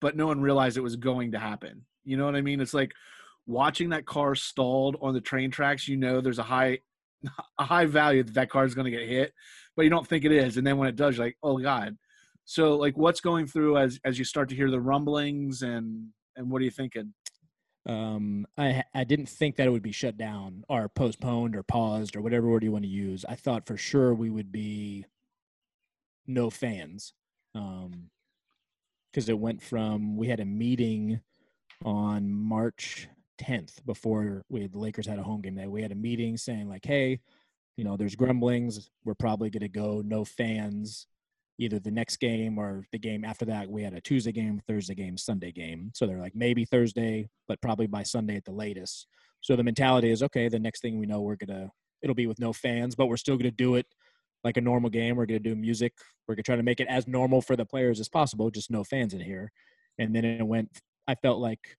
but 0.00 0.16
no 0.16 0.26
one 0.26 0.40
realized 0.40 0.76
it 0.76 0.82
was 0.82 0.96
going 0.96 1.32
to 1.32 1.38
happen. 1.38 1.86
You 2.04 2.16
know 2.16 2.26
what 2.26 2.36
I 2.36 2.42
mean? 2.42 2.60
It's 2.60 2.74
like 2.74 2.92
watching 3.46 3.90
that 3.90 4.06
car 4.06 4.34
stalled 4.34 4.96
on 5.00 5.14
the 5.14 5.20
train 5.20 5.50
tracks. 5.50 5.88
You 5.88 5.96
know, 5.96 6.20
there's 6.20 6.38
a 6.38 6.44
high 6.44 6.78
a 7.58 7.64
high 7.64 7.86
value 7.86 8.22
that 8.22 8.34
that 8.34 8.50
car 8.50 8.64
is 8.64 8.74
going 8.74 8.90
to 8.90 8.90
get 8.90 9.08
hit, 9.08 9.32
but 9.76 9.82
you 9.82 9.90
don't 9.90 10.06
think 10.06 10.24
it 10.24 10.32
is. 10.32 10.56
And 10.56 10.66
then 10.66 10.76
when 10.76 10.88
it 10.88 10.96
does, 10.96 11.16
you're 11.16 11.26
like, 11.26 11.38
oh 11.42 11.58
God. 11.58 11.96
So 12.44 12.76
like 12.76 12.96
what's 12.96 13.20
going 13.20 13.46
through 13.46 13.78
as 13.78 14.00
as 14.04 14.18
you 14.18 14.24
start 14.24 14.48
to 14.48 14.56
hear 14.56 14.70
the 14.70 14.80
rumblings 14.80 15.62
and 15.62 16.08
and 16.36 16.50
what 16.50 16.60
are 16.60 16.64
you 16.64 16.70
thinking? 16.70 17.14
Um, 17.84 18.46
I 18.56 18.84
I 18.94 19.04
didn't 19.04 19.28
think 19.28 19.56
that 19.56 19.66
it 19.66 19.70
would 19.70 19.82
be 19.82 19.92
shut 19.92 20.16
down 20.16 20.64
or 20.68 20.88
postponed 20.88 21.56
or 21.56 21.62
paused 21.62 22.14
or 22.16 22.20
whatever 22.20 22.48
word 22.48 22.62
you 22.62 22.72
want 22.72 22.84
to 22.84 22.90
use. 22.90 23.24
I 23.28 23.34
thought 23.34 23.66
for 23.66 23.76
sure 23.76 24.14
we 24.14 24.30
would 24.30 24.52
be 24.52 25.06
no 26.26 26.50
fans. 26.50 27.12
Um, 27.54 28.10
because 29.12 29.28
it 29.28 29.38
went 29.38 29.62
from 29.62 30.16
we 30.16 30.28
had 30.28 30.40
a 30.40 30.44
meeting 30.44 31.20
on 31.84 32.32
March 32.32 33.08
10th 33.38 33.84
before 33.84 34.42
we 34.48 34.62
had, 34.62 34.72
the 34.72 34.78
Lakers 34.78 35.06
had 35.06 35.18
a 35.18 35.22
home 35.22 35.42
game. 35.42 35.56
That 35.56 35.70
we 35.70 35.82
had 35.82 35.92
a 35.92 35.96
meeting 35.96 36.36
saying 36.36 36.68
like, 36.68 36.84
hey, 36.84 37.20
you 37.76 37.84
know, 37.84 37.96
there's 37.96 38.16
grumblings. 38.16 38.90
We're 39.04 39.14
probably 39.14 39.50
going 39.50 39.62
to 39.62 39.68
go 39.68 40.02
no 40.04 40.24
fans 40.24 41.06
either 41.62 41.78
the 41.78 41.90
next 41.90 42.16
game 42.16 42.58
or 42.58 42.84
the 42.92 42.98
game 42.98 43.24
after 43.24 43.44
that. 43.46 43.68
We 43.68 43.82
had 43.82 43.94
a 43.94 44.00
Tuesday 44.00 44.32
game, 44.32 44.60
Thursday 44.66 44.94
game, 44.94 45.16
Sunday 45.16 45.52
game. 45.52 45.90
So 45.94 46.06
they're 46.06 46.20
like 46.20 46.34
maybe 46.34 46.64
Thursday, 46.64 47.28
but 47.48 47.60
probably 47.62 47.86
by 47.86 48.02
Sunday 48.02 48.36
at 48.36 48.44
the 48.44 48.52
latest. 48.52 49.06
So 49.40 49.56
the 49.56 49.64
mentality 49.64 50.10
is 50.10 50.22
okay, 50.22 50.48
the 50.48 50.58
next 50.58 50.80
thing 50.80 50.98
we 50.98 51.06
know, 51.06 51.20
we're 51.20 51.36
going 51.36 51.56
to, 51.58 51.70
it'll 52.02 52.14
be 52.14 52.26
with 52.26 52.40
no 52.40 52.52
fans, 52.52 52.94
but 52.94 53.06
we're 53.06 53.16
still 53.16 53.36
going 53.36 53.50
to 53.50 53.56
do 53.56 53.76
it 53.76 53.86
like 54.44 54.56
a 54.56 54.60
normal 54.60 54.90
game. 54.90 55.16
We're 55.16 55.26
going 55.26 55.42
to 55.42 55.48
do 55.48 55.56
music. 55.56 55.92
We're 56.26 56.34
going 56.34 56.42
to 56.42 56.46
try 56.46 56.56
to 56.56 56.62
make 56.62 56.80
it 56.80 56.88
as 56.88 57.06
normal 57.06 57.40
for 57.40 57.56
the 57.56 57.64
players 57.64 58.00
as 58.00 58.08
possible, 58.08 58.50
just 58.50 58.70
no 58.70 58.84
fans 58.84 59.14
in 59.14 59.20
here. 59.20 59.50
And 59.98 60.14
then 60.14 60.24
it 60.24 60.46
went, 60.46 60.68
I 61.06 61.14
felt 61.14 61.38
like 61.38 61.76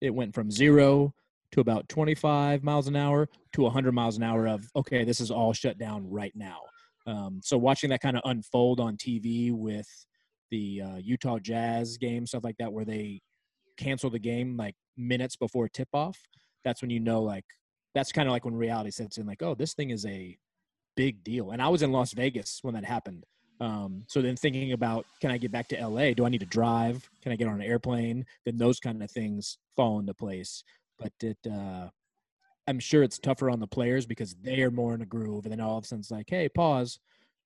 it 0.00 0.14
went 0.14 0.34
from 0.34 0.50
zero 0.50 1.14
to 1.52 1.60
about 1.60 1.88
25 1.88 2.64
miles 2.64 2.88
an 2.88 2.96
hour 2.96 3.28
to 3.52 3.62
100 3.62 3.92
miles 3.92 4.16
an 4.16 4.22
hour 4.22 4.46
of 4.46 4.66
okay 4.74 5.04
this 5.04 5.20
is 5.20 5.30
all 5.30 5.52
shut 5.52 5.78
down 5.78 6.08
right 6.10 6.32
now 6.34 6.60
um, 7.06 7.40
so 7.42 7.58
watching 7.58 7.90
that 7.90 8.00
kind 8.00 8.16
of 8.16 8.22
unfold 8.24 8.80
on 8.80 8.96
tv 8.96 9.52
with 9.52 9.88
the 10.50 10.82
uh, 10.82 10.96
utah 10.96 11.38
jazz 11.38 11.96
game 11.96 12.26
stuff 12.26 12.44
like 12.44 12.56
that 12.58 12.72
where 12.72 12.84
they 12.84 13.20
cancel 13.76 14.10
the 14.10 14.18
game 14.18 14.56
like 14.56 14.74
minutes 14.96 15.36
before 15.36 15.68
tip 15.68 15.88
off 15.92 16.18
that's 16.64 16.82
when 16.82 16.90
you 16.90 17.00
know 17.00 17.22
like 17.22 17.44
that's 17.94 18.12
kind 18.12 18.28
of 18.28 18.32
like 18.32 18.44
when 18.44 18.54
reality 18.54 18.90
sets 18.90 19.18
in 19.18 19.26
like 19.26 19.42
oh 19.42 19.54
this 19.54 19.74
thing 19.74 19.90
is 19.90 20.04
a 20.06 20.36
big 20.96 21.24
deal 21.24 21.50
and 21.52 21.62
i 21.62 21.68
was 21.68 21.82
in 21.82 21.90
las 21.90 22.12
vegas 22.12 22.58
when 22.62 22.74
that 22.74 22.84
happened 22.84 23.24
um, 23.62 24.02
so 24.08 24.20
then 24.20 24.34
thinking 24.34 24.72
about 24.72 25.06
can 25.20 25.30
I 25.30 25.38
get 25.38 25.52
back 25.52 25.68
to 25.68 25.86
LA? 25.86 26.14
Do 26.14 26.26
I 26.26 26.28
need 26.28 26.40
to 26.40 26.46
drive? 26.46 27.08
Can 27.22 27.30
I 27.30 27.36
get 27.36 27.46
on 27.46 27.60
an 27.60 27.62
airplane? 27.62 28.26
Then 28.44 28.58
those 28.58 28.80
kind 28.80 29.00
of 29.00 29.10
things 29.12 29.56
fall 29.76 30.00
into 30.00 30.14
place. 30.14 30.64
But 30.98 31.12
it, 31.20 31.38
uh, 31.46 31.88
I'm 32.66 32.78
sure 32.78 33.02
it's 33.02 33.18
tougher 33.18 33.50
on 33.50 33.60
the 33.60 33.66
players 33.66 34.06
because 34.06 34.34
they 34.42 34.62
are 34.62 34.70
more 34.70 34.94
in 34.94 35.02
a 35.02 35.06
groove. 35.06 35.44
And 35.44 35.52
then 35.52 35.60
all 35.60 35.78
of 35.78 35.84
a 35.84 35.86
sudden 35.86 36.00
it's 36.00 36.10
like, 36.10 36.28
hey, 36.28 36.48
pause. 36.48 36.98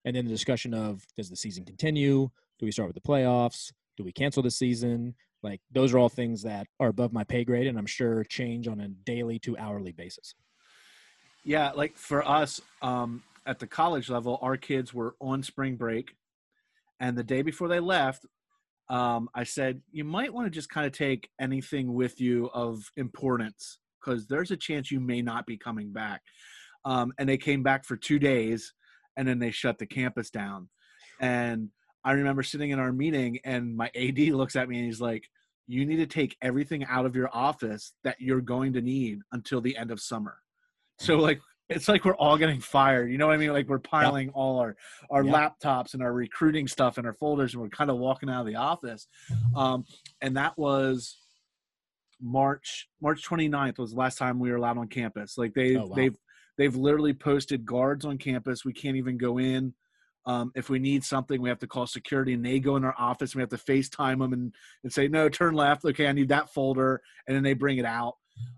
And 0.04 0.14
then 0.14 0.24
the 0.24 0.30
discussion 0.30 0.74
of 0.74 1.04
does 1.16 1.30
the 1.30 1.36
season 1.36 1.64
continue? 1.64 2.30
Do 2.58 2.66
we 2.66 2.72
start 2.72 2.88
with 2.88 3.02
the 3.02 3.08
playoffs? 3.08 3.72
Do 3.96 4.04
we 4.04 4.12
cancel 4.12 4.42
the 4.42 4.50
season? 4.50 5.14
Like 5.42 5.60
those 5.70 5.94
are 5.94 5.98
all 5.98 6.08
things 6.08 6.42
that 6.42 6.66
are 6.80 6.88
above 6.88 7.12
my 7.12 7.24
pay 7.24 7.44
grade, 7.44 7.66
and 7.66 7.78
I'm 7.78 7.86
sure 7.86 8.24
change 8.24 8.68
on 8.68 8.80
a 8.80 8.88
daily 8.88 9.38
to 9.40 9.56
hourly 9.56 9.92
basis. 9.92 10.34
Yeah, 11.44 11.72
like 11.72 11.96
for 11.96 12.26
us 12.26 12.60
um, 12.82 13.22
at 13.46 13.58
the 13.58 13.66
college 13.66 14.10
level, 14.10 14.38
our 14.42 14.56
kids 14.56 14.92
were 14.92 15.14
on 15.20 15.42
spring 15.42 15.76
break, 15.76 16.16
and 16.98 17.16
the 17.16 17.22
day 17.22 17.42
before 17.42 17.68
they 17.68 17.80
left, 17.80 18.26
um, 18.88 19.28
I 19.34 19.44
said 19.44 19.82
you 19.92 20.04
might 20.04 20.32
want 20.32 20.46
to 20.46 20.50
just 20.50 20.68
kind 20.68 20.86
of 20.86 20.92
take 20.92 21.28
anything 21.40 21.94
with 21.94 22.20
you 22.20 22.50
of 22.52 22.90
importance 22.96 23.78
because 24.06 24.26
there's 24.26 24.50
a 24.50 24.56
chance 24.56 24.90
you 24.90 25.00
may 25.00 25.22
not 25.22 25.46
be 25.46 25.56
coming 25.56 25.92
back. 25.92 26.22
Um, 26.84 27.12
and 27.18 27.28
they 27.28 27.36
came 27.36 27.62
back 27.62 27.84
for 27.84 27.96
two 27.96 28.18
days, 28.18 28.72
and 29.16 29.26
then 29.26 29.38
they 29.38 29.50
shut 29.50 29.78
the 29.78 29.86
campus 29.86 30.30
down. 30.30 30.68
And 31.20 31.70
I 32.04 32.12
remember 32.12 32.42
sitting 32.42 32.70
in 32.70 32.78
our 32.78 32.92
meeting, 32.92 33.40
and 33.44 33.76
my 33.76 33.90
AD 33.94 34.18
looks 34.18 34.56
at 34.56 34.68
me 34.68 34.76
and 34.76 34.86
he's 34.86 35.00
like, 35.00 35.24
"You 35.66 35.84
need 35.84 35.96
to 35.96 36.06
take 36.06 36.36
everything 36.40 36.84
out 36.84 37.06
of 37.06 37.16
your 37.16 37.30
office 37.32 37.92
that 38.04 38.20
you're 38.20 38.40
going 38.40 38.74
to 38.74 38.80
need 38.80 39.20
until 39.32 39.60
the 39.60 39.76
end 39.76 39.90
of 39.90 40.00
summer." 40.00 40.38
So 40.98 41.16
like 41.16 41.40
it's 41.68 41.88
like 41.88 42.04
we're 42.04 42.14
all 42.14 42.38
getting 42.38 42.60
fired. 42.60 43.10
You 43.10 43.18
know 43.18 43.26
what 43.26 43.34
I 43.34 43.38
mean? 43.38 43.52
Like 43.52 43.68
we're 43.68 43.80
piling 43.80 44.30
all 44.30 44.60
our 44.60 44.76
our 45.10 45.24
laptops 45.24 45.94
and 45.94 46.02
our 46.02 46.12
recruiting 46.12 46.68
stuff 46.68 46.98
and 46.98 47.06
our 47.06 47.14
folders, 47.14 47.54
and 47.54 47.62
we're 47.62 47.68
kind 47.70 47.90
of 47.90 47.96
walking 47.96 48.30
out 48.30 48.40
of 48.40 48.46
the 48.46 48.54
office. 48.54 49.08
Um, 49.56 49.84
and 50.20 50.36
that 50.36 50.56
was 50.56 51.18
March 52.20 52.88
March 53.00 53.26
29th 53.26 53.78
was 53.78 53.92
the 53.92 53.98
last 53.98 54.18
time 54.18 54.38
we 54.38 54.50
were 54.50 54.56
allowed 54.56 54.78
on 54.78 54.88
campus. 54.88 55.36
Like 55.36 55.54
they 55.54 55.76
oh, 55.76 55.86
wow. 55.86 55.94
they've 55.94 56.16
they've 56.58 56.76
literally 56.76 57.12
posted 57.12 57.64
guards 57.64 58.04
on 58.04 58.18
campus. 58.18 58.64
We 58.64 58.72
can't 58.72 58.96
even 58.96 59.18
go 59.18 59.38
in. 59.38 59.74
Um, 60.24 60.50
if 60.56 60.68
we 60.68 60.80
need 60.80 61.04
something, 61.04 61.40
we 61.40 61.48
have 61.48 61.60
to 61.60 61.68
call 61.68 61.86
security, 61.86 62.32
and 62.32 62.44
they 62.44 62.58
go 62.58 62.76
in 62.76 62.84
our 62.84 62.94
office. 62.98 63.32
And 63.32 63.36
we 63.36 63.42
have 63.42 63.50
to 63.50 63.72
FaceTime 63.72 64.18
them 64.18 64.32
and, 64.32 64.52
and 64.82 64.92
say, 64.92 65.06
"No, 65.06 65.28
turn 65.28 65.54
left." 65.54 65.84
Okay, 65.84 66.08
I 66.08 66.12
need 66.12 66.30
that 66.30 66.52
folder, 66.52 67.00
and 67.26 67.36
then 67.36 67.44
they 67.44 67.54
bring 67.54 67.78
it 67.78 67.84
out. 67.84 68.14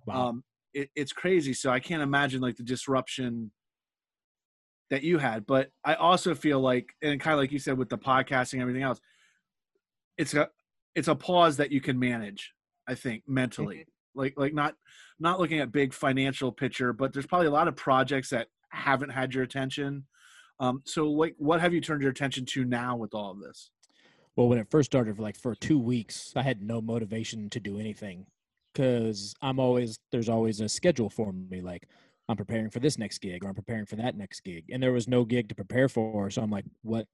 Wow. 0.06 0.28
Um, 0.28 0.44
it, 0.72 0.90
it's 0.96 1.12
crazy. 1.12 1.52
So 1.52 1.70
I 1.70 1.80
can't 1.80 2.02
imagine 2.02 2.40
like 2.40 2.56
the 2.56 2.62
disruption 2.62 3.50
that 4.90 5.02
you 5.02 5.18
had. 5.18 5.46
But 5.46 5.70
I 5.84 5.94
also 5.94 6.34
feel 6.34 6.61
like, 6.61 6.94
and 7.02 7.20
kind 7.20 7.34
of 7.34 7.40
like 7.40 7.52
you 7.52 7.59
said 7.59 7.76
with 7.76 7.88
the 7.88 7.98
podcasting 7.98 8.54
and 8.54 8.62
everything 8.62 8.82
else, 8.82 9.00
it's 10.16 10.34
a 10.34 10.48
it's 10.94 11.09
a 11.09 11.14
pause 11.14 11.59
that 11.59 11.70
you 11.70 11.80
can 11.80 11.98
manage. 11.98 12.52
I 12.89 12.95
think 12.95 13.22
mentally, 13.26 13.76
mm-hmm. 13.76 14.18
like 14.18 14.34
like 14.36 14.55
not 14.55 14.74
not 15.20 15.39
looking 15.39 15.61
at 15.61 15.70
big 15.70 15.93
financial 15.93 16.51
picture, 16.51 16.93
but 16.93 17.12
there's 17.12 17.26
probably 17.26 17.47
a 17.47 17.53
lot 17.53 17.68
of 17.68 17.76
projects 17.76 18.30
that 18.30 18.49
haven't 18.70 19.11
had 19.11 19.34
your 19.34 19.45
attention. 19.45 20.07
Um, 20.61 20.82
so 20.84 21.11
like, 21.11 21.34
what 21.39 21.61
have 21.61 21.72
you 21.72 21.80
turned 21.80 22.03
your 22.03 22.11
attention 22.11 22.45
to 22.47 22.64
now 22.64 22.97
with 22.97 23.14
all 23.14 23.30
of 23.30 23.41
this? 23.41 23.70
Well, 24.36 24.49
when 24.49 24.59
it 24.59 24.70
first 24.70 24.91
started, 24.91 25.16
for 25.16 25.22
like 25.22 25.36
for 25.36 25.55
two 25.55 25.78
weeks, 25.78 26.32
I 26.34 26.43
had 26.43 26.62
no 26.62 26.80
motivation 26.80 27.51
to 27.51 27.61
do 27.61 27.78
anything 27.78 28.26
because 28.72 29.34
I'm 29.43 29.59
always 29.59 29.99
there's 30.12 30.28
always 30.28 30.61
a 30.61 30.68
schedule 30.68 31.11
for 31.11 31.32
me. 31.32 31.61
Like 31.61 31.89
I'm 32.28 32.36
preparing 32.36 32.70
for 32.70 32.80
this 32.80 32.99
next 32.99 33.18
gig 33.18 33.45
or 33.45 33.49
I'm 33.49 33.55
preparing 33.55 33.86
for 33.86 33.97
that 33.97 34.16
next 34.16 34.41
gig, 34.41 34.64
and 34.70 34.82
there 34.82 34.93
was 34.93 35.09
no 35.09 35.24
gig 35.24 35.49
to 35.49 35.55
prepare 35.55 35.89
for. 35.89 36.30
So 36.30 36.43
I'm 36.43 36.51
like, 36.51 36.64
what? 36.82 37.07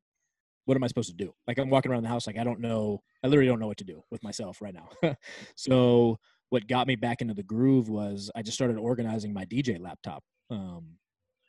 What 0.67 0.77
am 0.77 0.85
I 0.85 0.87
supposed 0.87 1.11
to 1.11 1.25
do? 1.25 1.35
Like 1.47 1.59
I'm 1.59 1.71
walking 1.71 1.93
around 1.93 2.03
the 2.03 2.09
house, 2.09 2.27
like 2.27 2.39
I 2.39 2.45
don't 2.45 2.61
know. 2.61 3.03
I 3.23 3.29
literally 3.29 3.49
don't 3.49 3.61
know 3.61 3.67
what 3.67 3.79
to 3.79 3.85
do 3.85 4.03
with 4.11 4.23
myself 4.23 4.63
right 4.63 4.75
now. 4.75 5.15
so 5.57 6.19
what 6.51 6.69
got 6.69 6.87
me 6.87 6.97
back 6.97 7.21
into 7.21 7.35
the 7.35 7.43
groove 7.43 7.89
was 7.89 8.31
I 8.35 8.43
just 8.43 8.57
started 8.57 8.79
organizing 8.79 9.33
my 9.33 9.45
DJ 9.45 9.81
laptop. 9.81 10.23
Um, 10.51 10.99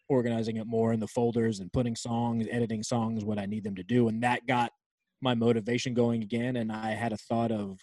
organizing 0.09 0.57
it 0.57 0.67
more 0.67 0.93
in 0.93 0.99
the 0.99 1.07
folders 1.07 1.59
and 1.59 1.71
putting 1.73 1.95
songs, 1.95 2.47
editing 2.51 2.83
songs, 2.83 3.25
what 3.25 3.39
I 3.39 3.45
need 3.45 3.63
them 3.63 3.75
to 3.75 3.83
do. 3.83 4.07
And 4.07 4.21
that 4.23 4.45
got 4.47 4.71
my 5.21 5.33
motivation 5.33 5.93
going 5.93 6.21
again. 6.23 6.57
And 6.57 6.71
I 6.71 6.91
had 6.91 7.13
a 7.13 7.17
thought 7.17 7.51
of 7.51 7.79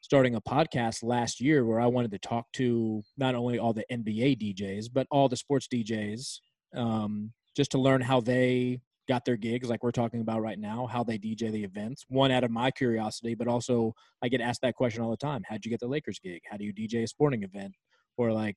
starting 0.00 0.34
a 0.34 0.40
podcast 0.40 1.02
last 1.02 1.40
year 1.40 1.64
where 1.64 1.80
I 1.80 1.86
wanted 1.86 2.10
to 2.10 2.18
talk 2.18 2.46
to 2.54 3.02
not 3.16 3.34
only 3.34 3.58
all 3.58 3.72
the 3.72 3.86
NBA 3.90 4.38
DJs, 4.38 4.86
but 4.92 5.06
all 5.10 5.28
the 5.28 5.36
sports 5.36 5.68
DJs, 5.72 6.40
um, 6.76 7.32
just 7.56 7.70
to 7.72 7.78
learn 7.78 8.00
how 8.00 8.20
they 8.20 8.80
got 9.08 9.24
their 9.24 9.36
gigs, 9.36 9.68
like 9.68 9.82
we're 9.82 9.90
talking 9.90 10.20
about 10.20 10.40
right 10.40 10.58
now, 10.58 10.86
how 10.86 11.04
they 11.04 11.18
DJ 11.18 11.52
the 11.52 11.64
events. 11.64 12.04
One 12.08 12.30
out 12.30 12.44
of 12.44 12.50
my 12.50 12.70
curiosity, 12.70 13.34
but 13.34 13.48
also 13.48 13.94
I 14.22 14.28
get 14.28 14.40
asked 14.40 14.62
that 14.62 14.74
question 14.74 15.02
all 15.02 15.10
the 15.10 15.16
time 15.16 15.42
How'd 15.48 15.64
you 15.64 15.70
get 15.70 15.80
the 15.80 15.88
Lakers 15.88 16.18
gig? 16.18 16.42
How 16.50 16.56
do 16.56 16.64
you 16.64 16.72
DJ 16.72 17.02
a 17.02 17.06
sporting 17.06 17.42
event? 17.42 17.74
Or 18.16 18.32
like, 18.32 18.56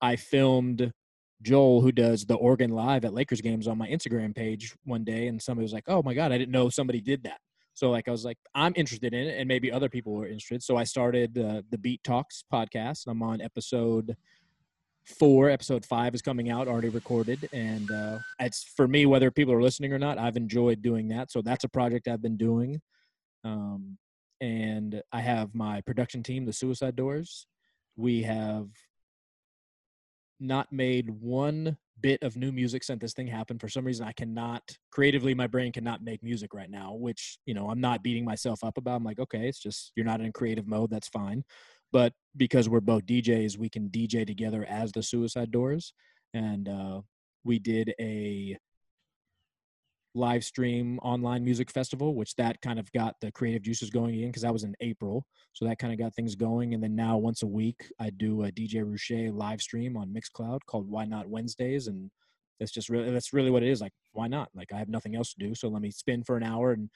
I 0.00 0.16
filmed 0.16 0.92
Joel, 1.42 1.80
who 1.80 1.92
does 1.92 2.26
the 2.26 2.34
organ 2.34 2.70
live 2.70 3.04
at 3.04 3.14
Lakers 3.14 3.40
games 3.40 3.66
on 3.66 3.78
my 3.78 3.88
Instagram 3.88 4.34
page 4.34 4.74
one 4.84 5.04
day, 5.04 5.26
and 5.28 5.40
somebody 5.40 5.64
was 5.64 5.72
like, 5.72 5.84
"Oh 5.88 6.02
my 6.02 6.14
god, 6.14 6.32
I 6.32 6.38
didn't 6.38 6.52
know 6.52 6.68
somebody 6.68 7.00
did 7.00 7.22
that." 7.24 7.38
So 7.74 7.90
like 7.90 8.08
I 8.08 8.10
was 8.10 8.24
like, 8.24 8.36
I'm 8.54 8.74
interested 8.76 9.14
in 9.14 9.26
it, 9.26 9.38
and 9.38 9.48
maybe 9.48 9.72
other 9.72 9.88
people 9.88 10.12
were 10.12 10.26
interested. 10.26 10.62
So 10.62 10.76
I 10.76 10.84
started 10.84 11.38
uh, 11.38 11.62
the 11.70 11.78
Beat 11.78 12.04
Talks 12.04 12.44
podcast. 12.52 13.04
I'm 13.06 13.22
on 13.22 13.40
episode 13.40 14.14
four. 15.10 15.50
Episode 15.50 15.84
five 15.84 16.14
is 16.14 16.22
coming 16.22 16.50
out, 16.50 16.68
already 16.68 16.88
recorded, 16.88 17.48
and 17.52 17.90
uh, 17.90 18.18
it's 18.38 18.64
for 18.76 18.88
me 18.88 19.06
whether 19.06 19.30
people 19.30 19.52
are 19.52 19.62
listening 19.62 19.92
or 19.92 19.98
not. 19.98 20.18
I've 20.18 20.36
enjoyed 20.36 20.82
doing 20.82 21.08
that, 21.08 21.30
so 21.30 21.42
that's 21.42 21.64
a 21.64 21.68
project 21.68 22.08
I've 22.08 22.22
been 22.22 22.36
doing. 22.36 22.80
Um, 23.44 23.98
and 24.40 25.02
I 25.12 25.20
have 25.20 25.54
my 25.54 25.80
production 25.82 26.22
team, 26.22 26.46
the 26.46 26.52
Suicide 26.52 26.96
Doors. 26.96 27.46
We 27.96 28.22
have 28.22 28.68
not 30.38 30.72
made 30.72 31.10
one 31.10 31.76
bit 32.00 32.22
of 32.22 32.36
new 32.36 32.50
music 32.50 32.82
since 32.82 33.00
this 33.00 33.12
thing 33.12 33.26
happened. 33.26 33.60
For 33.60 33.68
some 33.68 33.84
reason, 33.84 34.06
I 34.06 34.12
cannot 34.12 34.62
creatively, 34.90 35.34
my 35.34 35.46
brain 35.46 35.70
cannot 35.72 36.02
make 36.02 36.22
music 36.22 36.54
right 36.54 36.70
now, 36.70 36.94
which, 36.94 37.38
you 37.44 37.52
know, 37.52 37.68
I'm 37.68 37.80
not 37.80 38.02
beating 38.02 38.24
myself 38.24 38.64
up 38.64 38.78
about. 38.78 38.96
I'm 38.96 39.04
like, 39.04 39.18
okay, 39.18 39.48
it's 39.48 39.60
just 39.60 39.92
you're 39.96 40.06
not 40.06 40.22
in 40.22 40.32
creative 40.32 40.66
mode. 40.66 40.90
That's 40.90 41.08
fine. 41.08 41.44
But 41.92 42.12
because 42.36 42.68
we're 42.68 42.80
both 42.80 43.06
DJs, 43.06 43.58
we 43.58 43.68
can 43.68 43.88
DJ 43.88 44.26
together 44.26 44.64
as 44.68 44.92
the 44.92 45.02
Suicide 45.02 45.50
Doors. 45.50 45.92
And 46.34 46.68
uh, 46.68 47.00
we 47.44 47.58
did 47.58 47.94
a 48.00 48.56
live 50.14 50.44
stream 50.44 50.98
online 51.00 51.44
music 51.44 51.70
festival, 51.70 52.14
which 52.14 52.34
that 52.36 52.60
kind 52.60 52.78
of 52.78 52.90
got 52.92 53.14
the 53.20 53.30
creative 53.32 53.62
juices 53.62 53.90
going 53.90 54.14
again 54.14 54.28
because 54.28 54.42
that 54.42 54.52
was 54.52 54.64
in 54.64 54.74
April. 54.80 55.24
So 55.52 55.64
that 55.64 55.78
kind 55.78 55.92
of 55.92 55.98
got 55.98 56.14
things 56.14 56.34
going. 56.34 56.74
And 56.74 56.82
then 56.82 56.94
now 56.94 57.16
once 57.18 57.42
a 57.42 57.46
week, 57.46 57.92
I 57.98 58.10
do 58.10 58.44
a 58.44 58.52
DJ 58.52 58.76
Roueche 58.84 59.32
live 59.32 59.60
stream 59.60 59.96
on 59.96 60.14
Mixcloud 60.14 60.60
called 60.66 60.88
Why 60.88 61.04
Not 61.04 61.28
Wednesdays. 61.28 61.86
And 61.86 62.10
that's 62.58 62.72
just 62.72 62.88
really, 62.88 63.10
that's 63.10 63.32
really 63.32 63.50
what 63.50 63.62
it 63.62 63.68
is. 63.68 63.80
Like, 63.80 63.92
why 64.12 64.26
not? 64.26 64.48
Like, 64.54 64.72
I 64.72 64.78
have 64.78 64.88
nothing 64.88 65.16
else 65.16 65.32
to 65.34 65.46
do. 65.46 65.54
So 65.54 65.68
let 65.68 65.82
me 65.82 65.90
spin 65.90 66.24
for 66.24 66.36
an 66.36 66.42
hour. 66.42 66.72
And 66.72 66.90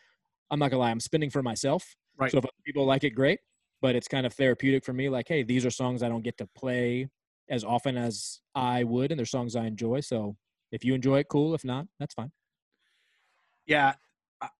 I'm 0.50 0.58
not 0.58 0.70
gonna 0.70 0.80
lie, 0.80 0.90
I'm 0.90 1.00
spinning 1.00 1.30
for 1.30 1.42
myself. 1.42 1.94
Right. 2.16 2.30
So 2.30 2.38
if 2.38 2.44
people 2.64 2.84
like 2.84 3.04
it, 3.04 3.10
great. 3.10 3.40
But 3.84 3.96
it's 3.96 4.08
kind 4.08 4.24
of 4.24 4.32
therapeutic 4.32 4.82
for 4.82 4.94
me. 4.94 5.10
Like, 5.10 5.28
hey, 5.28 5.42
these 5.42 5.66
are 5.66 5.70
songs 5.70 6.02
I 6.02 6.08
don't 6.08 6.24
get 6.24 6.38
to 6.38 6.48
play 6.56 7.06
as 7.50 7.64
often 7.64 7.98
as 7.98 8.40
I 8.54 8.82
would, 8.82 9.12
and 9.12 9.18
they're 9.18 9.26
songs 9.26 9.54
I 9.56 9.66
enjoy. 9.66 10.00
So 10.00 10.36
if 10.72 10.86
you 10.86 10.94
enjoy 10.94 11.18
it, 11.18 11.26
cool. 11.28 11.54
If 11.54 11.66
not, 11.66 11.84
that's 12.00 12.14
fine. 12.14 12.32
Yeah, 13.66 13.92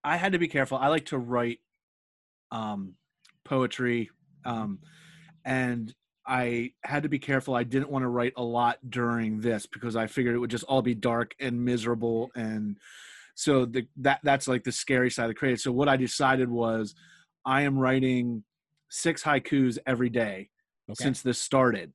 I 0.03 0.17
had 0.17 0.33
to 0.33 0.37
be 0.37 0.47
careful. 0.47 0.77
I 0.77 0.89
like 0.89 1.05
to 1.05 1.17
write 1.17 1.57
um, 2.51 2.93
poetry, 3.43 4.11
um, 4.45 4.77
and 5.43 5.91
I 6.27 6.73
had 6.83 7.01
to 7.01 7.09
be 7.09 7.17
careful. 7.17 7.55
I 7.55 7.63
didn't 7.63 7.89
want 7.89 8.03
to 8.03 8.09
write 8.09 8.33
a 8.37 8.43
lot 8.43 8.77
during 8.87 9.41
this 9.41 9.65
because 9.65 9.95
I 9.95 10.05
figured 10.05 10.35
it 10.35 10.39
would 10.39 10.51
just 10.51 10.65
all 10.65 10.83
be 10.83 10.93
dark 10.93 11.33
and 11.39 11.65
miserable, 11.65 12.29
and 12.35 12.77
so 13.33 13.65
the, 13.65 13.87
that 13.97 14.19
that's 14.21 14.47
like 14.47 14.63
the 14.63 14.71
scary 14.71 15.09
side 15.09 15.23
of 15.23 15.29
the 15.29 15.33
creative. 15.33 15.61
So 15.61 15.71
what 15.71 15.89
I 15.89 15.97
decided 15.97 16.47
was, 16.47 16.93
I 17.43 17.63
am 17.63 17.79
writing 17.79 18.43
six 18.89 19.23
haikus 19.23 19.77
every 19.85 20.09
day 20.09 20.49
okay. 20.89 21.03
since 21.03 21.21
this 21.21 21.39
started, 21.39 21.93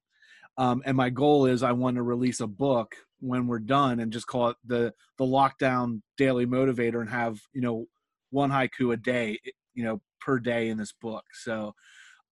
um, 0.57 0.82
and 0.84 0.97
my 0.97 1.11
goal 1.11 1.47
is 1.47 1.62
I 1.62 1.72
want 1.72 1.97
to 1.97 2.03
release 2.03 2.41
a 2.41 2.47
book 2.47 2.95
when 3.20 3.47
we're 3.47 3.59
done 3.59 4.01
and 4.01 4.12
just 4.12 4.26
call 4.26 4.49
it 4.49 4.57
the 4.64 4.93
the 5.18 5.24
lockdown 5.24 6.01
daily 6.16 6.47
motivator 6.47 7.01
and 7.01 7.11
have 7.11 7.38
you 7.53 7.61
know 7.61 7.86
one 8.30 8.51
haiku 8.51 8.93
a 8.93 8.97
day 8.97 9.38
you 9.74 9.84
know 9.84 10.01
per 10.20 10.38
day 10.38 10.68
in 10.68 10.78
this 10.78 10.93
book 11.01 11.24
so 11.32 11.74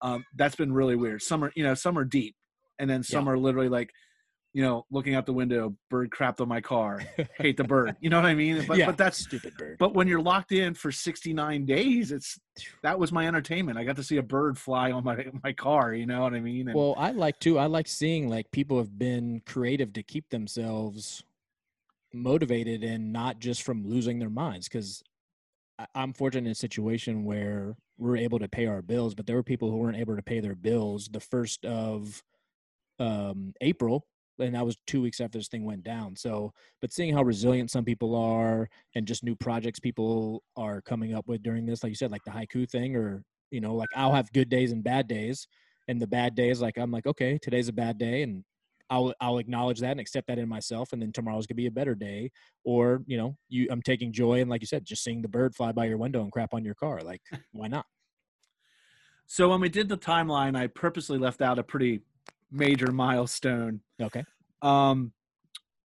um, 0.01 0.25
that's 0.37 0.57
been 0.57 0.73
really 0.73 0.97
weird 0.97 1.23
some 1.23 1.45
are 1.45 1.53
you 1.55 1.63
know 1.63 1.75
some 1.75 1.99
are 1.99 2.05
deep 2.05 2.35
and 2.79 2.89
then 2.89 3.03
some 3.03 3.27
yeah. 3.27 3.33
are 3.33 3.39
literally 3.39 3.69
like 3.69 3.91
you 4.55 4.63
know, 4.63 4.87
looking 4.91 5.15
out 5.15 5.27
the 5.27 5.33
window, 5.33 5.75
bird 5.91 6.11
crapped 6.11 6.41
on 6.41 6.49
my 6.49 6.61
car. 6.61 7.03
Hate 7.39 7.57
the 7.57 7.65
bird. 7.65 7.97
You 8.01 8.09
know 8.11 8.17
what 8.17 8.27
I 8.27 8.35
mean? 8.35 8.65
But, 8.67 8.79
yeah, 8.79 8.87
but 8.87 8.97
that's 8.97 9.19
stupid 9.19 9.57
bird. 9.57 9.77
But 9.79 9.95
when 9.95 10.09
you're 10.09 10.23
locked 10.23 10.53
in 10.53 10.75
for 10.75 10.91
69 10.91 11.67
days, 11.67 12.13
it's 12.13 12.39
that 12.83 12.99
was 12.99 13.13
my 13.13 13.27
entertainment. 13.27 13.79
I 13.79 13.85
got 13.85 13.97
to 13.97 14.03
see 14.03 14.17
a 14.17 14.23
bird 14.23 14.59
fly 14.59 14.91
on 14.91 15.05
my 15.05 15.27
my 15.45 15.53
car. 15.53 15.93
You 15.93 16.07
know 16.07 16.23
what 16.23 16.35
I 16.35 16.41
mean? 16.41 16.69
And, 16.69 16.77
well, 16.77 16.95
I 16.97 17.11
like 17.11 17.39
too. 17.41 17.59
I 17.59 17.67
like 17.67 17.87
seeing 17.87 18.29
like 18.29 18.51
people 18.51 18.79
have 18.79 18.99
been 18.99 19.43
creative 19.45 19.93
to 19.95 20.03
keep 20.03 20.31
themselves 20.31 21.23
motivated 22.15 22.83
and 22.83 23.13
not 23.13 23.41
just 23.41 23.63
from 23.63 23.87
losing 23.87 24.19
their 24.19 24.31
minds. 24.31 24.67
Because 24.67 25.03
I'm 25.95 26.15
fortunate 26.15 26.47
in 26.47 26.53
a 26.53 26.55
situation 26.55 27.25
where 27.25 27.77
we're 27.99 28.17
able 28.17 28.39
to 28.39 28.49
pay 28.49 28.67
our 28.67 28.81
bills, 28.81 29.15
but 29.15 29.27
there 29.27 29.37
were 29.37 29.43
people 29.43 29.71
who 29.71 29.77
weren't 29.77 29.99
able 29.99 30.17
to 30.17 30.23
pay 30.23 30.41
their 30.41 30.55
bills 30.55 31.09
the 31.13 31.21
first 31.21 31.65
of 31.67 32.23
um, 32.99 33.53
April 33.61 34.07
and 34.39 34.55
that 34.55 34.65
was 34.65 34.77
two 34.87 35.03
weeks 35.03 35.21
after 35.21 35.39
this 35.39 35.49
thing 35.49 35.65
went 35.65 35.85
down. 35.85 36.17
So, 36.17 36.53
but 36.81 36.93
seeing 36.93 37.15
how 37.15 37.23
resilient 37.23 37.71
some 37.71 37.85
people 37.85 38.15
are 38.15 38.69
and 38.95 39.07
just 39.07 39.25
new 39.25 39.37
projects 39.37 39.81
people 39.81 40.43
are 40.57 40.81
coming 40.83 41.15
up 41.15 41.27
with 41.27 41.43
during 41.43 41.67
this, 41.67 41.83
like 41.83 41.91
you 41.91 41.97
said, 41.97 42.11
like 42.11 42.25
the 42.25 42.31
haiku 42.31 42.69
thing 42.69 42.97
or 42.97 43.23
You 43.51 43.61
know, 43.61 43.75
like 43.75 43.89
I'll 43.97 44.13
have 44.13 44.33
good 44.33 44.49
days 44.49 44.73
and 44.73 44.85
bad 44.85 45.09
days, 45.09 45.49
and 45.89 46.01
the 46.01 46.07
bad 46.07 46.35
days, 46.35 46.61
like 46.61 46.79
I'm 46.79 46.91
like, 46.91 47.07
okay, 47.07 47.39
today's 47.39 47.69
a 47.69 47.73
bad 47.73 47.99
day, 47.99 48.23
and 48.23 48.45
I'll 48.91 49.15
I'll 49.21 49.39
acknowledge 49.39 49.81
that 49.81 49.93
and 49.93 50.01
accept 50.01 50.29
that 50.29 50.39
in 50.39 50.49
myself, 50.49 50.93
and 50.93 51.01
then 51.01 51.13
tomorrow's 51.13 51.47
gonna 51.47 51.57
be 51.57 51.67
a 51.67 51.71
better 51.71 51.95
day. 51.95 52.31
Or 52.65 53.03
you 53.07 53.17
know, 53.17 53.37
you 53.49 53.69
I'm 53.71 53.83
taking 53.83 54.13
joy 54.13 54.41
in, 54.41 54.49
like 54.49 54.63
you 54.63 54.67
said, 54.67 54.85
just 54.85 55.05
seeing 55.05 55.23
the 55.23 55.29
bird 55.29 55.55
fly 55.55 55.73
by 55.73 55.87
your 55.87 55.99
window 55.99 56.23
and 56.23 56.33
crap 56.33 56.55
on 56.55 56.65
your 56.65 56.75
car. 56.75 57.01
Like, 57.03 57.23
why 57.53 57.69
not? 57.69 57.87
So 59.27 59.51
when 59.51 59.61
we 59.61 59.69
did 59.69 59.91
the 59.91 59.99
timeline, 59.99 60.57
I 60.57 60.69
purposely 60.69 61.19
left 61.19 61.43
out 61.43 61.59
a 61.59 61.63
pretty 61.63 62.01
major 62.51 62.93
milestone. 62.93 63.81
Okay. 64.01 64.25
Um, 64.63 65.13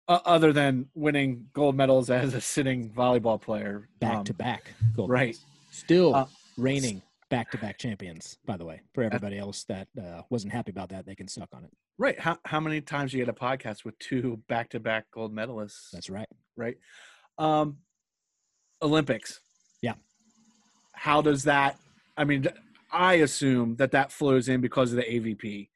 uh, 0.07 0.19
other 0.25 0.51
than 0.51 0.87
winning 0.95 1.47
gold 1.53 1.75
medals 1.75 2.09
as 2.09 2.33
a 2.33 2.41
sitting 2.41 2.89
volleyball 2.89 3.39
player, 3.39 3.87
Back 3.99 4.15
um, 4.17 4.23
to 4.25 4.33
back. 4.33 4.73
gold 4.95 5.09
right. 5.09 5.27
medals. 5.27 5.45
Still 5.71 6.15
Uh, 6.15 6.25
reigning 6.57 7.01
back 7.29 7.51
to 7.51 7.57
back 7.59 7.77
champions, 7.77 8.37
by 8.45 8.57
the 8.57 8.65
way. 8.65 8.81
For 8.95 9.03
everybody 9.03 9.37
else 9.37 9.63
that 9.65 9.87
uh, 10.01 10.23
wasn't 10.31 10.51
happy 10.51 10.71
about 10.71 10.89
that, 10.89 11.05
they 11.05 11.13
can 11.15 11.27
suck 11.27 11.49
on 11.53 11.63
it. 11.63 11.71
Right. 11.99 12.19
How 12.19 12.37
how 12.45 12.59
many 12.59 12.81
times 12.81 13.13
you 13.13 13.19
get 13.23 13.29
a 13.29 13.33
podcast 13.33 13.85
with 13.85 13.97
two 13.99 14.41
back 14.47 14.69
to 14.69 14.79
back 14.79 15.05
gold 15.13 15.33
medalists? 15.35 15.91
That's 15.91 16.09
right. 16.09 16.27
right. 16.57 16.77
Um, 17.37 17.77
Olympics. 18.81 19.41
Yeah. 19.81 19.93
How 20.93 21.21
does 21.21 21.43
that? 21.43 21.77
I 22.17 22.23
mean, 22.23 22.47
I 22.91 23.15
assume 23.15 23.75
that 23.75 23.91
that 23.91 24.11
flows 24.11 24.49
in 24.49 24.61
because 24.61 24.91
of 24.91 24.97
the 24.97 25.03
AVP. 25.03 25.69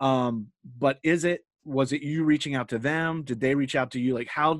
Um, 0.00 0.48
but 0.78 0.98
is 1.02 1.24
it? 1.24 1.44
Was 1.64 1.92
it 1.92 2.02
you 2.02 2.24
reaching 2.24 2.54
out 2.54 2.68
to 2.70 2.78
them? 2.78 3.22
Did 3.22 3.40
they 3.40 3.54
reach 3.54 3.76
out 3.76 3.90
to 3.92 4.00
you? 4.00 4.14
Like 4.14 4.28
how? 4.28 4.58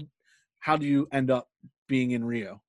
How 0.58 0.76
do 0.76 0.86
you 0.86 1.08
end 1.10 1.30
up 1.30 1.48
being 1.88 2.10
in 2.10 2.24
Rio? 2.24 2.60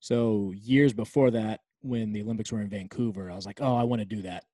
So 0.00 0.52
years 0.56 0.92
before 0.92 1.30
that, 1.32 1.60
when 1.80 2.12
the 2.12 2.22
Olympics 2.22 2.52
were 2.52 2.60
in 2.60 2.68
Vancouver, 2.68 3.30
I 3.30 3.34
was 3.34 3.46
like, 3.46 3.60
oh, 3.60 3.76
I 3.76 3.84
want 3.84 4.00
to 4.00 4.06
do 4.06 4.22
that. 4.22 4.44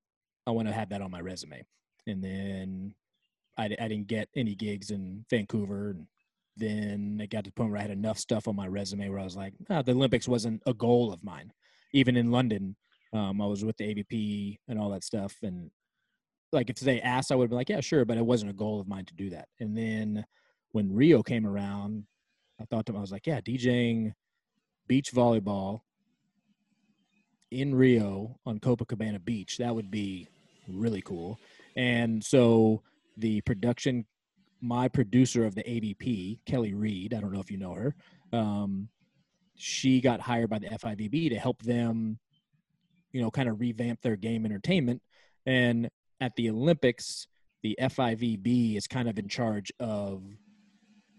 I 0.47 0.51
want 0.51 0.69
to 0.69 0.75
have 0.75 0.91
that 0.91 1.03
on 1.03 1.11
my 1.11 1.21
resume. 1.21 1.65
And 2.07 2.23
then 2.23 2.95
I, 3.57 3.65
I 3.65 3.89
didn't 3.89 4.07
get 4.07 4.29
any 4.37 4.55
gigs 4.55 4.91
in 4.91 5.25
Vancouver. 5.31 5.91
And 5.91 6.07
then 6.57 7.19
it 7.23 7.31
got 7.31 7.45
to 7.45 7.51
the 7.51 7.55
point 7.55 7.71
where 7.71 7.79
I 7.79 7.83
had 7.83 7.91
enough 7.91 8.19
stuff 8.19 8.47
on 8.47 8.57
my 8.57 8.67
resume 8.67 9.09
where 9.09 9.21
I 9.21 9.25
was 9.25 9.37
like, 9.37 9.55
ah, 9.71 9.83
the 9.83 9.93
Olympics 9.93 10.29
wasn't 10.29 10.63
a 10.67 10.75
goal 10.75 11.13
of 11.13 11.25
mine. 11.25 11.53
Even 11.93 12.17
in 12.17 12.31
London, 12.31 12.77
um, 13.13 13.41
I 13.41 13.47
was 13.47 13.65
with 13.65 13.77
the 13.77 13.95
AVP 13.95 14.59
and 14.69 14.79
all 14.79 14.91
that 14.91 15.05
stuff. 15.05 15.35
And 15.43 15.71
like 16.55 16.71
if 16.71 16.77
they 16.77 17.01
asked, 17.01 17.31
I 17.33 17.35
would 17.35 17.51
be 17.51 17.57
like, 17.57 17.69
yeah, 17.69 17.81
sure. 17.81 18.05
But 18.05 18.19
it 18.19 18.25
wasn't 18.25 18.51
a 18.51 18.55
goal 18.55 18.81
of 18.81 18.89
mine 18.89 19.05
to 19.07 19.15
do 19.15 19.31
that. 19.31 19.49
And 19.61 19.77
then 19.77 20.25
when 20.73 20.95
Rio 20.95 21.23
came 21.23 21.47
around, 21.47 22.05
I 22.61 22.65
thought 22.65 22.87
to 22.87 22.93
myself, 22.93 23.01
I 23.01 23.03
was 23.03 23.13
like, 23.13 23.27
yeah, 23.27 23.41
DJing 23.41 24.13
beach 24.87 25.13
volleyball 25.13 25.81
in 27.51 27.75
Rio 27.75 28.39
on 28.47 28.59
Copacabana 28.59 29.25
Beach. 29.25 29.59
That 29.59 29.75
would 29.75 29.91
be 29.91 30.29
really 30.69 31.03
cool. 31.03 31.39
And 31.77 32.23
so 32.23 32.83
the 33.17 33.41
production, 33.43 34.07
my 34.61 34.89
producer 34.89 35.45
of 35.45 35.55
the 35.55 35.63
AVP, 35.63 36.41
Kelly 36.47 36.75
Reed, 36.75 37.15
I 37.15 37.21
don't 37.21 37.33
know 37.33 37.41
if 37.41 37.51
you 37.51 37.59
know 37.59 37.75
her, 37.75 37.95
um, 38.33 38.89
she 39.57 40.01
got 40.01 40.21
hired 40.21 40.51
by 40.51 40.59
the 40.59 40.69
FIVB 40.69 41.31
to 41.31 41.39
help 41.39 41.63
them, 41.63 42.19
you 43.13 43.23
know, 43.23 43.31
kind 43.31 43.49
of 43.49 43.61
revamp 43.61 44.01
their 44.03 44.17
game 44.17 44.45
entertainment. 44.45 45.01
And 45.47 45.89
at 46.25 46.35
the 46.37 46.49
Olympics, 46.49 47.27
the 47.63 47.77
FIVB 47.79 48.77
is 48.79 48.87
kind 48.87 49.11
of 49.11 49.19
in 49.19 49.29
charge 49.29 49.71
of 49.79 50.23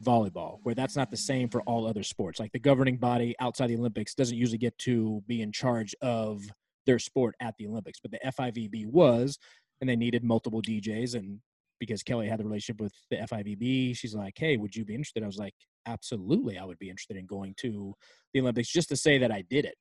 volleyball, 0.03 0.57
where 0.63 0.73
that's 0.73 0.95
not 0.95 1.11
the 1.11 1.17
same 1.17 1.47
for 1.47 1.61
all 1.61 1.85
other 1.85 2.01
sports. 2.01 2.39
Like 2.39 2.51
the 2.51 2.59
governing 2.59 2.97
body 2.97 3.35
outside 3.39 3.67
the 3.67 3.77
Olympics 3.77 4.15
doesn't 4.15 4.35
usually 4.35 4.57
get 4.57 4.75
to 4.79 5.23
be 5.27 5.43
in 5.43 5.51
charge 5.51 5.95
of 6.01 6.41
their 6.87 6.97
sport 6.97 7.35
at 7.39 7.53
the 7.59 7.67
Olympics, 7.67 7.99
but 7.99 8.11
the 8.11 8.19
FIVB 8.25 8.87
was, 8.87 9.37
and 9.79 9.87
they 9.87 9.95
needed 9.95 10.23
multiple 10.23 10.61
DJs. 10.61 11.13
And 11.13 11.39
because 11.79 12.01
Kelly 12.01 12.27
had 12.27 12.39
the 12.39 12.43
relationship 12.43 12.81
with 12.81 12.93
the 13.11 13.17
FIVB, 13.17 13.95
she's 13.95 14.15
like, 14.15 14.33
"Hey, 14.37 14.57
would 14.57 14.75
you 14.75 14.85
be 14.85 14.95
interested?" 14.95 15.21
I 15.21 15.27
was 15.27 15.37
like, 15.37 15.53
"Absolutely, 15.85 16.57
I 16.57 16.65
would 16.65 16.79
be 16.79 16.89
interested 16.89 17.15
in 17.15 17.27
going 17.27 17.53
to 17.57 17.93
the 18.33 18.41
Olympics 18.41 18.71
just 18.71 18.89
to 18.89 18.97
say 18.97 19.19
that 19.19 19.31
I 19.31 19.43
did 19.43 19.65
it." 19.65 19.75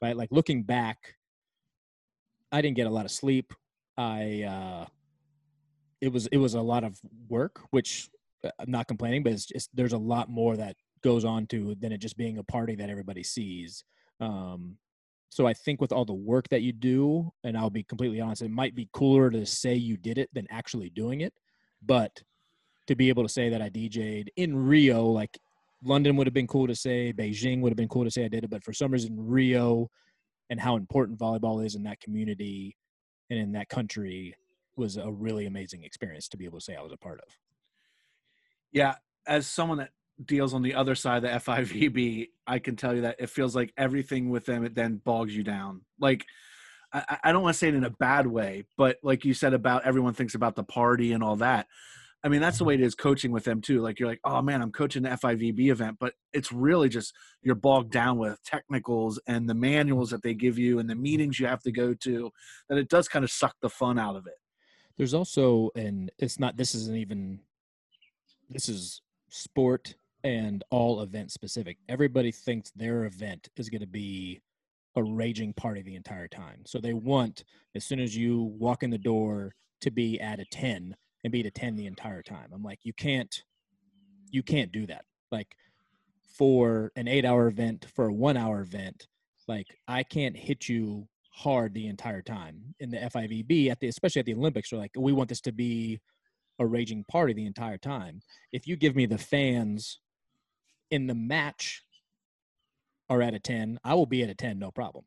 Right? 0.00 0.16
Like 0.16 0.30
looking 0.30 0.62
back, 0.62 1.14
I 2.52 2.62
didn't 2.62 2.76
get 2.76 2.86
a 2.86 2.90
lot 2.90 3.06
of 3.06 3.10
sleep. 3.10 3.52
I 3.98 4.44
uh, 4.44 4.86
it 6.00 6.12
was 6.12 6.28
it 6.28 6.38
was 6.38 6.54
a 6.54 6.60
lot 6.60 6.84
of 6.84 6.98
work, 7.28 7.60
which 7.70 8.08
uh, 8.44 8.50
I'm 8.58 8.70
not 8.70 8.86
complaining, 8.86 9.24
but 9.24 9.32
it's 9.32 9.46
just 9.46 9.68
there's 9.74 9.92
a 9.92 9.98
lot 9.98 10.30
more 10.30 10.56
that 10.56 10.76
goes 11.02 11.24
on 11.24 11.46
to 11.48 11.74
than 11.74 11.92
it 11.92 11.98
just 11.98 12.16
being 12.16 12.38
a 12.38 12.44
party 12.44 12.76
that 12.76 12.90
everybody 12.90 13.22
sees. 13.22 13.84
Um, 14.20 14.76
so 15.30 15.46
I 15.46 15.52
think 15.52 15.80
with 15.80 15.92
all 15.92 16.04
the 16.04 16.14
work 16.14 16.48
that 16.48 16.62
you 16.62 16.72
do, 16.72 17.30
and 17.44 17.58
I'll 17.58 17.70
be 17.70 17.82
completely 17.82 18.20
honest, 18.20 18.42
it 18.42 18.50
might 18.50 18.74
be 18.74 18.88
cooler 18.92 19.30
to 19.30 19.44
say 19.44 19.74
you 19.74 19.96
did 19.96 20.16
it 20.16 20.30
than 20.32 20.46
actually 20.50 20.90
doing 20.90 21.20
it. 21.20 21.34
But 21.84 22.22
to 22.86 22.96
be 22.96 23.08
able 23.10 23.24
to 23.24 23.28
say 23.28 23.50
that 23.50 23.60
I 23.60 23.68
DJ'd 23.68 24.30
in 24.36 24.56
Rio, 24.56 25.04
like 25.06 25.38
London 25.84 26.16
would 26.16 26.26
have 26.26 26.34
been 26.34 26.46
cool 26.46 26.66
to 26.66 26.74
say, 26.74 27.12
Beijing 27.12 27.60
would 27.60 27.70
have 27.70 27.76
been 27.76 27.88
cool 27.88 28.04
to 28.04 28.10
say 28.10 28.24
I 28.24 28.28
did 28.28 28.44
it, 28.44 28.50
but 28.50 28.64
for 28.64 28.72
some 28.72 28.90
reason 28.90 29.14
Rio 29.14 29.90
and 30.50 30.58
how 30.58 30.76
important 30.76 31.18
volleyball 31.18 31.64
is 31.64 31.74
in 31.74 31.82
that 31.82 32.00
community 32.00 32.77
and 33.30 33.38
in 33.38 33.52
that 33.52 33.68
country 33.68 34.34
was 34.76 34.96
a 34.96 35.10
really 35.10 35.46
amazing 35.46 35.84
experience 35.84 36.28
to 36.28 36.36
be 36.36 36.44
able 36.44 36.58
to 36.58 36.64
say 36.64 36.76
I 36.76 36.82
was 36.82 36.92
a 36.92 36.96
part 36.96 37.20
of. 37.20 37.28
Yeah, 38.72 38.94
as 39.26 39.46
someone 39.46 39.78
that 39.78 39.90
deals 40.24 40.54
on 40.54 40.62
the 40.62 40.74
other 40.74 40.94
side 40.94 41.24
of 41.24 41.44
the 41.44 41.50
FIVB, 41.50 42.28
I 42.46 42.58
can 42.58 42.76
tell 42.76 42.94
you 42.94 43.02
that 43.02 43.16
it 43.18 43.30
feels 43.30 43.54
like 43.54 43.72
everything 43.76 44.30
with 44.30 44.46
them 44.46 44.64
it 44.64 44.74
then 44.74 45.00
bogs 45.04 45.36
you 45.36 45.42
down. 45.42 45.82
Like 46.00 46.24
I, 46.92 47.18
I 47.24 47.32
don't 47.32 47.42
want 47.42 47.54
to 47.54 47.58
say 47.58 47.68
it 47.68 47.74
in 47.74 47.84
a 47.84 47.90
bad 47.90 48.26
way, 48.26 48.64
but 48.76 48.98
like 49.02 49.24
you 49.24 49.34
said 49.34 49.54
about 49.54 49.84
everyone 49.84 50.14
thinks 50.14 50.34
about 50.34 50.56
the 50.56 50.64
party 50.64 51.12
and 51.12 51.22
all 51.22 51.36
that. 51.36 51.66
I 52.24 52.28
mean, 52.28 52.40
that's 52.40 52.58
the 52.58 52.64
way 52.64 52.74
it 52.74 52.80
is 52.80 52.96
coaching 52.96 53.30
with 53.30 53.44
them 53.44 53.60
too. 53.60 53.80
Like 53.80 54.00
you're 54.00 54.08
like, 54.08 54.20
oh 54.24 54.42
man, 54.42 54.60
I'm 54.60 54.72
coaching 54.72 55.02
the 55.02 55.10
FIVB 55.10 55.70
event, 55.70 55.98
but 56.00 56.14
it's 56.32 56.50
really 56.50 56.88
just 56.88 57.14
you're 57.42 57.54
bogged 57.54 57.92
down 57.92 58.18
with 58.18 58.42
technicals 58.44 59.20
and 59.28 59.48
the 59.48 59.54
manuals 59.54 60.10
that 60.10 60.22
they 60.22 60.34
give 60.34 60.58
you 60.58 60.80
and 60.80 60.90
the 60.90 60.96
meetings 60.96 61.38
you 61.38 61.46
have 61.46 61.62
to 61.62 61.72
go 61.72 61.94
to. 61.94 62.30
That 62.68 62.78
it 62.78 62.88
does 62.88 63.08
kind 63.08 63.24
of 63.24 63.30
suck 63.30 63.54
the 63.62 63.70
fun 63.70 63.98
out 63.98 64.16
of 64.16 64.26
it. 64.26 64.34
There's 64.96 65.14
also, 65.14 65.70
and 65.76 66.10
it's 66.18 66.40
not. 66.40 66.56
This 66.56 66.74
isn't 66.74 66.96
even. 66.96 67.38
This 68.50 68.68
is 68.68 69.02
sport 69.28 69.94
and 70.24 70.64
all 70.70 71.02
event 71.02 71.30
specific. 71.30 71.78
Everybody 71.88 72.32
thinks 72.32 72.70
their 72.72 73.04
event 73.04 73.48
is 73.56 73.70
going 73.70 73.82
to 73.82 73.86
be 73.86 74.40
a 74.96 75.02
raging 75.02 75.52
party 75.52 75.82
the 75.82 75.94
entire 75.94 76.26
time. 76.26 76.62
So 76.66 76.80
they 76.80 76.94
want 76.94 77.44
as 77.76 77.84
soon 77.84 78.00
as 78.00 78.16
you 78.16 78.42
walk 78.58 78.82
in 78.82 78.90
the 78.90 78.98
door 78.98 79.54
to 79.82 79.90
be 79.92 80.20
at 80.20 80.40
a 80.40 80.44
10 80.46 80.96
and 81.24 81.32
be 81.32 81.40
at 81.40 81.46
a 81.46 81.50
10 81.50 81.76
the 81.76 81.86
entire 81.86 82.22
time. 82.22 82.50
I'm 82.52 82.62
like 82.62 82.80
you 82.82 82.92
can't 82.92 83.42
you 84.30 84.42
can't 84.42 84.72
do 84.72 84.86
that. 84.86 85.04
Like 85.32 85.48
for 86.36 86.92
an 86.96 87.06
8-hour 87.06 87.48
event, 87.48 87.86
for 87.94 88.08
a 88.08 88.12
1-hour 88.12 88.60
event, 88.60 89.08
like 89.48 89.66
I 89.88 90.02
can't 90.02 90.36
hit 90.36 90.68
you 90.68 91.08
hard 91.30 91.74
the 91.74 91.86
entire 91.86 92.22
time. 92.22 92.74
In 92.80 92.90
the 92.90 92.98
FIVB 92.98 93.70
at 93.70 93.80
the 93.80 93.88
especially 93.88 94.20
at 94.20 94.26
the 94.26 94.34
Olympics 94.34 94.72
are 94.72 94.76
like 94.76 94.92
we 94.96 95.12
want 95.12 95.28
this 95.28 95.40
to 95.42 95.52
be 95.52 96.00
a 96.58 96.66
raging 96.66 97.04
party 97.10 97.32
the 97.32 97.46
entire 97.46 97.78
time. 97.78 98.20
If 98.52 98.66
you 98.66 98.76
give 98.76 98.96
me 98.96 99.06
the 99.06 99.18
fans 99.18 100.00
in 100.90 101.06
the 101.06 101.14
match 101.14 101.84
are 103.08 103.22
at 103.22 103.34
a 103.34 103.38
10, 103.38 103.78
I 103.84 103.94
will 103.94 104.06
be 104.06 104.22
at 104.22 104.30
a 104.30 104.34
10, 104.34 104.58
no 104.58 104.70
problem. 104.70 105.04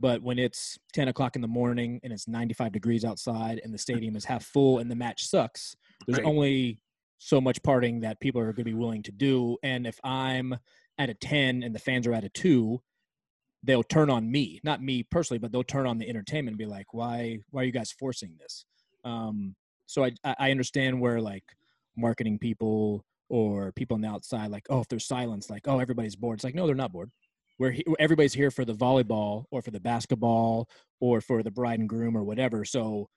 But 0.00 0.22
when 0.22 0.38
it's 0.38 0.78
10 0.92 1.08
o'clock 1.08 1.34
in 1.36 1.42
the 1.42 1.48
morning 1.48 2.00
and 2.04 2.12
it's 2.12 2.28
95 2.28 2.72
degrees 2.72 3.04
outside 3.04 3.60
and 3.64 3.74
the 3.74 3.78
stadium 3.78 4.14
is 4.16 4.24
half 4.24 4.44
full 4.44 4.78
and 4.78 4.90
the 4.90 4.94
match 4.94 5.24
sucks, 5.26 5.74
there's 6.06 6.18
Right. 6.18 6.26
only 6.26 6.80
so 7.18 7.40
much 7.40 7.60
partying 7.62 8.00
that 8.02 8.20
people 8.20 8.40
are 8.40 8.52
going 8.52 8.64
to 8.64 8.64
be 8.64 8.74
willing 8.74 9.02
to 9.02 9.12
do. 9.12 9.58
And 9.62 9.86
if 9.86 9.98
I'm 10.04 10.54
at 10.98 11.10
a 11.10 11.14
10 11.14 11.62
and 11.64 11.74
the 11.74 11.80
fans 11.80 12.06
are 12.06 12.12
at 12.14 12.22
a 12.24 12.28
two, 12.28 12.80
they'll 13.64 13.82
turn 13.82 14.08
on 14.08 14.30
me, 14.30 14.60
not 14.62 14.80
me 14.80 15.02
personally, 15.02 15.38
but 15.38 15.50
they'll 15.50 15.64
turn 15.64 15.86
on 15.86 15.98
the 15.98 16.08
entertainment 16.08 16.52
and 16.52 16.58
be 16.58 16.66
like, 16.66 16.94
why, 16.94 17.38
why 17.50 17.62
are 17.62 17.64
you 17.64 17.72
guys 17.72 17.90
forcing 17.90 18.36
this? 18.38 18.64
Um, 19.04 19.56
so 19.86 20.04
I 20.04 20.12
I 20.24 20.50
understand 20.52 21.00
where 21.00 21.20
like 21.20 21.44
marketing 21.96 22.38
people 22.38 23.04
or 23.28 23.72
people 23.72 23.96
on 23.96 24.00
the 24.00 24.08
outside, 24.08 24.50
like, 24.50 24.66
oh, 24.70 24.80
if 24.80 24.88
there's 24.88 25.06
silence, 25.06 25.50
like, 25.50 25.66
oh, 25.66 25.80
everybody's 25.80 26.14
bored. 26.16 26.36
It's 26.38 26.44
like, 26.44 26.54
no, 26.54 26.66
they're 26.66 26.74
not 26.76 26.92
bored. 26.92 27.10
We're 27.58 27.72
he- 27.72 27.84
everybody's 27.98 28.34
here 28.34 28.50
for 28.50 28.64
the 28.64 28.74
volleyball 28.74 29.44
or 29.50 29.62
for 29.62 29.70
the 29.70 29.80
basketball 29.80 30.68
or 31.00 31.20
for 31.20 31.42
the 31.42 31.50
bride 31.50 31.80
and 31.80 31.88
groom 31.88 32.16
or 32.16 32.24
whatever. 32.24 32.64
So 32.64 33.08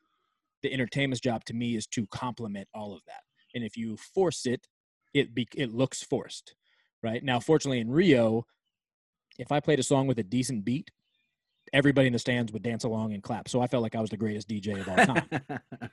the 0.64 0.74
entertainment's 0.74 1.22
job 1.22 1.44
to 1.46 1.54
me 1.54 1.76
is 1.76 1.88
to 1.88 2.08
complement 2.08 2.68
all 2.74 2.94
of 2.94 3.02
that. 3.08 3.22
And 3.56 3.64
if 3.64 3.78
you 3.78 3.98
force 3.98 4.46
it, 4.46 4.68
it 5.14 5.34
be, 5.36 5.48
it 5.56 5.72
looks 5.74 6.02
forced, 6.04 6.56
right? 7.04 7.24
Now, 7.24 7.40
fortunately, 7.40 7.80
in 7.80 7.90
Rio, 7.92 8.46
if 9.38 9.52
I 9.52 9.60
played 9.60 9.80
a 9.80 9.84
song 9.84 10.08
with 10.08 10.20
a 10.20 10.24
decent 10.24 10.64
beat, 10.66 10.90
everybody 11.74 12.08
in 12.08 12.14
the 12.14 12.20
stands 12.20 12.52
would 12.52 12.64
dance 12.64 12.84
along 12.84 13.14
and 13.14 13.22
clap. 13.24 13.48
So 13.48 13.62
I 13.62 13.68
felt 13.68 13.84
like 13.84 13.96
I 13.96 14.02
was 14.02 14.10
the 14.10 14.18
greatest 14.18 14.48
DJ 14.50 14.80
of 14.80 14.88
all 14.90 15.06
time 15.06 15.28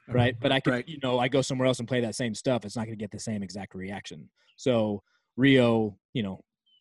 right? 0.08 0.34
But 0.40 0.52
I 0.52 0.60
could, 0.60 0.72
Right. 0.72 0.88
you 0.88 0.98
know, 1.02 1.18
I 1.18 1.28
go 1.28 1.42
somewhere 1.42 1.66
else 1.66 1.78
and 1.78 1.86
play 1.88 2.00
that 2.00 2.14
same 2.14 2.34
stuff. 2.34 2.64
It's 2.64 2.76
not 2.76 2.86
going 2.86 2.98
to 2.98 3.02
get 3.02 3.10
the 3.10 3.20
same 3.20 3.42
exact 3.42 3.74
reaction. 3.74 4.28
So 4.56 5.02
Rio, 5.36 5.96
you 6.14 6.22
know, 6.22 6.40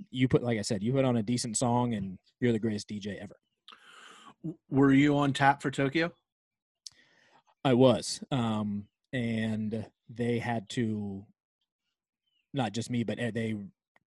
you 0.09 0.27
put 0.27 0.43
like 0.43 0.59
I 0.59 0.63
said, 0.63 0.83
you 0.83 0.93
put 0.93 1.05
on 1.05 1.17
a 1.17 1.23
decent 1.23 1.57
song 1.57 1.93
and 1.93 2.17
you're 2.39 2.51
the 2.51 2.59
greatest 2.59 2.89
DJ 2.89 3.21
ever. 3.21 3.35
Were 4.69 4.91
you 4.91 5.17
on 5.17 5.33
tap 5.33 5.61
for 5.61 5.71
Tokyo? 5.71 6.11
I 7.65 7.73
was, 7.73 8.23
um, 8.31 8.85
and 9.11 9.85
they 10.09 10.39
had 10.39 10.69
to, 10.69 11.25
not 12.53 12.71
just 12.71 12.89
me, 12.89 13.03
but 13.03 13.19
eh, 13.19 13.31
they 13.33 13.55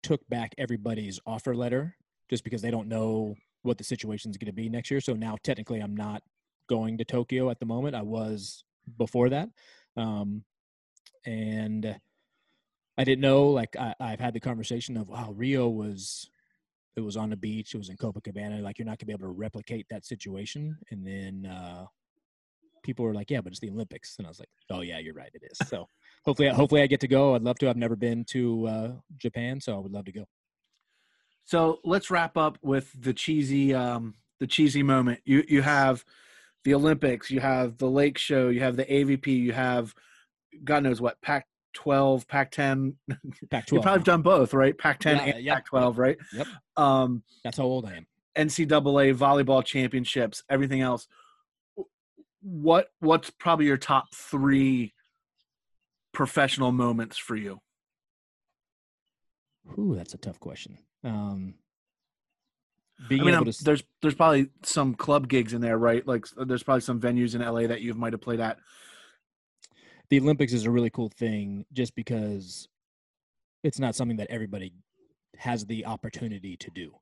took 0.03 0.26
back 0.28 0.55
everybody's 0.57 1.20
offer 1.26 1.55
letter 1.55 1.95
just 2.30 2.45
because 2.45 2.62
they 2.62 2.70
don't 2.70 2.88
know 2.88 3.34
what 3.62 3.76
the 3.76 3.84
situation 3.84 4.30
is 4.30 4.38
going 4.38 4.47
to 4.47 4.53
be 4.53 4.68
next 4.68 4.91
year. 4.91 5.01
So 5.01 5.12
now 5.12 5.36
technically, 5.43 5.80
I'm 5.80 5.97
not 5.97 6.22
going 6.68 6.97
to 6.99 7.05
Tokyo 7.05 7.51
at 7.51 7.59
the 7.59 7.66
moment. 7.66 7.95
I 7.95 8.03
was 8.03 8.64
before 8.97 9.28
that, 9.28 9.49
um, 9.97 10.45
and 11.26 11.99
I 12.99 13.05
didn't 13.05 13.20
know. 13.20 13.49
Like 13.49 13.76
I, 13.76 13.95
I've 14.01 14.20
had 14.20 14.34
the 14.34 14.41
conversation 14.41 14.97
of, 14.97 15.09
wow, 15.09 15.32
Rio 15.32 15.68
was 15.68 16.30
it 16.97 17.01
was 17.01 17.16
on 17.16 17.30
the 17.30 17.36
beach, 17.36 17.74
it 17.74 17.78
was 17.78 17.88
in 17.88 17.97
Copacabana. 17.97 18.62
Like 18.62 18.78
you're 18.78 18.86
not 18.86 18.99
gonna 18.99 19.07
be 19.07 19.12
able 19.12 19.32
to 19.32 19.38
replicate 19.38 19.86
that 19.91 20.05
situation. 20.05 20.76
And 20.91 21.07
then 21.07 21.51
uh, 21.51 21.86
people 22.82 23.05
were 23.05 23.14
like, 23.14 23.30
"Yeah, 23.30 23.41
but 23.41 23.53
it's 23.53 23.61
the 23.61 23.70
Olympics," 23.70 24.16
and 24.18 24.26
I 24.26 24.30
was 24.30 24.38
like, 24.38 24.49
"Oh 24.70 24.80
yeah, 24.80 24.99
you're 24.99 25.14
right, 25.14 25.30
it 25.32 25.43
is." 25.51 25.68
So 25.68 25.86
hopefully, 26.24 26.49
hopefully 26.49 26.82
I 26.82 26.86
get 26.86 27.01
to 27.01 27.09
go. 27.09 27.34
I'd 27.34 27.43
love 27.43 27.59
to. 27.59 27.70
I've 27.70 27.76
never 27.76 27.97
been 27.97 28.24
to 28.30 28.66
uh, 28.66 28.93
Japan, 29.16 29.61
so 29.61 29.76
I 29.76 29.78
would 29.78 29.93
love 29.93 30.05
to 30.07 30.12
go. 30.12 30.24
So 31.45 31.80
let's 31.84 32.11
wrap 32.11 32.36
up 32.36 32.59
with 32.62 32.93
the 33.01 33.12
cheesy, 33.12 33.74
um, 33.74 34.14
the 34.38 34.47
cheesy 34.47 34.82
moment. 34.82 35.20
You 35.24 35.45
you 35.49 35.62
have 35.62 36.05
the 36.64 36.74
Olympics, 36.74 37.30
you 37.30 37.41
have 37.41 37.78
the 37.78 37.88
Lake 37.91 38.18
Show, 38.18 38.49
you 38.49 38.61
have 38.61 38.76
the 38.76 38.84
AVP, 38.84 39.26
you 39.26 39.53
have 39.53 39.95
God 40.64 40.82
knows 40.82 41.01
what 41.01 41.20
Pac 41.22 41.47
12, 41.75 42.27
Pac 42.27 42.51
10. 42.51 42.97
Pac 43.51 43.66
12. 43.66 43.73
you 43.73 43.79
12. 43.79 43.83
probably 43.83 44.03
done 44.05 44.23
both, 44.23 44.55
right? 44.55 44.77
Pac 44.77 45.01
10 45.01 45.16
Yeah, 45.16 45.23
and 45.23 45.47
Pac 45.47 45.66
12, 45.66 45.99
right? 45.99 46.16
Yep. 46.33 46.47
Um, 46.77 47.23
That's 47.45 47.59
how 47.59 47.64
old 47.64 47.87
I 47.87 47.97
am. 47.97 48.07
NCAA 48.37 49.16
volleyball 49.16 49.64
championships, 49.64 50.43
everything 50.49 50.81
else. 50.81 51.09
What 52.43 52.89
what's 53.01 53.29
probably 53.29 53.66
your 53.66 53.77
top 53.77 54.14
three 54.14 54.95
professional 56.12 56.73
moments 56.73 57.18
for 57.18 57.37
you? 57.37 57.61
Ooh, 59.79 59.95
that's 59.95 60.14
a 60.14 60.18
tough 60.18 60.41
question. 60.41 60.79
Um, 61.05 61.55
being 63.09 63.23
I 63.23 63.25
mean, 63.25 63.35
able 63.35 63.53
to 63.53 63.64
there's 63.64 63.83
there's 64.03 64.14
probably 64.14 64.49
some 64.62 64.95
club 64.95 65.29
gigs 65.29 65.53
in 65.53 65.61
there, 65.61 65.79
right? 65.79 66.07
Like 66.07 66.27
there's 66.37 66.62
probably 66.62 66.83
some 66.83 67.01
venues 67.01 67.35
in 67.35 67.41
LA 67.41 67.66
that 67.66 67.81
you 67.81 67.95
might 67.95 68.12
have 68.12 68.21
played 68.21 68.41
at. 68.41 68.59
The 70.11 70.19
Olympics 70.19 70.53
is 70.53 70.67
a 70.67 70.71
really 70.71 70.91
cool 70.91 71.09
thing 71.09 71.65
just 71.73 71.95
because 71.95 72.69
it's 73.63 73.79
not 73.79 73.95
something 73.95 74.17
that 74.17 74.31
everybody 74.31 74.73
has 75.37 75.65
the 75.67 75.87
opportunity 75.87 76.57
to 76.57 76.71
do, 76.75 76.93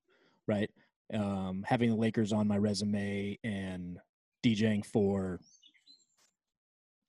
right? 0.47 0.71
Um, 1.13 1.65
having 1.67 1.91
the 1.91 1.97
Lakers 1.97 2.33
on 2.33 2.47
my 2.47 2.59
resume 2.59 3.39
and 3.43 3.99
DJing 4.45 4.85
for 4.85 5.41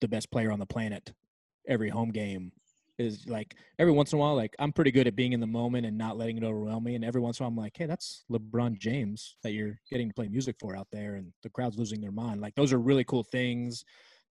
the 0.01 0.07
best 0.07 0.31
player 0.31 0.51
on 0.51 0.59
the 0.59 0.65
planet 0.65 1.11
every 1.67 1.89
home 1.89 2.11
game 2.11 2.51
is 2.97 3.27
like 3.27 3.55
every 3.77 3.93
once 3.93 4.13
in 4.13 4.19
a 4.19 4.21
while, 4.21 4.35
like 4.35 4.55
I'm 4.59 4.71
pretty 4.71 4.91
good 4.91 5.07
at 5.07 5.15
being 5.15 5.33
in 5.33 5.39
the 5.39 5.47
moment 5.47 5.85
and 5.85 5.97
not 5.97 6.17
letting 6.17 6.37
it 6.37 6.43
overwhelm 6.43 6.83
me. 6.83 6.95
And 6.95 7.03
every 7.03 7.21
once 7.21 7.39
in 7.39 7.43
a 7.43 7.47
while, 7.47 7.51
I'm 7.51 7.57
like, 7.57 7.75
hey, 7.77 7.85
that's 7.85 8.23
LeBron 8.31 8.77
James 8.77 9.35
that 9.43 9.51
you're 9.51 9.79
getting 9.89 10.09
to 10.09 10.13
play 10.13 10.27
music 10.27 10.55
for 10.59 10.75
out 10.75 10.87
there, 10.91 11.15
and 11.15 11.31
the 11.43 11.49
crowd's 11.49 11.77
losing 11.77 12.01
their 12.01 12.11
mind. 12.11 12.41
Like 12.41 12.55
those 12.55 12.73
are 12.73 12.79
really 12.79 13.03
cool 13.03 13.23
things 13.23 13.83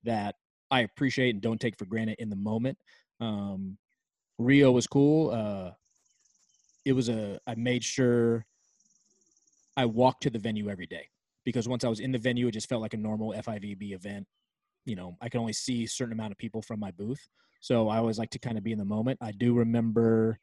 that 0.05 0.35
I 0.71 0.81
appreciate 0.81 1.31
and 1.31 1.43
don't 1.43 1.61
take 1.61 1.79
for 1.79 1.87
granted 1.87 2.17
in 2.19 2.31
the 2.31 2.37
moment. 2.37 2.79
Um, 3.21 3.79
Rio 4.39 4.71
was 4.71 4.87
cool. 4.87 5.31
Uh, 5.31 5.73
it 6.85 6.93
was 6.93 7.09
a. 7.09 7.39
I 7.47 7.55
made 7.55 7.85
sure 7.85 8.47
I 9.77 9.85
walked 9.85 10.23
to 10.25 10.31
the 10.31 10.39
venue 10.39 10.69
every 10.69 10.87
day 10.87 11.09
because 11.45 11.69
once 11.69 11.85
I 11.85 11.89
was 11.89 12.01
in 12.01 12.13
the 12.13 12.19
venue, 12.19 12.47
it 12.49 12.53
just 12.53 12.69
felt 12.69 12.83
like 12.83 12.95
a 12.95 12.99
normal 12.99 13.33
FIVB 13.33 13.93
event. 13.93 14.27
You 14.85 14.97
know, 14.97 15.17
I 15.21 15.29
can 15.29 15.41
only 15.41 15.53
see 15.53 15.85
a 15.85 15.89
certain 15.89 16.13
amount 16.13 16.33
of 16.33 16.39
people 16.39 16.63
from 16.63 16.81
my 16.81 16.91
booth, 16.93 17.29
so 17.61 17.89
I 17.89 17.99
always 17.99 18.19
like 18.19 18.31
to 18.31 18.39
kind 18.39 18.57
of 18.57 18.65
be 18.65 18.73
in 18.73 18.79
the 18.79 18.85
moment. 18.85 19.19
I 19.21 19.33
do 19.33 19.55
remember, 19.55 20.39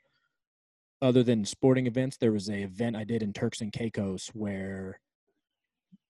other 1.01 1.23
than 1.23 1.45
sporting 1.45 1.87
events, 1.87 2.17
there 2.17 2.31
was 2.31 2.49
a 2.49 2.63
event 2.63 2.95
I 2.95 3.05
did 3.05 3.23
in 3.23 3.33
Turks 3.33 3.61
and 3.61 3.71
Caicos 3.71 4.29
where 4.33 4.99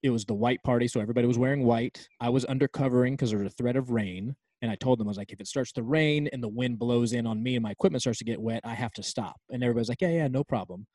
it 0.04 0.10
was 0.10 0.26
the 0.26 0.34
white 0.34 0.62
party, 0.64 0.88
so 0.88 1.00
everybody 1.00 1.28
was 1.28 1.38
wearing 1.38 1.64
white. 1.64 2.08
I 2.22 2.30
was 2.30 2.46
undercovering 2.46 3.12
because 3.12 3.32
there 3.32 3.40
was 3.40 3.52
a 3.52 3.56
threat 3.56 3.76
of 3.76 3.90
rain, 3.90 4.36
and 4.62 4.72
I 4.72 4.76
told 4.76 5.00
them 5.00 5.08
I 5.08 5.10
was 5.10 5.18
like, 5.18 5.32
if 5.32 5.40
it 5.40 5.48
starts 5.48 5.72
to 5.74 5.84
rain 5.84 6.30
and 6.32 6.42
the 6.42 6.48
wind 6.48 6.80
blows 6.80 7.14
in 7.14 7.28
on 7.28 7.42
me 7.42 7.56
and 7.56 7.64
my 7.64 7.72
equipment 7.72 8.02
starts 8.02 8.20
to 8.20 8.26
get 8.26 8.42
wet, 8.42 8.62
I 8.64 8.74
have 8.74 8.94
to 8.94 9.04
stop. 9.04 9.36
And 9.50 9.64
everybody's 9.64 9.90
like, 9.90 10.02
yeah, 10.02 10.10
yeah, 10.10 10.28
no 10.28 10.44
problem. 10.44 10.88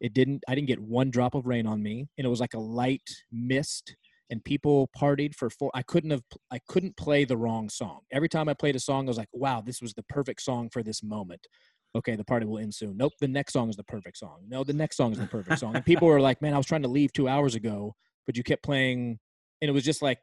It 0.00 0.12
didn't. 0.12 0.42
I 0.48 0.54
didn't 0.54 0.68
get 0.68 0.80
one 0.80 1.10
drop 1.10 1.34
of 1.34 1.46
rain 1.46 1.66
on 1.66 1.82
me, 1.82 2.06
and 2.18 2.26
it 2.26 2.30
was 2.30 2.40
like 2.40 2.54
a 2.54 2.58
light 2.58 3.08
mist. 3.32 3.94
And 4.30 4.42
people 4.42 4.88
partied 4.98 5.34
for 5.34 5.50
four. 5.50 5.70
I 5.74 5.82
couldn't 5.82 6.10
have. 6.10 6.22
I 6.50 6.58
couldn't 6.68 6.96
play 6.96 7.24
the 7.24 7.36
wrong 7.36 7.68
song. 7.68 8.00
Every 8.12 8.28
time 8.28 8.48
I 8.48 8.54
played 8.54 8.74
a 8.74 8.80
song, 8.80 9.06
I 9.06 9.10
was 9.10 9.18
like, 9.18 9.28
"Wow, 9.32 9.60
this 9.60 9.80
was 9.80 9.94
the 9.94 10.02
perfect 10.04 10.42
song 10.42 10.68
for 10.72 10.82
this 10.82 11.02
moment." 11.02 11.46
Okay, 11.94 12.16
the 12.16 12.24
party 12.24 12.44
will 12.44 12.58
end 12.58 12.74
soon. 12.74 12.96
Nope, 12.96 13.12
the 13.20 13.28
next 13.28 13.52
song 13.52 13.68
is 13.68 13.76
the 13.76 13.84
perfect 13.84 14.18
song. 14.18 14.40
No, 14.48 14.64
the 14.64 14.72
next 14.72 14.96
song 14.96 15.12
is 15.12 15.18
the 15.18 15.26
perfect 15.26 15.60
song. 15.60 15.76
And 15.76 15.84
people 15.84 16.08
were 16.08 16.20
like, 16.20 16.42
"Man, 16.42 16.54
I 16.54 16.56
was 16.56 16.66
trying 16.66 16.82
to 16.82 16.88
leave 16.88 17.12
two 17.12 17.28
hours 17.28 17.54
ago, 17.54 17.94
but 18.26 18.36
you 18.36 18.42
kept 18.42 18.62
playing," 18.62 19.18
and 19.60 19.68
it 19.68 19.72
was 19.72 19.84
just 19.84 20.02
like 20.02 20.18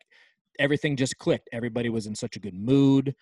everything 0.60 0.96
just 0.96 1.18
clicked. 1.18 1.50
Everybody 1.52 1.90
was 1.90 2.08
in 2.08 2.16
such 2.16 2.36
a 2.36 2.40
good 2.40 2.56
mood. 2.56 3.16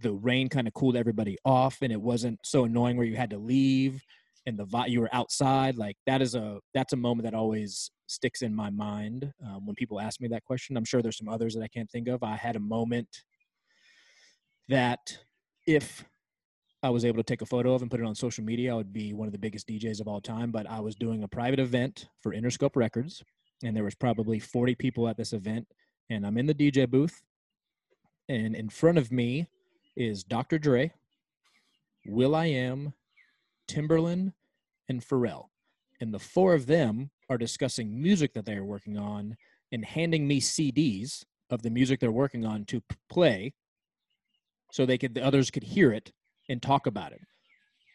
The 0.00 0.12
rain 0.12 0.48
kind 0.48 0.66
of 0.66 0.74
cooled 0.74 0.96
everybody 0.96 1.36
off, 1.44 1.78
and 1.82 1.92
it 1.92 2.00
wasn't 2.00 2.38
so 2.44 2.64
annoying 2.64 2.96
where 2.96 3.06
you 3.06 3.16
had 3.16 3.30
to 3.30 3.38
leave 3.38 4.02
and 4.46 4.58
the 4.58 4.84
you 4.88 5.00
were 5.00 5.14
outside. 5.14 5.76
Like 5.76 5.96
that 6.06 6.22
is 6.22 6.34
a 6.34 6.58
that's 6.74 6.92
a 6.92 6.96
moment 6.96 7.24
that 7.24 7.34
always 7.34 7.90
sticks 8.06 8.42
in 8.42 8.54
my 8.54 8.70
mind 8.70 9.32
um, 9.46 9.66
when 9.66 9.74
people 9.74 10.00
ask 10.00 10.20
me 10.20 10.28
that 10.28 10.44
question. 10.44 10.76
I'm 10.76 10.84
sure 10.84 11.02
there's 11.02 11.18
some 11.18 11.28
others 11.28 11.54
that 11.54 11.62
I 11.62 11.68
can't 11.68 11.90
think 11.90 12.08
of. 12.08 12.22
I 12.22 12.36
had 12.36 12.56
a 12.56 12.60
moment 12.60 13.08
that 14.68 15.18
if 15.66 16.04
I 16.82 16.90
was 16.90 17.04
able 17.04 17.18
to 17.18 17.22
take 17.22 17.42
a 17.42 17.46
photo 17.46 17.74
of 17.74 17.82
and 17.82 17.90
put 17.90 18.00
it 18.00 18.06
on 18.06 18.14
social 18.14 18.44
media, 18.44 18.72
I 18.72 18.76
would 18.76 18.92
be 18.92 19.12
one 19.12 19.28
of 19.28 19.32
the 19.32 19.38
biggest 19.38 19.68
DJs 19.68 20.00
of 20.00 20.08
all 20.08 20.20
time. 20.20 20.50
But 20.50 20.68
I 20.68 20.80
was 20.80 20.96
doing 20.96 21.22
a 21.22 21.28
private 21.28 21.60
event 21.60 22.08
for 22.20 22.34
Interscope 22.34 22.74
Records, 22.74 23.22
and 23.62 23.76
there 23.76 23.84
was 23.84 23.94
probably 23.94 24.38
40 24.38 24.74
people 24.74 25.08
at 25.08 25.16
this 25.16 25.32
event, 25.32 25.66
and 26.10 26.26
I'm 26.26 26.38
in 26.38 26.46
the 26.46 26.54
DJ 26.54 26.88
booth, 26.88 27.22
and 28.28 28.54
in 28.54 28.68
front 28.68 28.98
of 28.98 29.12
me 29.12 29.48
is 29.96 30.24
Dr. 30.24 30.58
Dre, 30.58 30.92
Will 32.06 32.34
I 32.34 32.46
Am, 32.46 32.94
Timbaland, 33.68 34.32
and 34.88 35.02
Pharrell. 35.02 35.46
And 36.00 36.12
the 36.12 36.18
four 36.18 36.54
of 36.54 36.66
them 36.66 37.10
are 37.28 37.38
discussing 37.38 38.02
music 38.02 38.32
that 38.34 38.44
they 38.44 38.54
are 38.54 38.64
working 38.64 38.98
on 38.98 39.36
and 39.70 39.84
handing 39.84 40.26
me 40.26 40.40
CDs 40.40 41.24
of 41.50 41.62
the 41.62 41.70
music 41.70 42.00
they're 42.00 42.10
working 42.10 42.44
on 42.44 42.64
to 42.66 42.82
play 43.08 43.54
so 44.70 44.84
they 44.84 44.98
could 44.98 45.14
the 45.14 45.24
others 45.24 45.50
could 45.50 45.62
hear 45.62 45.92
it 45.92 46.12
and 46.48 46.60
talk 46.60 46.86
about 46.86 47.12
it. 47.12 47.20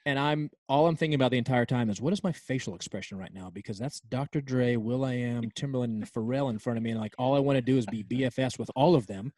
And 0.07 0.17
I'm 0.17 0.49
all 0.69 0.87
I'm 0.87 0.95
thinking 0.95 1.15
about 1.15 1.31
the 1.31 1.37
entire 1.37 1.65
time 1.65 1.89
is 1.89 1.99
what 1.99 2.13
is 2.13 2.23
my 2.23 2.31
facial 2.31 2.75
expression 2.75 3.17
right 3.17 3.33
now? 3.33 3.49
Because 3.49 3.77
that's 3.77 3.99
Dr. 3.99 4.39
Dre, 4.39 4.77
Will 4.77 5.03
I 5.03 5.11
Am, 5.11 5.51
Timbaland, 5.51 5.83
and 5.83 6.09
Pharrell 6.09 6.49
in 6.49 6.59
front 6.59 6.77
of 6.77 6.83
me, 6.83 6.91
and 6.91 6.99
like 7.01 7.13
all 7.19 7.35
I 7.35 7.39
want 7.39 7.57
to 7.57 7.61
do 7.61 7.77
is 7.77 7.85
be 7.87 8.05
BFS 8.05 8.57
with 8.57 8.71
all 8.73 8.95
of 8.95 9.05
them 9.07 9.33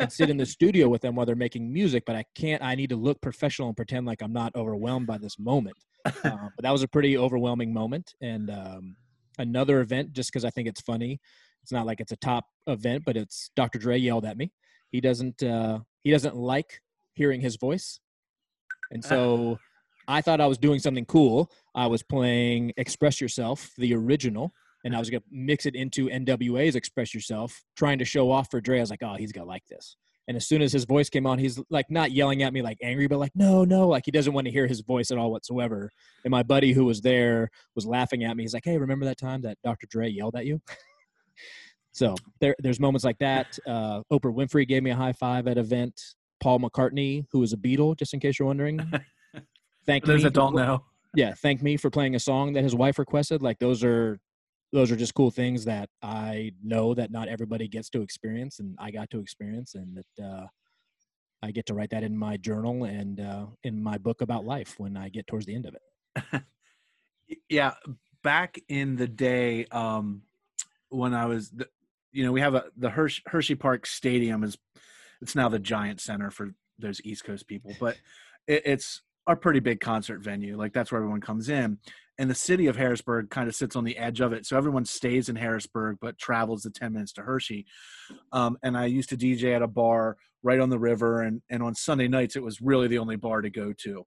and 0.00 0.12
sit 0.12 0.28
in 0.28 0.36
the 0.36 0.44
studio 0.56 0.88
with 0.88 1.02
them 1.02 1.14
while 1.14 1.24
they're 1.24 1.36
making 1.36 1.72
music. 1.72 2.02
But 2.04 2.16
I 2.16 2.24
can't. 2.34 2.60
I 2.64 2.74
need 2.74 2.90
to 2.90 2.96
look 2.96 3.20
professional 3.20 3.68
and 3.68 3.76
pretend 3.76 4.04
like 4.04 4.22
I'm 4.22 4.32
not 4.32 4.56
overwhelmed 4.56 5.06
by 5.06 5.18
this 5.18 5.38
moment. 5.38 5.76
Uh, 6.04 6.12
but 6.24 6.62
that 6.62 6.72
was 6.72 6.82
a 6.82 6.88
pretty 6.88 7.16
overwhelming 7.16 7.72
moment. 7.72 8.12
And 8.20 8.50
um, 8.50 8.96
another 9.38 9.82
event, 9.82 10.14
just 10.14 10.32
because 10.32 10.44
I 10.44 10.50
think 10.50 10.66
it's 10.66 10.80
funny. 10.80 11.20
It's 11.62 11.70
not 11.70 11.86
like 11.86 12.00
it's 12.00 12.10
a 12.10 12.16
top 12.16 12.46
event, 12.66 13.04
but 13.06 13.16
it's 13.16 13.52
Dr. 13.54 13.78
Dre 13.78 13.98
yelled 13.98 14.24
at 14.24 14.36
me. 14.36 14.50
He 14.90 15.00
doesn't. 15.00 15.44
Uh, 15.44 15.78
he 16.02 16.10
doesn't 16.10 16.34
like 16.34 16.80
hearing 17.14 17.40
his 17.40 17.54
voice, 17.54 18.00
and 18.90 19.04
so 19.04 19.60
I 20.08 20.20
thought 20.20 20.40
I 20.40 20.46
was 20.46 20.58
doing 20.58 20.78
something 20.78 21.04
cool. 21.06 21.50
I 21.74 21.86
was 21.86 22.02
playing 22.02 22.72
"Express 22.76 23.20
Yourself," 23.20 23.70
the 23.78 23.94
original, 23.94 24.52
and 24.84 24.94
I 24.94 24.98
was 24.98 25.10
gonna 25.10 25.22
mix 25.30 25.66
it 25.66 25.74
into 25.74 26.08
NWA's 26.08 26.76
"Express 26.76 27.14
Yourself," 27.14 27.62
trying 27.76 27.98
to 27.98 28.04
show 28.04 28.30
off 28.30 28.50
for 28.50 28.60
Dre. 28.60 28.78
I 28.78 28.80
was 28.80 28.90
like, 28.90 29.02
"Oh, 29.02 29.14
he's 29.16 29.32
gonna 29.32 29.46
like 29.46 29.66
this." 29.68 29.96
And 30.28 30.36
as 30.36 30.46
soon 30.46 30.62
as 30.62 30.72
his 30.72 30.84
voice 30.84 31.10
came 31.10 31.26
on, 31.26 31.38
he's 31.38 31.60
like 31.68 31.90
not 31.90 32.12
yelling 32.12 32.42
at 32.42 32.52
me 32.52 32.62
like 32.62 32.78
angry, 32.80 33.08
but 33.08 33.18
like, 33.18 33.32
no, 33.34 33.64
no, 33.64 33.88
like 33.88 34.04
he 34.04 34.12
doesn't 34.12 34.32
want 34.32 34.46
to 34.46 34.52
hear 34.52 34.66
his 34.66 34.80
voice 34.80 35.10
at 35.10 35.18
all 35.18 35.32
whatsoever. 35.32 35.90
And 36.24 36.30
my 36.30 36.44
buddy 36.44 36.72
who 36.72 36.84
was 36.84 37.00
there 37.00 37.50
was 37.74 37.86
laughing 37.86 38.22
at 38.22 38.36
me. 38.36 38.44
He's 38.44 38.54
like, 38.54 38.64
hey, 38.64 38.78
remember 38.78 39.04
that 39.06 39.18
time 39.18 39.42
that 39.42 39.58
Dr. 39.64 39.86
Dre 39.90 40.08
yelled 40.08 40.36
at 40.36 40.46
you? 40.46 40.60
so 41.92 42.14
there, 42.40 42.54
there's 42.60 42.78
moments 42.78 43.04
like 43.04 43.18
that. 43.18 43.58
Uh, 43.66 44.02
Oprah 44.12 44.34
Winfrey 44.34 44.66
gave 44.66 44.84
me 44.84 44.90
a 44.90 44.96
high 44.96 45.12
five 45.12 45.48
at 45.48 45.58
event. 45.58 46.00
Paul 46.40 46.60
McCartney, 46.60 47.24
who 47.30 47.40
was 47.40 47.52
a 47.52 47.56
Beatle, 47.56 47.96
just 47.96 48.14
in 48.14 48.20
case 48.20 48.38
you're 48.38 48.46
wondering, 48.46 48.78
thanked 49.86 50.06
For 50.06 50.12
those 50.12 50.22
that 50.22 50.30
for- 50.30 50.40
don't 50.40 50.54
know, 50.54 50.84
yeah, 51.14 51.34
thank 51.34 51.62
me 51.62 51.76
for 51.76 51.90
playing 51.90 52.14
a 52.14 52.20
song 52.20 52.52
that 52.54 52.62
his 52.62 52.74
wife 52.74 52.98
requested. 52.98 53.42
Like 53.42 53.58
those 53.58 53.84
are 53.84 54.18
those 54.72 54.90
are 54.90 54.96
just 54.96 55.14
cool 55.14 55.30
things 55.30 55.66
that 55.66 55.90
I 56.02 56.52
know 56.62 56.94
that 56.94 57.10
not 57.10 57.28
everybody 57.28 57.68
gets 57.68 57.90
to 57.90 58.00
experience, 58.00 58.58
and 58.58 58.74
I 58.78 58.90
got 58.90 59.10
to 59.10 59.20
experience, 59.20 59.74
and 59.74 59.96
that 59.96 60.24
uh, 60.24 60.46
I 61.42 61.50
get 61.50 61.66
to 61.66 61.74
write 61.74 61.90
that 61.90 62.02
in 62.02 62.16
my 62.16 62.38
journal 62.38 62.84
and 62.84 63.20
uh, 63.20 63.46
in 63.64 63.82
my 63.82 63.98
book 63.98 64.22
about 64.22 64.44
life 64.46 64.76
when 64.78 64.96
I 64.96 65.10
get 65.10 65.26
towards 65.26 65.44
the 65.44 65.54
end 65.54 65.66
of 65.66 65.74
it. 65.74 66.42
yeah, 67.50 67.74
back 68.22 68.58
in 68.68 68.96
the 68.96 69.08
day, 69.08 69.66
um, 69.66 70.22
when 70.88 71.12
I 71.12 71.26
was 71.26 71.50
th- 71.50 71.68
you 72.12 72.24
know 72.24 72.32
we 72.32 72.40
have 72.40 72.54
a 72.54 72.64
the 72.76 72.90
Hershey, 72.90 73.22
Hershey 73.26 73.54
Park 73.54 73.84
Stadium 73.86 74.42
is 74.44 74.56
it's 75.20 75.34
now 75.34 75.50
the 75.50 75.58
Giant 75.58 76.00
Center 76.00 76.30
for 76.30 76.54
those 76.78 77.00
East 77.04 77.24
Coast 77.24 77.46
people, 77.46 77.72
but 77.78 77.96
it, 78.46 78.62
it's 78.64 79.02
a 79.26 79.36
pretty 79.36 79.60
big 79.60 79.80
concert 79.80 80.20
venue. 80.20 80.56
Like 80.56 80.72
that's 80.72 80.90
where 80.90 81.00
everyone 81.00 81.20
comes 81.20 81.48
in, 81.48 81.78
and 82.18 82.28
the 82.28 82.34
city 82.34 82.66
of 82.66 82.76
Harrisburg 82.76 83.30
kind 83.30 83.48
of 83.48 83.54
sits 83.54 83.76
on 83.76 83.84
the 83.84 83.96
edge 83.96 84.20
of 84.20 84.32
it. 84.32 84.46
So 84.46 84.56
everyone 84.56 84.84
stays 84.84 85.28
in 85.28 85.36
Harrisburg 85.36 85.98
but 86.00 86.18
travels 86.18 86.62
the 86.62 86.70
ten 86.70 86.92
minutes 86.92 87.12
to 87.14 87.22
Hershey. 87.22 87.66
Um, 88.32 88.58
and 88.62 88.76
I 88.76 88.86
used 88.86 89.10
to 89.10 89.16
DJ 89.16 89.54
at 89.54 89.62
a 89.62 89.68
bar 89.68 90.16
right 90.42 90.60
on 90.60 90.70
the 90.70 90.78
river, 90.78 91.22
and 91.22 91.42
and 91.50 91.62
on 91.62 91.74
Sunday 91.74 92.08
nights 92.08 92.36
it 92.36 92.42
was 92.42 92.60
really 92.60 92.88
the 92.88 92.98
only 92.98 93.16
bar 93.16 93.42
to 93.42 93.50
go 93.50 93.72
to. 93.84 94.04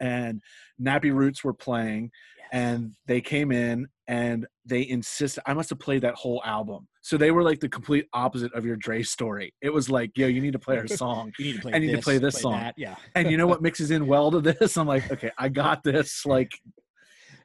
And 0.00 0.42
Nappy 0.80 1.14
Roots 1.14 1.44
were 1.44 1.54
playing, 1.54 2.10
and 2.52 2.92
they 3.06 3.20
came 3.20 3.52
in 3.52 3.88
and 4.06 4.46
they 4.64 4.86
insisted 4.88 5.42
I 5.46 5.54
must 5.54 5.70
have 5.70 5.78
played 5.78 6.02
that 6.02 6.14
whole 6.14 6.42
album. 6.44 6.88
So 7.04 7.18
they 7.18 7.30
were 7.32 7.42
like 7.42 7.60
the 7.60 7.68
complete 7.68 8.06
opposite 8.14 8.50
of 8.54 8.64
your 8.64 8.76
Dre 8.76 9.02
story. 9.02 9.52
It 9.60 9.68
was 9.68 9.90
like, 9.90 10.16
yo, 10.16 10.26
you 10.26 10.40
need 10.40 10.54
to 10.54 10.58
play 10.58 10.78
our 10.78 10.86
song. 11.04 11.34
You 11.38 11.44
need 11.44 11.56
to 11.56 11.60
play. 11.60 11.72
I 11.74 11.78
need 11.78 11.90
to 11.90 11.96
this, 11.96 12.04
play 12.04 12.16
this 12.16 12.40
song. 12.40 12.52
that, 12.52 12.74
Yeah. 12.78 12.96
and 13.14 13.30
you 13.30 13.36
know 13.36 13.46
what 13.46 13.60
mixes 13.68 13.90
in 13.90 14.06
well 14.06 14.30
to 14.30 14.40
this? 14.40 14.78
I'm 14.78 14.86
like, 14.86 15.12
okay, 15.12 15.30
I 15.36 15.50
got 15.50 15.84
this. 15.84 16.24
Like, 16.24 16.50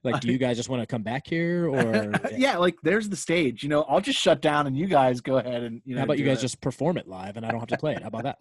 Like, 0.01 0.21
do 0.21 0.31
you 0.31 0.37
guys 0.37 0.55
just 0.55 0.69
want 0.69 0.81
to 0.81 0.87
come 0.87 1.03
back 1.03 1.23
here, 1.27 1.67
or 1.67 2.13
yeah, 2.37 2.55
like 2.55 2.77
there's 2.83 3.09
the 3.09 3.17
stage. 3.17 3.63
You 3.63 3.67
know, 3.67 3.81
I'll 3.81 3.99
just 3.99 4.17
shut 4.17 4.41
down 4.41 4.65
and 4.65 4.77
you 4.77 4.87
guys 4.87 5.19
go 5.19 5.39
ahead 5.39 5.61
and 5.61 5.81
you 5.83 5.93
know. 5.93 5.99
How 5.99 6.05
about 6.05 6.17
you 6.17 6.23
guys 6.23 6.37
it. 6.37 6.43
just 6.43 6.61
perform 6.61 6.95
it 6.97 7.05
live, 7.05 7.35
and 7.35 7.45
I 7.45 7.51
don't 7.51 7.59
have 7.59 7.67
to 7.67 7.77
play 7.77 7.95
it? 7.95 8.01
How 8.01 8.07
about 8.07 8.23
that? 8.23 8.37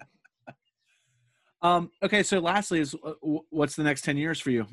Um. 1.61 1.91
Okay. 2.01 2.23
So, 2.23 2.39
lastly, 2.39 2.79
is 2.79 2.95
uh, 3.05 3.15
what's 3.51 3.75
the 3.75 3.83
next 3.83 4.03
ten 4.03 4.17
years 4.17 4.39
for 4.39 4.53
you? 4.53 4.67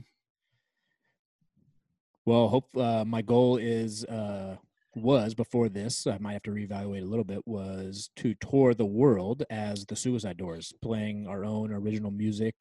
Well, 2.24 2.50
hope 2.50 2.70
uh, 2.78 3.04
my 3.04 3.24
goal 3.24 3.58
is 3.58 4.06
uh, 4.06 4.58
was 4.96 5.34
before 5.34 5.70
this. 5.70 6.08
I 6.08 6.18
might 6.20 6.34
have 6.34 6.44
to 6.44 6.52
reevaluate 6.52 7.02
a 7.02 7.06
little 7.06 7.26
bit. 7.26 7.42
Was 7.46 8.10
to 8.18 8.34
tour 8.36 8.74
the 8.74 8.86
world 8.86 9.44
as 9.50 9.86
the 9.86 9.96
Suicide 9.96 10.38
Doors, 10.38 10.74
playing 10.82 11.28
our 11.28 11.44
own 11.44 11.72
original 11.72 12.12
music, 12.12 12.56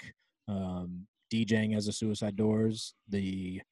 um, 0.48 1.06
DJing 1.32 1.76
as 1.76 1.86
the 1.86 1.92
Suicide 1.92 2.36
Doors. 2.36 2.94
The 3.08 3.62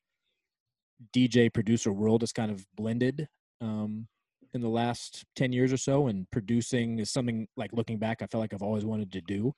DJ 1.15 1.53
producer 1.53 1.93
world 1.93 2.23
is 2.23 2.33
kind 2.33 2.51
of 2.51 2.65
blended 2.77 3.27
um, 3.61 4.07
in 4.55 4.61
the 4.61 4.69
last 4.69 5.25
ten 5.35 5.53
years 5.53 5.73
or 5.73 5.77
so, 5.79 6.07
and 6.07 6.31
producing 6.31 7.01
is 7.01 7.11
something 7.11 7.49
like 7.57 7.73
looking 7.73 7.99
back. 7.99 8.23
I 8.23 8.27
felt 8.27 8.41
like 8.41 8.55
I've 8.55 8.63
always 8.63 8.85
wanted 8.85 9.13
to 9.13 9.21
do, 9.21 9.53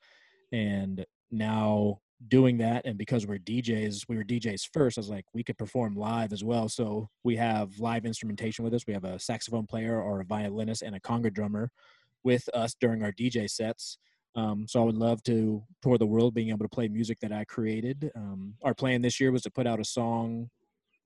and 0.52 1.04
now 1.30 2.00
doing 2.28 2.58
that 2.58 2.86
and 2.86 2.96
because 2.96 3.26
we're 3.26 3.38
DJs, 3.38 4.04
we 4.08 4.16
were 4.16 4.24
DJs 4.24 4.68
first. 4.72 4.98
I 4.98 5.00
was 5.00 5.10
like, 5.10 5.26
we 5.34 5.42
could 5.42 5.58
perform 5.58 5.94
live 5.94 6.32
as 6.32 6.44
well. 6.44 6.68
So 6.68 7.08
we 7.22 7.36
have 7.36 7.78
live 7.78 8.06
instrumentation 8.06 8.64
with 8.64 8.74
us. 8.74 8.86
We 8.86 8.94
have 8.94 9.04
a 9.04 9.18
saxophone 9.18 9.66
player 9.66 10.00
or 10.00 10.20
a 10.20 10.24
violinist 10.24 10.82
and 10.82 10.94
a 10.94 11.00
conga 11.00 11.32
drummer 11.32 11.70
with 12.22 12.48
us 12.54 12.74
during 12.80 13.02
our 13.02 13.12
DJ 13.12 13.48
sets. 13.50 13.98
Um, 14.36 14.66
so 14.66 14.80
I 14.80 14.84
would 14.84 14.96
love 14.96 15.22
to 15.24 15.62
tour 15.82 15.98
the 15.98 16.06
world, 16.06 16.34
being 16.34 16.48
able 16.48 16.64
to 16.64 16.68
play 16.68 16.88
music 16.88 17.18
that 17.20 17.32
I 17.32 17.44
created. 17.44 18.10
Um, 18.16 18.54
our 18.62 18.74
plan 18.74 19.02
this 19.02 19.20
year 19.20 19.30
was 19.30 19.42
to 19.42 19.50
put 19.50 19.66
out 19.66 19.78
a 19.78 19.84
song, 19.84 20.50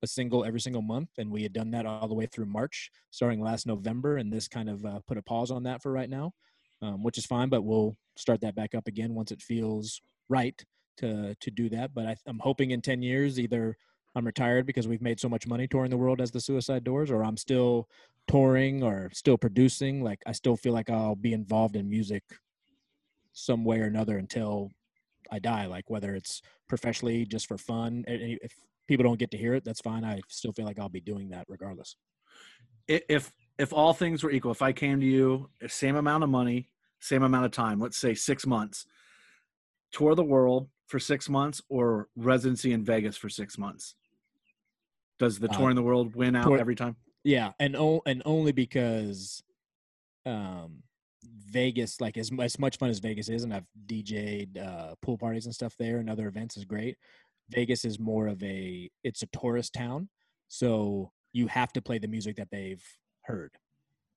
a 0.02 0.06
single 0.06 0.44
every 0.44 0.60
single 0.60 0.80
month, 0.80 1.10
and 1.18 1.30
we 1.30 1.42
had 1.42 1.52
done 1.52 1.70
that 1.72 1.84
all 1.84 2.08
the 2.08 2.14
way 2.14 2.26
through 2.26 2.46
March, 2.46 2.90
starting 3.10 3.42
last 3.42 3.66
November. 3.66 4.16
And 4.16 4.32
this 4.32 4.48
kind 4.48 4.70
of 4.70 4.84
uh, 4.84 5.00
put 5.06 5.18
a 5.18 5.22
pause 5.22 5.50
on 5.50 5.64
that 5.64 5.82
for 5.82 5.92
right 5.92 6.08
now, 6.08 6.32
um, 6.80 7.02
which 7.02 7.18
is 7.18 7.26
fine. 7.26 7.50
But 7.50 7.64
we'll 7.64 7.96
start 8.16 8.40
that 8.40 8.54
back 8.54 8.74
up 8.74 8.86
again 8.86 9.14
once 9.14 9.30
it 9.30 9.42
feels 9.42 10.00
right 10.30 10.62
to 10.98 11.34
to 11.34 11.50
do 11.50 11.68
that. 11.70 11.94
But 11.94 12.06
I, 12.06 12.16
I'm 12.26 12.38
hoping 12.38 12.70
in 12.70 12.80
10 12.80 13.02
years, 13.02 13.40
either 13.40 13.76
I'm 14.14 14.26
retired 14.26 14.66
because 14.66 14.88
we've 14.88 15.02
made 15.02 15.20
so 15.20 15.28
much 15.28 15.46
money 15.46 15.66
touring 15.66 15.90
the 15.90 15.96
world 15.96 16.20
as 16.20 16.30
the 16.30 16.40
Suicide 16.40 16.84
Doors, 16.84 17.10
or 17.10 17.24
I'm 17.24 17.36
still 17.36 17.88
touring 18.26 18.82
or 18.82 19.10
still 19.12 19.38
producing. 19.38 20.02
Like 20.02 20.22
I 20.26 20.32
still 20.32 20.56
feel 20.56 20.72
like 20.72 20.90
I'll 20.90 21.16
be 21.16 21.32
involved 21.32 21.76
in 21.76 21.88
music 21.88 22.22
some 23.32 23.64
way 23.64 23.80
or 23.80 23.84
another 23.84 24.18
until 24.18 24.72
I 25.30 25.38
die. 25.38 25.66
Like 25.66 25.88
whether 25.88 26.14
it's 26.14 26.42
professionally, 26.68 27.24
just 27.24 27.46
for 27.46 27.58
fun. 27.58 28.04
If 28.06 28.52
people 28.86 29.04
don't 29.04 29.18
get 29.18 29.30
to 29.32 29.38
hear 29.38 29.54
it, 29.54 29.64
that's 29.64 29.80
fine. 29.80 30.04
I 30.04 30.20
still 30.28 30.52
feel 30.52 30.64
like 30.64 30.78
I'll 30.78 30.88
be 30.88 31.00
doing 31.00 31.30
that 31.30 31.46
regardless. 31.48 31.96
If 32.88 33.32
if 33.58 33.72
all 33.72 33.92
things 33.92 34.22
were 34.22 34.30
equal, 34.30 34.52
if 34.52 34.62
I 34.62 34.72
came 34.72 35.00
to 35.00 35.06
you, 35.06 35.50
eh, 35.62 35.68
same 35.68 35.96
amount 35.96 36.24
of 36.24 36.30
money, 36.30 36.70
same 37.00 37.22
amount 37.22 37.44
of 37.44 37.50
time, 37.50 37.80
let's 37.80 37.98
say 37.98 38.14
six 38.14 38.46
months, 38.46 38.86
tour 39.92 40.14
the 40.14 40.24
world 40.24 40.68
for 40.88 40.98
six 40.98 41.28
months, 41.28 41.62
or 41.68 42.08
residency 42.16 42.72
in 42.72 42.84
Vegas 42.84 43.16
for 43.16 43.28
six 43.28 43.56
months, 43.56 43.94
does 45.18 45.38
the 45.38 45.48
Uh, 45.48 45.56
touring 45.56 45.76
the 45.76 45.82
world 45.82 46.14
win 46.16 46.34
out 46.34 46.46
tour- 46.48 46.58
every 46.58 46.74
time? 46.74 46.96
Yeah, 47.24 47.52
and 47.60 47.76
o- 47.76 48.02
and 48.06 48.22
only 48.24 48.52
because 48.52 49.42
um 50.26 50.82
Vegas 51.24 52.00
like 52.00 52.16
as 52.16 52.30
as 52.40 52.58
much 52.58 52.76
fun 52.78 52.90
as 52.90 52.98
Vegas 52.98 53.28
is 53.28 53.44
and 53.44 53.52
I've 53.54 53.66
DJ'd 53.86 54.58
uh 54.58 54.94
pool 55.02 55.16
parties 55.18 55.46
and 55.46 55.54
stuff 55.54 55.74
there 55.78 55.98
and 55.98 56.08
other 56.10 56.26
events 56.28 56.56
is 56.56 56.64
great. 56.64 56.96
Vegas 57.50 57.84
is 57.84 57.98
more 57.98 58.26
of 58.26 58.42
a 58.42 58.90
it's 59.04 59.22
a 59.22 59.26
tourist 59.26 59.72
town, 59.74 60.08
so 60.48 61.12
you 61.32 61.46
have 61.48 61.72
to 61.74 61.82
play 61.82 61.98
the 61.98 62.08
music 62.08 62.36
that 62.36 62.50
they've 62.50 62.84
heard. 63.22 63.52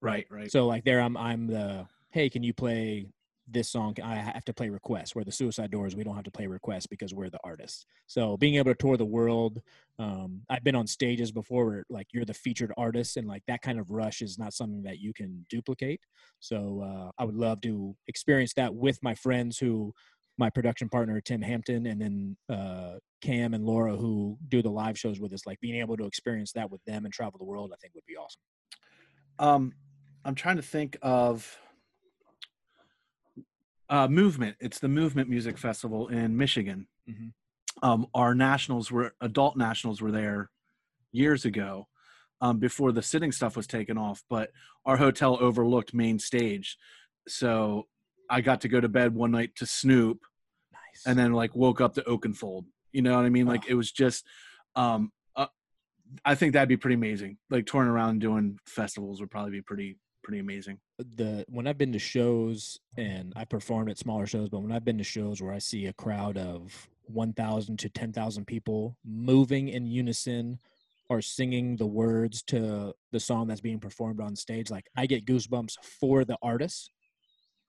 Right, 0.02 0.26
right. 0.30 0.52
So 0.52 0.68
like 0.68 0.84
there 0.84 1.02
I'm 1.02 1.18
I'm 1.18 1.48
the 1.48 1.88
hey, 2.12 2.30
can 2.30 2.44
you 2.44 2.54
play 2.54 3.08
this 3.48 3.70
song? 3.70 3.96
I 4.04 4.16
have 4.16 4.46
to 4.46 4.54
play 4.54 4.70
requests. 4.70 5.16
Where 5.16 5.26
the 5.26 5.32
Suicide 5.32 5.72
Doors, 5.72 5.96
we 5.96 6.04
don't 6.04 6.16
have 6.16 6.24
to 6.26 6.32
play 6.32 6.48
requests 6.48 6.88
because 6.88 7.14
we're 7.14 7.30
the 7.30 7.40
artists. 7.44 7.86
So 8.08 8.38
being 8.38 8.56
able 8.56 8.72
to 8.72 8.78
tour 8.78 8.98
the 8.98 9.06
world, 9.06 9.62
um, 10.00 10.42
I've 10.50 10.64
been 10.64 10.76
on 10.76 10.88
stages 10.88 11.32
before 11.32 11.66
where 11.66 11.86
like 11.90 12.08
you're 12.14 12.26
the 12.26 12.34
featured 12.34 12.74
artist, 12.78 13.18
and 13.18 13.28
like 13.28 13.44
that 13.48 13.62
kind 13.62 13.80
of 13.80 13.90
rush 13.90 14.22
is 14.22 14.38
not 14.38 14.54
something 14.54 14.84
that 14.84 15.00
you 15.00 15.14
can 15.14 15.46
duplicate. 15.50 16.02
So 16.40 16.82
uh, 16.84 17.12
I 17.18 17.26
would 17.26 17.36
love 17.36 17.62
to 17.62 17.96
experience 18.08 18.54
that 18.56 18.74
with 18.74 19.00
my 19.02 19.16
friends 19.16 19.58
who. 19.58 19.94
My 20.38 20.50
production 20.50 20.90
partner 20.90 21.22
Tim 21.22 21.42
Hampton, 21.42 21.86
and 21.86 22.02
then 22.02 22.38
uh, 22.50 22.94
Cam 23.22 23.54
and 23.54 23.64
Laura, 23.64 23.96
who 23.96 24.38
do 24.48 24.64
the 24.64 24.72
live 24.72 24.98
shows 24.98 25.20
with 25.20 25.34
us, 25.34 25.46
like 25.46 25.60
being 25.60 25.80
able 25.80 25.98
to 25.98 26.06
experience 26.06 26.52
that 26.54 26.72
with 26.72 26.84
them 26.86 27.06
and 27.06 27.14
travel 27.14 27.38
the 27.38 27.46
world, 27.46 27.72
I 27.72 27.78
think 27.80 27.94
would 27.94 28.06
be 28.08 28.16
awesome. 28.16 28.42
Um, 29.38 29.74
I'm 30.26 30.34
trying 30.34 30.56
to 30.56 30.64
think 30.64 30.98
of 31.04 31.60
uh, 33.92 34.08
movement. 34.08 34.56
It's 34.60 34.80
the 34.80 34.88
Movement 34.88 35.30
Music 35.30 35.58
Festival 35.58 36.08
in 36.08 36.36
Michigan. 36.38 36.88
Mhm. 37.08 37.34
Um, 37.84 38.08
our 38.16 38.34
nationals 38.34 38.92
were 38.92 39.14
adult 39.22 39.56
nationals 39.58 40.02
were 40.02 40.12
there 40.12 40.50
years 41.12 41.46
ago, 41.46 41.88
um, 42.42 42.58
before 42.58 42.92
the 42.92 43.02
sitting 43.04 43.32
stuff 43.32 43.56
was 43.56 43.68
taken 43.68 43.98
off. 43.98 44.24
But 44.30 44.52
our 44.86 44.98
hotel 44.98 45.38
overlooked 45.40 45.94
main 45.94 46.18
stage, 46.18 46.78
so 47.28 47.88
I 48.30 48.42
got 48.42 48.62
to 48.62 48.68
go 48.70 48.80
to 48.80 48.90
bed 48.90 49.14
one 49.14 49.32
night 49.32 49.56
to 49.58 49.66
Snoop, 49.66 50.22
Nice. 50.72 51.04
and 51.06 51.20
then 51.20 51.34
like 51.34 51.54
woke 51.56 51.82
up 51.82 51.94
to 51.96 52.02
Oakenfold. 52.04 52.66
You 52.94 53.02
know 53.02 53.16
what 53.16 53.26
I 53.26 53.30
mean? 53.30 53.46
Like 53.46 53.66
Oh. 53.66 53.72
it 53.72 53.74
was 53.76 53.92
just. 53.92 54.26
Um, 54.76 55.12
uh, 55.36 55.48
I 56.24 56.36
think 56.36 56.54
that'd 56.54 56.70
be 56.70 56.78
pretty 56.78 56.96
amazing. 56.96 57.38
Like 57.50 57.66
touring 57.66 57.90
around 57.90 58.20
doing 58.20 58.58
festivals 58.66 59.20
would 59.20 59.30
probably 59.32 59.52
be 59.52 59.62
pretty 59.62 59.98
pretty 60.24 60.40
amazing. 60.40 60.80
the 60.98 61.46
when 61.50 61.68
I've 61.68 61.78
been 61.78 61.94
to 61.94 62.00
shows 62.00 62.80
and 62.98 63.34
I 63.36 63.46
performed 63.46 63.90
at 63.90 63.98
smaller 63.98 64.26
shows, 64.26 64.50
but 64.50 64.62
when 64.62 64.72
I've 64.72 64.86
been 64.86 64.98
to 64.98 65.04
shows 65.04 65.42
where 65.42 65.54
I 65.54 65.60
see 65.60 65.88
a 65.88 65.94
crowd 65.94 66.38
of 66.38 66.90
1,000 67.08 67.78
to 67.80 67.90
10,000 67.90 68.46
people 68.46 68.98
moving 69.04 69.70
in 69.70 69.86
unison 69.86 70.60
or 71.10 71.22
singing 71.22 71.76
the 71.76 71.86
words 71.86 72.42
to 72.44 72.94
the 73.12 73.20
song 73.20 73.48
that's 73.48 73.62
being 73.62 73.80
performed 73.80 74.22
on 74.22 74.36
stage, 74.36 74.70
like 74.70 74.88
I 74.96 75.06
get 75.06 75.26
goosebumps 75.26 75.76
for 76.00 76.24
the 76.24 76.38
artists, 76.42 76.90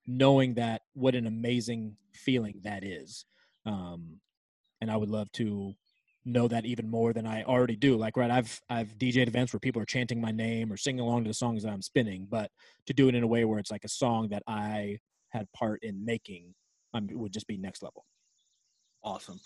knowing 0.07 0.55
that 0.55 0.83
what 0.95 1.15
an 1.15 1.27
amazing 1.27 1.97
feeling 2.13 2.61
that 2.63 2.85
is. 2.85 3.25
Um, 3.67 4.21
and 4.81 4.91
I 4.91 4.97
would 4.97 5.11
love 5.11 5.31
to 5.33 5.75
know 6.25 6.49
that 6.49 6.65
even 6.65 6.89
more 6.89 7.13
than 7.13 7.27
I 7.27 7.43
already 7.45 7.77
do. 7.77 7.97
Like, 7.97 8.17
right, 8.17 8.31
I've 8.31 8.61
I've 8.69 8.97
DJed 8.99 9.29
events 9.29 9.53
where 9.53 9.61
people 9.61 9.83
are 9.83 9.87
chanting 9.87 10.21
my 10.21 10.31
name 10.31 10.73
or 10.73 10.77
singing 10.77 11.01
along 11.01 11.25
to 11.25 11.31
the 11.31 11.35
songs 11.35 11.63
that 11.63 11.73
I'm 11.73 11.83
spinning, 11.83 12.27
but 12.31 12.51
to 12.87 12.93
do 12.93 13.09
it 13.09 13.15
in 13.15 13.23
a 13.23 13.27
way 13.27 13.45
where 13.45 13.59
it's 13.59 13.71
like 13.71 13.85
a 13.85 13.89
song 13.89 14.29
that 14.29 14.43
I 14.47 14.99
had 15.31 15.51
part 15.53 15.83
in 15.83 16.05
making, 16.05 16.55
um, 16.95 17.09
would 17.13 17.33
just 17.33 17.47
be 17.47 17.57
next 17.57 17.83
level. 17.83 18.05
Awesome. 19.03 19.41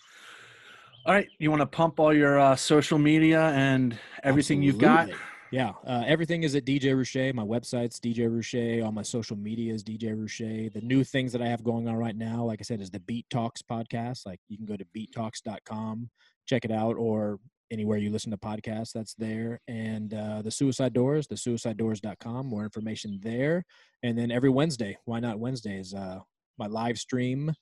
All 1.07 1.15
right, 1.15 1.29
you 1.39 1.51
want 1.51 1.61
to 1.61 1.67
pump 1.67 2.01
all 2.01 2.13
your 2.13 2.39
uh, 2.39 2.57
social 2.57 2.99
media 2.99 3.51
and 3.51 3.97
everything 4.25 4.63
you've 4.63 4.79
got? 4.79 5.09
Yeah, 5.53 5.73
uh, 5.87 6.03
everything 6.07 6.43
is 6.43 6.57
at 6.57 6.65
DJ 6.65 6.95
Roueche. 6.95 7.33
My 7.33 7.45
website's 7.45 8.01
DJ 8.01 8.29
Roueche. 8.29 8.85
All 8.85 8.91
my 8.91 9.03
social 9.03 9.37
media 9.37 9.73
is 9.73 9.85
DJ 9.85 10.17
Roueche. 10.17 10.73
The 10.73 10.81
new 10.81 11.05
things 11.05 11.33
that 11.33 11.41
I 11.41 11.47
have 11.47 11.63
going 11.63 11.87
on 11.89 11.95
right 11.95 12.17
now, 12.17 12.43
like 12.43 12.61
I 12.61 12.65
said, 12.65 12.81
is 12.81 12.91
the 12.91 13.01
Beat 13.01 13.27
Talks 13.31 13.63
podcast. 13.63 14.27
Like 14.27 14.41
you 14.49 14.57
can 14.57 14.67
go 14.67 14.77
to 14.77 14.85
beattalks.com, 14.97 16.11
check 16.47 16.65
it 16.65 16.71
out, 16.71 16.97
or 16.97 17.39
anywhere 17.71 17.99
you 17.99 18.11
listen 18.11 18.31
to 18.31 18.37
podcasts, 18.37 18.93
that's 18.93 19.15
there. 19.15 19.61
And 19.69 20.15
uh, 20.15 20.43
the 20.43 20.51
Suicide 20.51 20.93
Doors, 20.93 21.27
the 21.27 21.35
suicidedoors.com, 21.35 22.47
more 22.47 22.65
information 22.65 23.19
there. 23.23 23.65
And 24.03 24.17
then 24.17 24.31
every 24.31 24.51
Wednesday, 24.51 24.97
why 25.05 25.21
not 25.21 25.39
Wednesdays? 25.39 25.95
Uh, 25.95 26.21
my 26.59 26.67
live 26.67 26.99
stream 26.99 27.53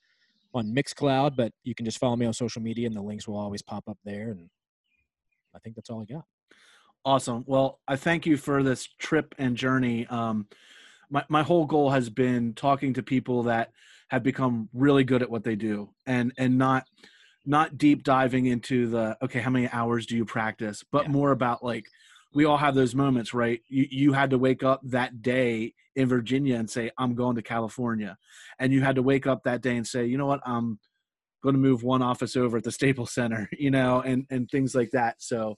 on 0.53 0.74
Mixcloud, 0.74 1.37
but 1.37 1.53
you 1.64 1.74
can 1.74 1.85
just 1.85 1.99
follow 1.99 2.16
me 2.16 2.26
on 2.26 2.32
social 2.32 2.62
media 2.62 2.87
and 2.87 2.95
the 2.95 3.03
links 3.03 3.26
will 3.26 3.39
always 3.39 3.62
pop 3.62 3.85
up 3.89 3.99
there. 4.05 4.30
And 4.30 4.49
I 5.55 5.59
think 5.59 5.74
that's 5.76 5.91
all 5.91 6.03
I 6.03 6.12
got. 6.12 6.24
Awesome. 7.05 7.45
Well, 7.47 7.80
I 7.87 7.97
thank 7.97 8.24
you 8.24 8.37
for 8.37 8.62
this 8.62 8.89
trip 8.99 9.35
and 9.39 9.57
journey. 9.57 10.07
Um, 10.07 10.47
my 11.11 11.22
my 11.28 11.43
whole 11.43 11.66
goal 11.66 11.91
has 11.91 12.09
been 12.09 12.55
talking 12.55 12.95
to 12.95 13.03
people 13.03 13.43
that 13.43 13.72
have 14.09 14.22
become 14.22 14.70
really 14.72 15.05
good 15.05 15.22
at 15.22 15.30
what 15.30 15.45
they 15.45 15.55
do, 15.55 15.91
and 16.07 16.32
and 16.39 16.57
not 16.57 16.87
not 17.47 17.76
deep 17.78 18.03
diving 18.03 18.47
into 18.47 18.88
the 18.88 19.16
okay, 19.22 19.40
how 19.40 19.51
many 19.51 19.68
hours 19.70 20.07
do 20.07 20.16
you 20.16 20.24
practice, 20.24 20.84
but 20.90 21.05
Yeah. 21.05 21.11
more 21.11 21.30
about 21.32 21.64
like 21.64 21.86
we 22.32 22.45
all 22.45 22.57
have 22.57 22.74
those 22.74 22.95
moments, 22.95 23.32
right? 23.34 23.61
You 23.68 23.86
you 23.90 24.12
had 24.12 24.30
to 24.30 24.38
wake 24.38 24.62
up 24.62 24.80
that 24.84 25.22
day 25.22 25.74
in 25.97 26.09
Virginia 26.09 26.57
and 26.57 26.68
say 26.68 26.90
I'm 26.99 27.14
going 27.14 27.36
to 27.36 27.42
California, 27.42 28.16
and 28.59 28.72
you 28.72 28.82
had 28.82 28.97
to 28.97 29.03
wake 29.03 29.26
up 29.26 29.45
that 29.45 29.61
day 29.62 29.76
and 29.76 29.86
say, 29.86 30.07
you 30.07 30.18
know 30.18 30.26
what, 30.26 30.40
I'm 30.47 30.78
going 31.42 31.55
to 31.55 31.61
move 31.61 31.82
one 31.82 32.03
office 32.03 32.36
over 32.36 32.57
at 32.57 32.64
the 32.64 32.72
Staples 32.72 33.12
Center, 33.12 33.49
you 33.59 33.70
know, 33.70 34.01
and 34.01 34.26
and 34.30 34.49
things 34.51 34.74
like 34.74 34.90
that. 34.92 35.16
So. 35.22 35.57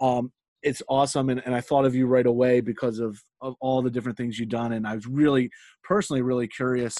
Um, 0.00 0.32
it's 0.62 0.82
awesome 0.88 1.28
and, 1.28 1.42
and 1.44 1.54
i 1.54 1.60
thought 1.60 1.84
of 1.84 1.94
you 1.94 2.06
right 2.06 2.26
away 2.26 2.60
because 2.60 2.98
of, 3.00 3.20
of 3.40 3.54
all 3.60 3.82
the 3.82 3.90
different 3.90 4.16
things 4.16 4.38
you've 4.38 4.48
done 4.48 4.72
and 4.72 4.86
i 4.86 4.94
was 4.94 5.06
really 5.06 5.50
personally 5.82 6.22
really 6.22 6.46
curious 6.46 6.96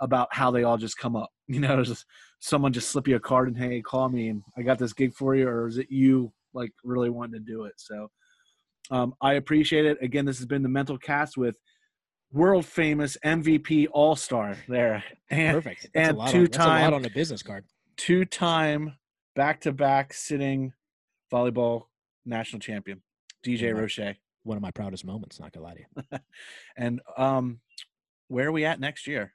about 0.00 0.28
how 0.32 0.50
they 0.50 0.64
all 0.64 0.76
just 0.76 0.98
come 0.98 1.16
up 1.16 1.30
you 1.48 1.60
know 1.60 1.82
just 1.82 2.04
someone 2.44 2.74
just 2.74 2.90
slip 2.90 3.08
you 3.08 3.16
a 3.16 3.20
card 3.20 3.48
and 3.48 3.56
hey 3.56 3.80
call 3.80 4.08
me 4.10 4.28
and 4.28 4.42
i 4.58 4.62
got 4.62 4.78
this 4.78 4.92
gig 4.92 5.14
for 5.14 5.34
you 5.34 5.48
or 5.48 5.66
is 5.66 5.78
it 5.78 5.86
you 5.90 6.30
like 6.52 6.70
really 6.84 7.08
wanting 7.08 7.32
to 7.32 7.52
do 7.52 7.64
it 7.64 7.72
so 7.76 8.08
um, 8.90 9.14
i 9.22 9.34
appreciate 9.34 9.86
it 9.86 9.96
again 10.02 10.26
this 10.26 10.36
has 10.36 10.44
been 10.46 10.62
the 10.62 10.68
mental 10.68 10.98
cast 10.98 11.38
with 11.38 11.56
world 12.32 12.66
famous 12.66 13.16
mvp 13.24 13.86
all-star 13.92 14.56
there 14.68 15.02
and 15.30 15.54
Perfect. 15.54 15.88
That's 15.94 16.08
and 16.08 16.16
a 16.16 16.18
lot 16.18 16.20
on, 16.20 16.26
that's 16.26 16.34
a 16.34 16.38
two-time- 16.58 16.82
lot 16.84 16.92
on 16.92 17.04
a 17.06 17.10
business 17.10 17.42
card. 17.42 17.64
two-time 17.96 18.92
back-to-back 19.34 20.12
sitting 20.12 20.72
volleyball 21.32 21.84
national 22.26 22.60
champion 22.60 23.00
dj 23.44 23.60
Yeah. 23.60 23.68
Roueche 23.70 24.16
One 24.42 24.56
of 24.58 24.62
my 24.62 24.70
proudest 24.70 25.04
moments. 25.06 25.40
Not 25.40 25.52
gonna 25.52 25.64
lie 25.66 25.74
to 25.74 25.80
you. 25.80 26.18
And 26.76 27.00
um, 27.16 27.60
where 28.28 28.48
are 28.48 28.52
we 28.52 28.64
at 28.66 28.80
next 28.80 29.06
year? 29.06 29.32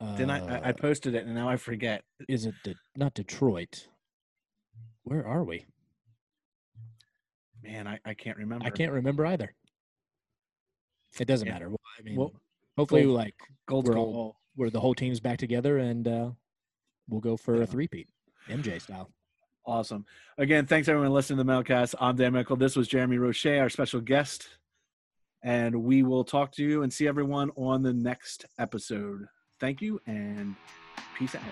Didn't 0.00 0.30
I, 0.30 0.38
I? 0.38 0.58
I 0.58 0.70
Uh, 0.70 0.72
posted 0.72 1.14
it 1.14 1.24
and 1.24 1.34
now 1.34 1.48
I 1.48 1.56
forget. 1.56 2.04
is 2.28 2.46
it 2.46 2.54
De- 2.64 2.74
not 2.96 3.14
Detroit? 3.14 3.88
Where 5.04 5.26
are 5.26 5.44
we? 5.44 5.66
Man, 7.62 7.86
I, 7.86 7.98
I 8.04 8.14
can't 8.14 8.36
remember. 8.36 8.66
I 8.66 8.70
can't 8.70 8.92
remember 8.92 9.24
either. 9.26 9.54
It 11.18 11.26
doesn't 11.26 11.46
Yeah. 11.46 11.54
matter. 11.54 11.68
Well, 11.68 11.78
I 11.98 12.02
mean, 12.02 12.16
Well, 12.16 12.32
hopefully, 12.76 13.04
gold- 13.04 13.16
like 13.16 13.34
Gold's 13.66 13.88
we're 13.88 13.94
gold. 13.94 14.16
all 14.16 14.36
where 14.56 14.70
the 14.70 14.80
whole 14.80 14.94
team's 14.94 15.20
back 15.20 15.38
together, 15.38 15.78
and 15.78 16.06
uh, 16.06 16.30
we'll 17.08 17.20
go 17.20 17.36
for 17.36 17.56
Yeah. 17.56 17.62
a 17.62 17.66
three-peat, 17.66 18.08
MJ 18.48 18.78
style. 18.80 19.10
Awesome. 19.66 20.04
Again, 20.36 20.66
thanks 20.66 20.88
everyone 20.88 21.12
listening 21.12 21.38
to 21.38 21.44
the 21.44 21.50
Mailcast. 21.50 21.94
I'm 21.98 22.16
Dan 22.16 22.34
Mickle. 22.34 22.56
This 22.56 22.76
was 22.76 22.86
Jeremy 22.86 23.16
Roueche, 23.16 23.60
our 23.60 23.70
special 23.70 24.00
guest. 24.00 24.58
And 25.42 25.84
we 25.84 26.02
will 26.02 26.24
talk 26.24 26.52
to 26.52 26.62
you 26.64 26.82
and 26.82 26.92
see 26.92 27.06
everyone 27.08 27.50
on 27.56 27.82
the 27.82 27.92
next 27.92 28.44
episode. 28.58 29.26
Thank 29.60 29.80
you 29.80 30.00
and 30.06 30.56
peace 31.16 31.34
out. 31.34 31.42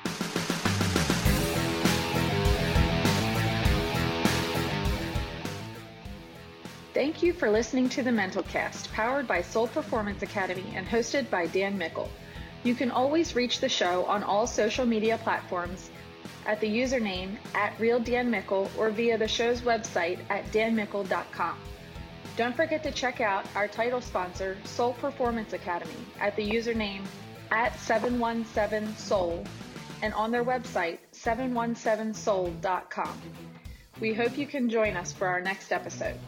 Thank 6.94 7.22
you 7.22 7.32
for 7.32 7.48
listening 7.50 7.88
to 7.90 8.02
the 8.02 8.12
Mental 8.12 8.42
Cast, 8.42 8.92
powered 8.92 9.26
by 9.26 9.40
Soul 9.40 9.66
Performance 9.66 10.22
Academy 10.22 10.74
and 10.74 10.86
hosted 10.86 11.30
by 11.30 11.46
Dan 11.46 11.78
Mickle. 11.78 12.10
You 12.64 12.74
can 12.74 12.90
always 12.90 13.34
reach 13.34 13.60
the 13.60 13.68
show 13.68 14.04
on 14.04 14.22
all 14.22 14.46
social 14.46 14.84
media 14.84 15.18
platforms 15.18 15.90
at 16.46 16.60
the 16.60 16.68
username 16.68 17.36
at 17.54 17.76
RealDanMickle 17.78 18.68
or 18.76 18.90
via 18.90 19.16
the 19.16 19.26
show's 19.26 19.62
website 19.62 20.18
at 20.28 20.44
danmickle.com. 20.52 21.56
Don't 22.36 22.56
forget 22.56 22.82
to 22.82 22.90
check 22.90 23.20
out 23.20 23.46
our 23.54 23.68
title 23.68 24.00
sponsor, 24.00 24.56
Soul 24.64 24.92
Performance 24.94 25.52
Academy, 25.52 26.04
at 26.20 26.36
the 26.36 26.48
username 26.48 27.02
at 27.52 27.78
717 27.78 28.96
Soul 28.96 29.44
and 30.02 30.12
on 30.14 30.32
their 30.32 30.44
website, 30.44 30.98
717soul.com. 31.12 33.22
We 34.00 34.14
hope 34.14 34.36
you 34.36 34.48
can 34.48 34.68
join 34.68 34.96
us 34.96 35.12
for 35.12 35.28
our 35.28 35.40
next 35.40 35.70
episode. 35.70 36.18